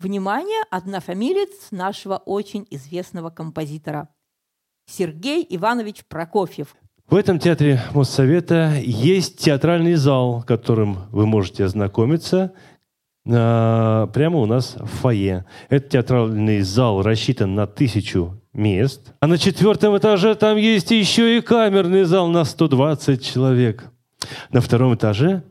внимание, 0.00 0.64
однофамилец 0.70 1.70
нашего 1.70 2.16
очень 2.16 2.66
известного 2.70 3.30
композитора 3.30 4.08
Сергей 4.86 5.46
Иванович 5.48 6.04
Прокофьев. 6.08 6.74
В 7.08 7.14
этом 7.14 7.38
театре 7.38 7.80
Моссовета 7.94 8.72
есть 8.82 9.38
театральный 9.38 9.94
зал, 9.94 10.42
которым 10.46 10.98
вы 11.12 11.26
можете 11.26 11.64
ознакомиться 11.64 12.52
прямо 13.24 14.38
у 14.38 14.46
нас 14.46 14.76
в 14.76 14.86
фойе. 14.86 15.46
Этот 15.68 15.90
театральный 15.90 16.60
зал 16.60 17.02
рассчитан 17.02 17.54
на 17.54 17.66
тысячу 17.66 18.40
мест. 18.52 19.14
А 19.20 19.26
на 19.26 19.38
четвертом 19.38 19.96
этаже 19.96 20.34
там 20.34 20.56
есть 20.56 20.90
еще 20.90 21.38
и 21.38 21.40
камерный 21.40 22.04
зал 22.04 22.28
на 22.28 22.44
120 22.44 23.24
человек. 23.24 23.90
На 24.50 24.60
втором 24.60 24.94
этаже 24.94 25.42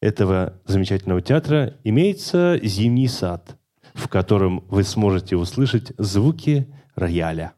этого 0.00 0.54
замечательного 0.66 1.20
театра 1.20 1.74
имеется 1.84 2.58
зимний 2.62 3.08
сад, 3.08 3.56
в 3.94 4.08
котором 4.08 4.64
вы 4.68 4.84
сможете 4.84 5.36
услышать 5.36 5.92
звуки 5.98 6.72
рояля. 6.94 7.54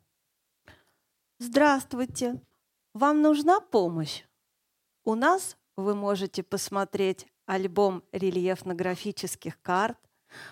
Здравствуйте! 1.39 2.41
Вам 2.95 3.23
нужна 3.23 3.61
помощь? 3.61 4.25
У 5.05 5.15
нас 5.15 5.57
вы 5.77 5.95
можете 5.95 6.43
посмотреть 6.43 7.27
альбом 7.49 8.05
рельефно-графических 8.13 9.61
карт. 9.63 9.99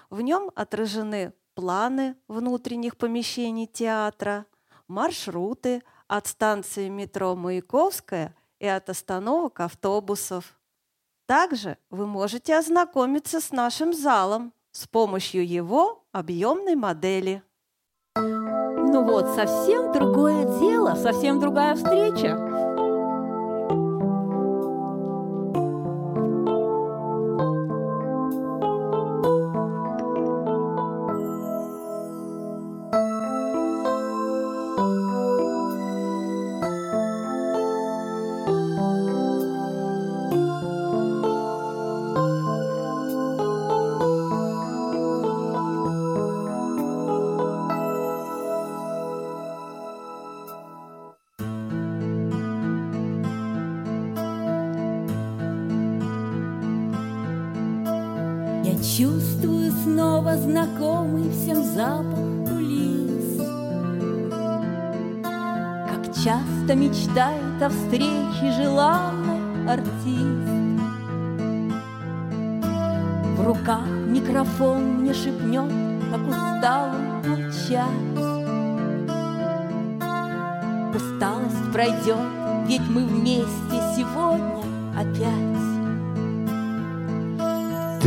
В 0.08 0.22
нем 0.22 0.50
отражены 0.56 1.34
планы 1.54 2.16
внутренних 2.26 2.96
помещений 2.96 3.66
театра, 3.66 4.46
маршруты 4.88 5.82
от 6.08 6.26
станции 6.26 6.88
метро 6.88 7.36
Маяковская 7.36 8.34
и 8.58 8.66
от 8.66 8.88
остановок 8.88 9.60
автобусов. 9.60 10.58
Также 11.26 11.76
вы 11.90 12.06
можете 12.06 12.56
ознакомиться 12.56 13.40
с 13.40 13.50
нашим 13.50 13.92
залом 13.92 14.54
с 14.70 14.86
помощью 14.86 15.46
его 15.46 16.04
объемной 16.12 16.76
модели. 16.76 17.42
Ну 18.14 19.04
вот, 19.04 19.34
совсем 19.34 19.92
другое 19.92 20.58
дело, 20.60 20.94
совсем 20.94 21.40
другая 21.40 21.74
встреча. 21.74 22.45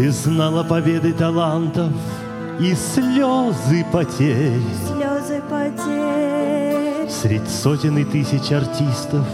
Ты 0.09 0.13
знала 0.13 0.63
победы 0.63 1.13
талантов 1.13 1.91
и 2.59 2.73
слезы 2.73 3.85
потерь. 3.91 4.59
Слезы 4.87 5.39
потерь. 5.47 7.07
Средь 7.07 7.47
сотен 7.47 7.95
и 7.99 8.03
тысяч 8.03 8.51
артистов 8.51 9.27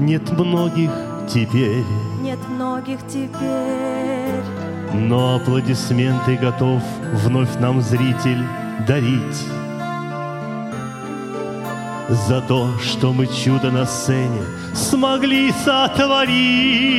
нет 0.00 0.28
многих 0.32 0.90
теперь. 1.32 1.84
Нет 2.22 2.40
многих 2.48 2.98
теперь. 3.06 4.42
Но 4.94 5.36
аплодисменты 5.36 6.36
готов 6.36 6.82
вновь 7.24 7.60
нам 7.60 7.80
зритель 7.80 8.42
дарить. 8.84 9.46
За 12.08 12.40
то, 12.40 12.68
что 12.82 13.12
мы 13.12 13.28
чудо 13.28 13.70
на 13.70 13.86
сцене 13.86 14.42
смогли 14.74 15.52
сотворить. 15.64 16.96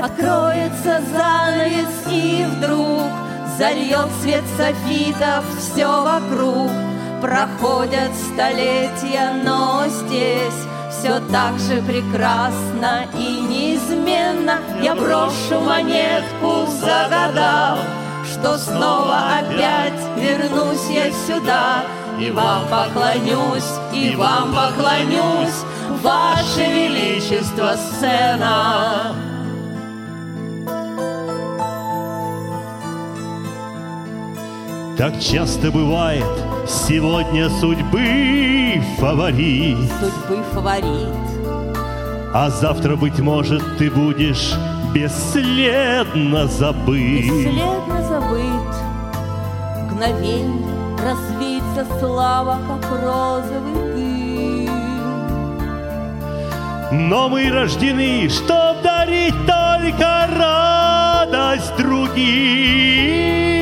Откроется 0.00 1.00
занавес 1.12 2.06
и 2.10 2.46
вдруг 2.46 3.10
Зальет 3.58 4.08
свет 4.22 4.44
софитов 4.56 5.44
все 5.58 5.86
вокруг. 5.86 6.70
Проходят 7.20 8.10
столетия, 8.32 9.34
но 9.44 9.84
здесь 9.86 10.66
все 10.90 11.20
так 11.30 11.58
же 11.58 11.82
прекрасно 11.82 13.04
и 13.16 13.40
неизменно. 13.40 14.58
Я 14.80 14.94
брошу 14.94 15.60
монетку, 15.60 16.66
загадав 16.80 17.78
Что 18.24 18.56
снова 18.58 19.38
опять 19.38 20.00
вернусь 20.16 20.88
я 20.90 21.12
сюда. 21.12 21.84
И 22.18 22.30
вам 22.30 22.62
поклонюсь, 22.68 23.78
и 23.92 24.16
вам 24.16 24.54
поклонюсь 24.54 25.62
Ваше 26.02 26.64
Величество, 26.64 27.74
сцена! 27.76 29.31
Так 35.02 35.18
часто 35.18 35.72
бывает, 35.72 36.24
сегодня 36.64 37.50
судьбы 37.50 38.80
фаворит. 38.98 39.76
Судьбы 39.98 40.44
фаворит. 40.54 41.08
А 42.32 42.48
завтра, 42.48 42.94
быть 42.94 43.18
может, 43.18 43.64
ты 43.78 43.90
будешь 43.90 44.52
бесследно 44.94 46.46
забыт. 46.46 47.24
Бесследно 47.24 48.02
забыт. 48.04 48.76
Мгновенье 49.90 50.68
развеется 51.04 51.84
слава, 51.98 52.60
как 52.68 52.88
розовый 53.02 53.74
дым. 53.96 54.70
Но 57.08 57.28
мы 57.28 57.50
рождены, 57.50 58.28
чтоб 58.28 58.80
дарить 58.84 59.34
только 59.48 60.28
радость 60.38 61.76
другим. 61.76 63.61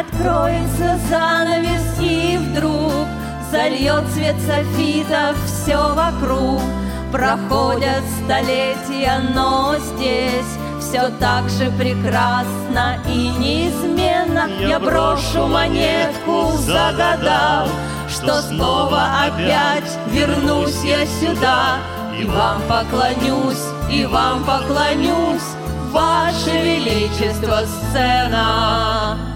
Откроется 0.00 0.98
занавес 1.10 1.98
и 2.00 2.38
вдруг 2.38 3.06
Зальет 3.50 4.08
свет 4.14 4.36
софитов 4.40 5.36
все 5.44 5.94
вокруг 5.94 6.60
Проходят 7.12 8.02
столетия, 8.24 9.20
но 9.34 9.76
здесь 9.78 10.56
все 10.80 11.10
так 11.20 11.48
же 11.48 11.70
прекрасно 11.78 12.98
и 13.06 13.28
неизменно. 13.38 14.48
Я 14.60 14.80
брошу 14.80 15.46
монетку, 15.46 16.52
загадав 16.58 17.68
Что 18.08 18.40
снова 18.40 19.26
опять 19.26 19.98
вернусь 20.08 20.82
я 20.84 21.06
сюда. 21.06 21.78
И 22.18 22.24
вам 22.24 22.62
поклонюсь, 22.62 23.64
и 23.90 24.06
вам 24.06 24.44
поклонюсь 24.44 25.42
Ваше 25.90 26.50
Величество, 26.62 27.60
сцена! 27.66 29.31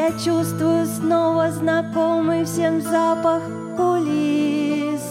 Я 0.00 0.12
чувствую 0.12 0.86
снова 0.86 1.50
знакомый 1.50 2.46
всем 2.46 2.80
запах 2.80 3.42
кулис. 3.76 5.02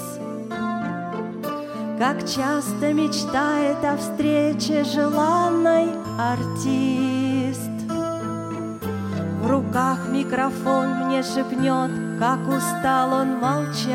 Как 1.99 2.27
часто 2.27 2.91
мечтает 2.91 3.83
о 3.83 3.97
встрече 3.97 4.83
желанной 4.83 5.91
артист. 6.17 7.69
В 9.43 9.47
руках 9.47 10.07
микрофон 10.09 11.05
мне 11.05 11.21
шепнет, 11.21 11.91
как 12.19 12.39
устал 12.47 13.13
он 13.13 13.37
молчать. 13.37 13.93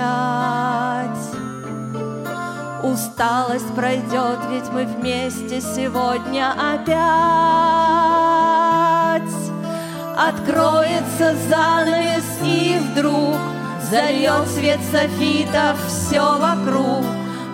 Усталость 2.84 3.74
пройдет, 3.74 4.38
ведь 4.48 4.70
мы 4.72 4.84
вместе 4.84 5.60
сегодня 5.60 6.52
опять. 6.52 7.34
Откроется 10.16 11.34
занавес 11.48 12.38
и 12.42 12.78
вдруг 12.78 13.36
Зальет 13.90 14.48
свет 14.48 14.80
софитов 14.90 15.76
все 15.86 16.38
вокруг. 16.38 17.04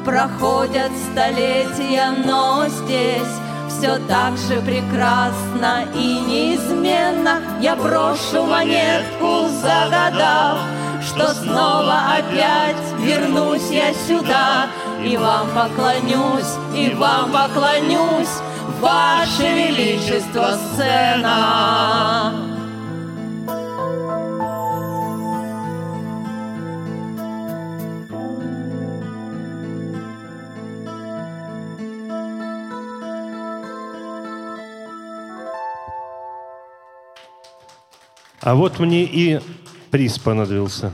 Проходят 0.04 0.90
столетия, 1.11 2.14
но 2.24 2.66
здесь 2.68 3.28
все 3.68 3.98
так 4.06 4.36
же 4.36 4.61
прекрасно 4.61 5.84
и 5.94 6.20
неизменно. 6.20 7.40
Я 7.61 7.74
брошу 7.74 8.44
монетку, 8.44 9.48
загадав, 9.61 10.58
что 11.02 11.34
снова 11.34 12.00
опять 12.18 12.76
вернусь 13.00 13.70
я 13.70 13.92
сюда. 13.92 14.68
И 15.04 15.16
вам 15.16 15.48
поклонюсь, 15.48 16.54
и 16.74 16.94
вам 16.94 17.32
поклонюсь, 17.32 18.40
Ваше 18.80 19.42
Величество, 19.42 20.56
сцена. 20.72 22.49
А 38.51 38.57
вот 38.57 38.80
мне 38.80 39.05
и 39.05 39.38
приз 39.92 40.18
понадобился. 40.18 40.92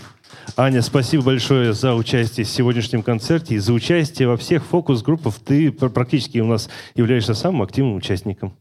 Аня, 0.58 0.82
спасибо 0.82 1.24
большое 1.24 1.72
за 1.72 1.94
участие 1.94 2.44
в 2.44 2.50
сегодняшнем 2.50 3.02
концерте 3.02 3.54
и 3.54 3.58
за 3.58 3.72
участие 3.72 4.28
во 4.28 4.36
всех 4.36 4.62
фокус-группах. 4.62 5.36
Ты 5.36 5.72
практически 5.72 6.38
у 6.40 6.44
нас 6.44 6.68
являешься 6.94 7.32
самым 7.32 7.62
активным 7.62 7.94
участником. 7.94 8.54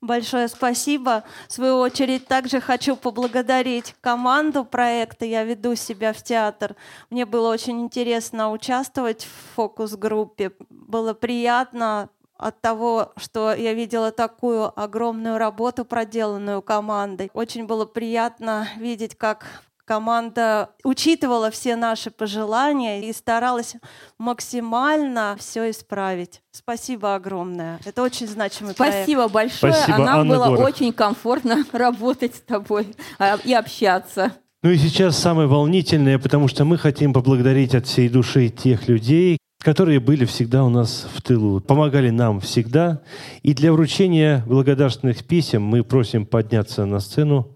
Большое 0.00 0.46
спасибо. 0.46 1.24
В 1.48 1.52
свою 1.52 1.78
очередь 1.78 2.28
также 2.28 2.60
хочу 2.60 2.94
поблагодарить 2.94 3.96
команду 4.00 4.64
проекта 4.64 5.24
«Я 5.24 5.42
веду 5.42 5.74
себя 5.74 6.12
в 6.12 6.22
театр». 6.22 6.76
Мне 7.10 7.26
было 7.26 7.52
очень 7.52 7.80
интересно 7.80 8.52
участвовать 8.52 9.24
в 9.24 9.56
фокус-группе. 9.56 10.52
Было 10.70 11.12
приятно 11.12 12.08
от 12.42 12.60
того, 12.60 13.12
что 13.16 13.54
я 13.54 13.74
видела 13.74 14.10
такую 14.10 14.78
огромную 14.78 15.38
работу, 15.38 15.84
проделанную 15.84 16.62
командой. 16.62 17.30
Очень 17.34 17.66
было 17.66 17.84
приятно 17.84 18.68
видеть, 18.78 19.16
как 19.16 19.62
команда 19.84 20.70
учитывала 20.84 21.50
все 21.50 21.76
наши 21.76 22.10
пожелания 22.10 23.02
и 23.02 23.12
старалась 23.12 23.76
максимально 24.18 25.36
все 25.38 25.70
исправить. 25.70 26.40
Спасибо 26.50 27.14
огромное. 27.14 27.78
Это 27.84 28.02
очень 28.02 28.26
значимый 28.26 28.72
Спасибо 28.72 29.28
проект. 29.28 29.34
большое. 29.34 29.72
Спасибо, 29.72 29.96
а 29.96 30.00
нам 30.00 30.20
Анна 30.20 30.34
было 30.34 30.46
Горох. 30.46 30.68
очень 30.68 30.92
комфортно 30.92 31.64
работать 31.72 32.36
с 32.36 32.40
тобой 32.40 32.94
а, 33.18 33.38
и 33.44 33.52
общаться. 33.52 34.32
Ну 34.62 34.70
и 34.70 34.78
сейчас 34.78 35.18
самое 35.18 35.48
волнительное, 35.48 36.18
потому 36.18 36.46
что 36.46 36.64
мы 36.64 36.78
хотим 36.78 37.12
поблагодарить 37.12 37.74
от 37.74 37.86
всей 37.86 38.08
души 38.08 38.48
тех 38.48 38.86
людей, 38.88 39.38
которые 39.62 40.00
были 40.00 40.24
всегда 40.24 40.64
у 40.64 40.68
нас 40.68 41.06
в 41.14 41.22
тылу, 41.22 41.60
помогали 41.60 42.10
нам 42.10 42.40
всегда. 42.40 43.00
И 43.42 43.54
для 43.54 43.72
вручения 43.72 44.42
благодарственных 44.46 45.24
писем 45.24 45.62
мы 45.62 45.84
просим 45.84 46.26
подняться 46.26 46.84
на 46.84 47.00
сцену 47.00 47.48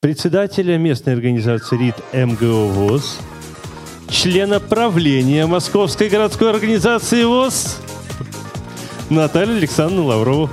председателя 0.00 0.78
местной 0.78 1.14
организации 1.14 1.76
РИД 1.76 1.96
МГО 2.12 2.66
ВОЗ, 2.68 3.18
члена 4.08 4.60
правления 4.60 5.46
Московской 5.46 6.08
городской 6.08 6.50
организации 6.50 7.24
ВОЗ 7.24 7.80
Наталью 9.10 9.56
Александровну 9.56 10.04
Лаврову. 10.04 10.50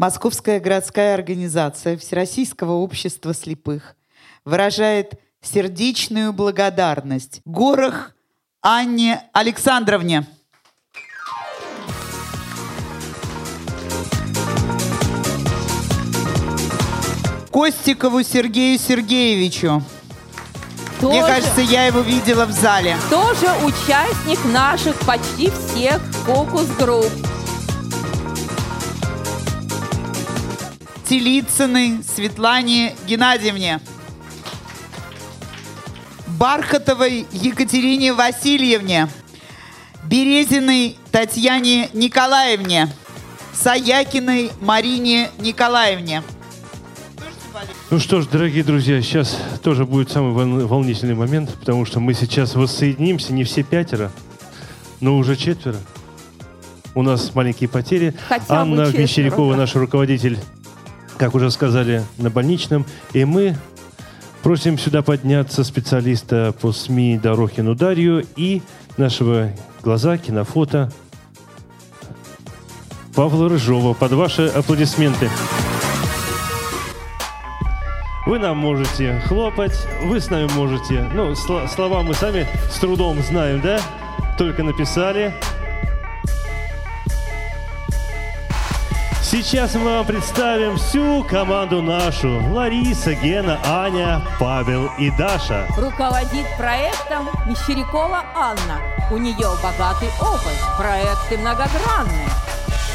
Московская 0.00 0.60
городская 0.60 1.12
организация 1.12 1.98
Всероссийского 1.98 2.72
общества 2.72 3.34
слепых 3.34 3.96
выражает 4.46 5.20
сердечную 5.42 6.32
благодарность 6.32 7.42
Горах 7.44 8.14
Анне 8.62 9.22
Александровне. 9.34 10.26
Костикову 17.52 18.22
Сергею 18.22 18.78
Сергеевичу. 18.78 19.82
Мне 21.02 21.20
Тоже- 21.20 21.26
кажется, 21.26 21.60
я 21.60 21.84
его 21.84 22.00
видела 22.00 22.46
в 22.46 22.52
зале. 22.52 22.96
Тоже 23.10 23.52
участник 23.66 24.42
наших 24.46 24.98
почти 25.00 25.50
всех 25.50 26.00
фокус-групп. 26.24 27.29
Телицыной 31.10 32.04
Светлане 32.04 32.94
Геннадьевне. 33.04 33.80
Бархатовой 36.38 37.26
Екатерине 37.32 38.12
Васильевне. 38.12 39.08
Березиной 40.04 40.96
Татьяне 41.10 41.88
Николаевне. 41.94 42.86
Саякиной 43.52 44.52
Марине 44.60 45.30
Николаевне. 45.40 46.22
Ну 47.90 47.98
что 47.98 48.20
ж, 48.20 48.28
дорогие 48.28 48.62
друзья, 48.62 49.02
сейчас 49.02 49.36
тоже 49.64 49.86
будет 49.86 50.12
самый 50.12 50.32
вол- 50.32 50.68
волнительный 50.68 51.16
момент, 51.16 51.52
потому 51.58 51.86
что 51.86 51.98
мы 51.98 52.14
сейчас 52.14 52.54
воссоединимся, 52.54 53.32
не 53.32 53.42
все 53.42 53.64
пятеро, 53.64 54.12
но 55.00 55.18
уже 55.18 55.34
четверо. 55.34 55.78
У 56.94 57.02
нас 57.02 57.34
маленькие 57.34 57.68
потери. 57.68 58.14
Хотя 58.28 58.60
Анна 58.60 58.76
да. 58.76 58.92
наш 59.56 59.74
руководитель, 59.74 60.38
как 61.20 61.34
уже 61.34 61.50
сказали, 61.50 62.02
на 62.16 62.30
больничном. 62.30 62.86
И 63.12 63.26
мы 63.26 63.54
просим 64.42 64.78
сюда 64.78 65.02
подняться 65.02 65.64
специалиста 65.64 66.54
по 66.62 66.72
СМИ 66.72 67.18
Дорохину 67.22 67.74
Дарью 67.74 68.24
и 68.36 68.62
нашего 68.96 69.50
глаза, 69.82 70.16
кинофото 70.16 70.90
Павла 73.14 73.50
Рыжова. 73.50 73.92
Под 73.92 74.12
ваши 74.12 74.46
аплодисменты. 74.46 75.28
Вы 78.26 78.38
нам 78.38 78.56
можете 78.56 79.22
хлопать, 79.26 79.78
вы 80.04 80.20
с 80.20 80.30
нами 80.30 80.50
можете... 80.54 81.06
Ну, 81.12 81.32
сл- 81.32 81.68
слова 81.68 82.02
мы 82.02 82.14
сами 82.14 82.46
с 82.70 82.78
трудом 82.78 83.20
знаем, 83.20 83.60
да? 83.60 83.78
Только 84.38 84.62
написали. 84.62 85.34
Сейчас 89.30 89.76
мы 89.76 89.84
вам 89.84 90.06
представим 90.06 90.76
всю 90.76 91.22
команду 91.22 91.80
нашу. 91.80 92.42
Лариса, 92.52 93.14
Гена, 93.14 93.60
Аня, 93.64 94.20
Павел 94.40 94.90
и 94.98 95.08
Даша. 95.12 95.68
Руководит 95.78 96.44
проектом 96.58 97.28
Мещерякова 97.46 98.24
Анна. 98.34 98.80
У 99.08 99.18
нее 99.18 99.48
богатый 99.62 100.08
опыт, 100.20 100.58
проекты 100.76 101.38
многогранные. 101.38 102.28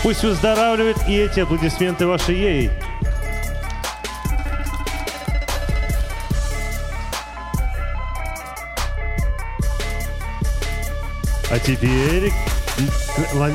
Пусть 0.03 0.23
выздоравливают 0.23 0.97
и 1.07 1.15
эти 1.15 1.39
аплодисменты 1.39 2.05
ваши 2.05 2.33
ей. 2.33 2.71
А 11.49 11.59
теперь 11.59 12.33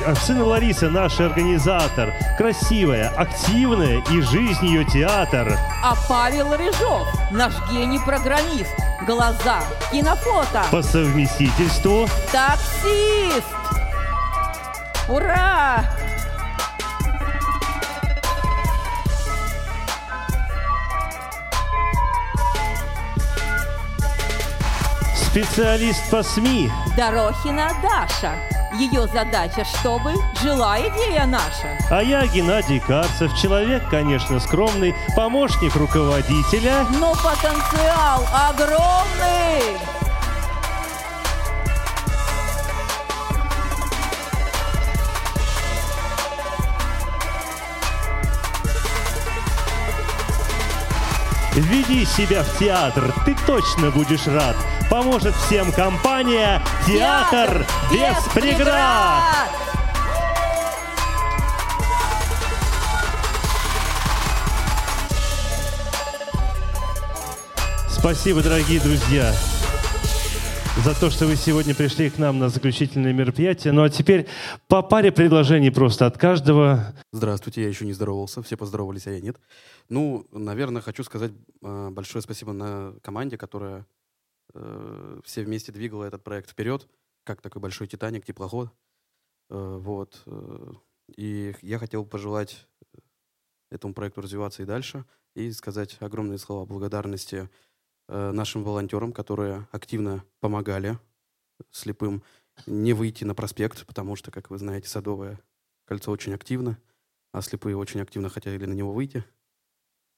А 0.04 0.14
сын 0.14 0.40
Лариса, 0.42 0.88
наш 0.88 1.20
организатор, 1.20 2.14
красивая, 2.38 3.08
активная 3.10 4.02
и 4.10 4.20
жизнь 4.22 4.66
ее 4.66 4.84
театр. 4.84 5.58
А 5.82 5.94
Павел 6.08 6.56
Рыжов, 6.56 7.06
наш 7.30 7.52
гений-программист, 7.70 8.74
глаза, 9.06 9.60
кинофото, 9.92 10.64
По 10.70 10.82
совместительству 10.82 12.08
таксист. 12.32 13.46
Ура! 15.08 15.84
специалист 25.30 26.10
по 26.10 26.24
СМИ, 26.24 26.68
Дорохина 26.96 27.70
Даша. 27.80 28.59
Ее 28.80 29.06
задача, 29.08 29.62
чтобы 29.62 30.14
жила 30.42 30.78
идея 30.80 31.26
наша. 31.26 31.76
А 31.90 32.02
я 32.02 32.26
Геннадий 32.26 32.80
Карцев, 32.80 33.36
человек, 33.36 33.86
конечно, 33.90 34.40
скромный, 34.40 34.94
помощник 35.14 35.76
руководителя. 35.76 36.86
Но 36.98 37.12
потенциал 37.12 38.26
огромный! 38.32 39.99
Веди 51.60 52.06
себя 52.06 52.42
в 52.42 52.58
театр, 52.58 53.12
ты 53.26 53.36
точно 53.46 53.90
будешь 53.90 54.26
рад. 54.26 54.56
Поможет 54.88 55.34
всем 55.36 55.70
компания 55.72 56.62
«Театр, 56.86 57.66
без 57.92 58.16
преград». 58.32 59.50
Спасибо, 67.90 68.40
дорогие 68.40 68.80
друзья, 68.80 69.34
за 70.84 70.98
то, 70.98 71.10
что 71.10 71.26
вы 71.26 71.36
сегодня 71.36 71.74
пришли 71.74 72.08
к 72.08 72.16
нам 72.18 72.38
на 72.38 72.48
заключительное 72.48 73.12
мероприятие. 73.12 73.72
Ну 73.72 73.82
а 73.82 73.90
теперь 73.90 74.26
по 74.66 74.82
паре 74.82 75.12
предложений 75.12 75.70
просто 75.72 76.06
от 76.06 76.16
каждого. 76.16 76.94
Здравствуйте, 77.12 77.62
я 77.62 77.68
еще 77.68 77.84
не 77.84 77.92
здоровался, 77.92 78.42
все 78.42 78.56
поздоровались, 78.56 79.06
а 79.06 79.10
я 79.10 79.20
нет. 79.20 79.38
Ну, 79.90 80.26
наверное, 80.32 80.80
хочу 80.80 81.04
сказать 81.04 81.32
э, 81.60 81.90
большое 81.90 82.22
спасибо 82.22 82.52
на 82.52 82.94
команде, 83.02 83.36
которая 83.36 83.86
э, 84.54 85.20
все 85.24 85.42
вместе 85.42 85.70
двигала 85.70 86.04
этот 86.04 86.24
проект 86.24 86.50
вперед, 86.50 86.88
как 87.24 87.42
такой 87.42 87.60
большой 87.60 87.86
Титаник, 87.86 88.24
теплоход. 88.24 88.70
Э, 89.50 89.78
вот. 89.80 90.22
э, 90.24 90.72
И 91.16 91.54
я 91.60 91.78
хотел 91.78 92.06
пожелать 92.06 92.66
этому 93.70 93.92
проекту 93.92 94.22
развиваться 94.22 94.62
и 94.62 94.66
дальше, 94.66 95.04
и 95.34 95.52
сказать 95.52 95.98
огромные 96.00 96.38
слова 96.38 96.64
благодарности 96.64 97.50
нашим 98.10 98.64
волонтерам, 98.64 99.12
которые 99.12 99.68
активно 99.72 100.24
помогали 100.40 100.98
слепым 101.70 102.22
не 102.66 102.92
выйти 102.92 103.24
на 103.24 103.34
проспект, 103.34 103.86
потому 103.86 104.16
что, 104.16 104.30
как 104.30 104.50
вы 104.50 104.58
знаете, 104.58 104.88
Садовое 104.88 105.40
кольцо 105.84 106.10
очень 106.10 106.34
активно, 106.34 106.78
а 107.32 107.42
слепые 107.42 107.76
очень 107.76 108.00
активно 108.00 108.28
хотели 108.28 108.64
на 108.64 108.74
него 108.74 108.92
выйти. 108.92 109.24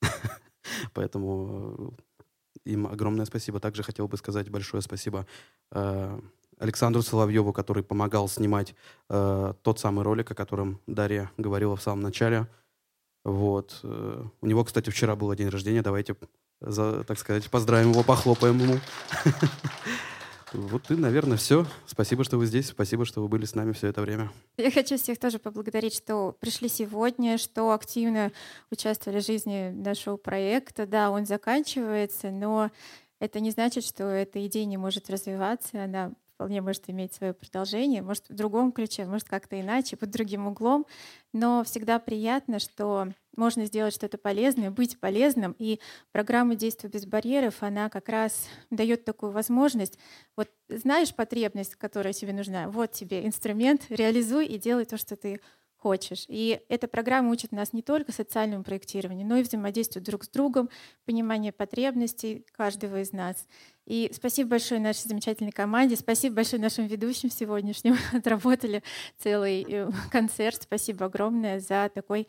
Поэтому 0.95 1.95
э, 1.97 2.71
им 2.71 2.87
огромное 2.87 3.25
спасибо. 3.25 3.61
Также 3.61 3.83
хотел 3.83 4.09
бы 4.09 4.17
сказать 4.17 4.51
большое 4.51 4.83
спасибо 4.83 5.27
э, 5.71 6.21
Александру 6.59 7.03
Соловьеву, 7.03 7.53
который 7.53 7.83
помогал 7.83 8.29
снимать 8.29 8.75
э, 9.09 9.55
тот 9.63 9.79
самый 9.81 10.05
ролик, 10.05 10.31
о 10.31 10.35
котором 10.35 10.81
Дарья 10.87 11.31
говорила 11.37 11.77
в 11.77 11.83
самом 11.83 12.03
начале. 12.03 12.49
Вот. 13.25 13.81
э, 13.83 14.25
У 14.41 14.47
него, 14.47 14.65
кстати, 14.65 14.91
вчера 14.91 15.17
был 15.17 15.35
день 15.35 15.49
рождения. 15.49 15.83
Давайте, 15.83 16.17
за, 16.63 17.05
так 17.05 17.19
сказать, 17.19 17.51
поздравим 17.51 17.93
его, 17.93 18.03
похлопаем 18.03 18.59
ему. 18.59 18.79
Вот 20.53 20.91
и, 20.91 20.95
наверное, 20.95 21.39
все. 21.39 21.67
Спасибо, 21.87 22.25
что 22.25 22.37
вы 22.37 22.45
здесь. 22.45 22.69
Спасибо, 22.69 23.07
что 23.07 23.23
вы 23.23 23.29
были 23.29 23.47
с 23.47 23.55
нами 23.55 23.73
все 23.73 23.89
это 23.89 24.03
время. 24.03 24.31
Я 24.59 24.71
хочу 24.71 24.99
всех 24.99 25.19
тоже 25.19 25.39
поблагодарить, 25.39 25.95
что 25.95 26.37
пришли 26.41 26.69
сегодня, 26.69 27.39
что 27.39 27.73
активно 27.73 28.33
участвовали 28.71 29.21
в 29.21 29.27
жизни 29.27 29.71
нашего 29.71 30.19
проекта. 30.19 30.87
Да, 30.87 31.11
он 31.11 31.25
заканчивается, 31.25 32.31
но 32.31 32.71
это 33.19 33.41
не 33.41 33.51
значит, 33.51 33.85
что 33.85 34.05
эта 34.05 34.45
идея 34.47 34.67
не 34.67 34.77
может 34.77 35.09
развиваться. 35.09 35.85
Она 35.85 36.13
вполне 36.43 36.61
может 36.61 36.91
иметь 36.91 37.15
свое 37.15 37.35
продолжение, 37.35 38.03
может 38.03 38.29
в 38.29 38.35
другом 38.35 38.73
ключе, 38.73 39.05
может 39.05 39.29
как-то 39.29 39.61
иначе, 39.61 39.97
под 39.97 40.11
другим 40.11 40.49
углом. 40.49 40.87
Но 41.33 41.63
всегда 41.63 42.01
приятно, 42.01 42.59
что 42.59 43.13
можно 43.37 43.65
сделать 43.65 43.95
что-то 43.95 44.19
полезное, 44.19 44.73
быть 44.73 44.99
полезным. 44.99 45.55
И 45.61 45.79
программа 46.11 46.57
«Действия 46.57 46.91
без 46.91 47.07
барьеров», 47.07 47.63
она 47.63 47.89
как 47.91 48.09
раз 48.09 48.49
дает 48.71 49.05
такую 49.05 49.31
возможность. 49.31 50.01
Вот 50.37 50.51
знаешь 50.69 51.15
потребность, 51.15 51.77
которая 51.77 52.13
тебе 52.13 52.33
нужна, 52.33 52.69
вот 52.69 52.91
тебе 52.91 53.25
инструмент, 53.25 53.83
реализуй 53.89 54.47
и 54.47 54.59
делай 54.59 54.85
то, 54.85 54.97
что 54.97 55.15
ты 55.15 55.41
хочешь. 55.77 56.25
И 56.29 56.61
эта 56.69 56.87
программа 56.87 57.31
учит 57.31 57.51
нас 57.51 57.73
не 57.73 57.83
только 57.83 58.13
социальному 58.13 58.63
проектированию, 58.63 59.27
но 59.27 59.37
и 59.37 59.43
взаимодействию 59.43 60.05
друг 60.05 60.25
с 60.25 60.29
другом, 60.29 60.71
пониманию 61.05 61.53
потребностей 61.53 62.47
каждого 62.53 63.01
из 63.01 63.13
нас. 63.13 63.47
И 63.87 64.11
спасибо 64.15 64.51
большое 64.51 64.81
нашей 64.81 65.09
замечательной 65.09 65.53
команде, 65.53 65.97
спасибо 65.97 66.37
большое 66.37 66.63
нашим 66.63 66.87
ведущим 66.87 67.31
сегодняшним. 67.31 67.97
Отработали 68.13 68.83
целый 69.19 69.67
э, 69.69 69.91
концерт. 70.11 70.63
Спасибо 70.63 71.07
огромное 71.07 71.59
за 71.59 71.91
такой 71.93 72.29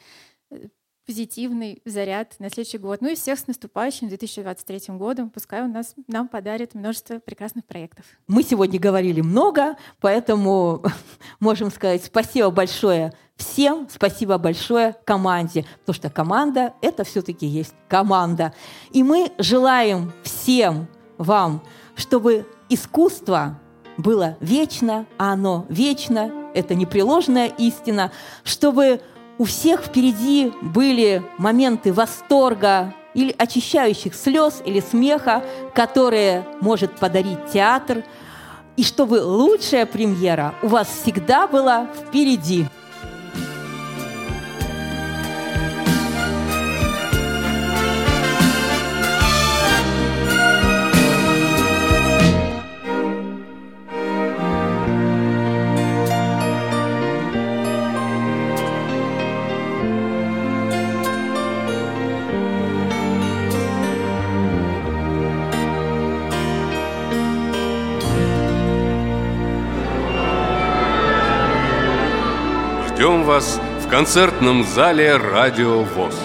э, 0.50 0.68
позитивный 1.06 1.82
заряд 1.86 2.36
на 2.40 2.50
следующий 2.50 2.78
год. 2.78 3.02
Ну 3.02 3.10
и 3.10 3.16
всех 3.16 3.38
с 3.38 3.48
наступающим 3.48 4.08
2023 4.08 4.96
годом. 4.96 5.30
Пускай 5.30 5.62
он 5.62 5.72
нас, 5.72 5.94
нам 6.08 6.28
подарит 6.28 6.74
множество 6.74 7.20
прекрасных 7.20 7.66
проектов. 7.66 8.06
Мы 8.28 8.42
сегодня 8.44 8.80
говорили 8.80 9.22
много, 9.22 9.76
поэтому 10.00 10.84
можем 11.40 11.72
сказать 11.72 12.04
спасибо 12.04 12.50
большое 12.50 13.14
всем, 13.36 13.88
спасибо 13.90 14.38
большое 14.38 14.96
команде, 15.06 15.66
потому 15.82 15.96
что 15.96 16.10
команда— 16.10 16.74
это 16.82 17.04
все-таки 17.04 17.46
есть 17.46 17.74
команда. 17.88 18.54
И 18.92 19.04
мы 19.04 19.32
желаем 19.38 20.12
всем 20.24 20.88
вам, 21.18 21.62
чтобы 21.96 22.46
искусство 22.70 23.60
было 23.98 24.38
вечно, 24.40 25.06
а 25.18 25.34
оно 25.34 25.66
вечно, 25.70 26.32
это 26.54 26.76
непреложная 26.76 27.48
истина, 27.48 28.12
чтобы 28.44 29.02
у 29.38 29.46
всех 29.46 29.82
впереди 29.82 30.52
были 30.62 31.24
моменты 31.38 31.92
восторга 31.92 32.94
или 33.14 33.34
очищающих 33.38 34.16
слез 34.16 34.62
или 34.66 34.80
смеха, 34.80 35.44
которые 35.74 36.46
может 36.62 36.98
подарить 36.98 37.52
театр, 37.52 38.04
и 38.76 38.84
чтобы 38.84 39.22
лучшая 39.24 39.86
премьера 39.86 40.56
у 40.64 40.68
вас 40.68 40.88
всегда 40.88 41.48
была 41.48 41.88
впереди. 41.94 42.66
Вас 73.24 73.62
в 73.82 73.88
концертном 73.88 74.66
зале 74.66 75.16
«Радио 75.16 75.84
ВОЗ». 75.84 76.20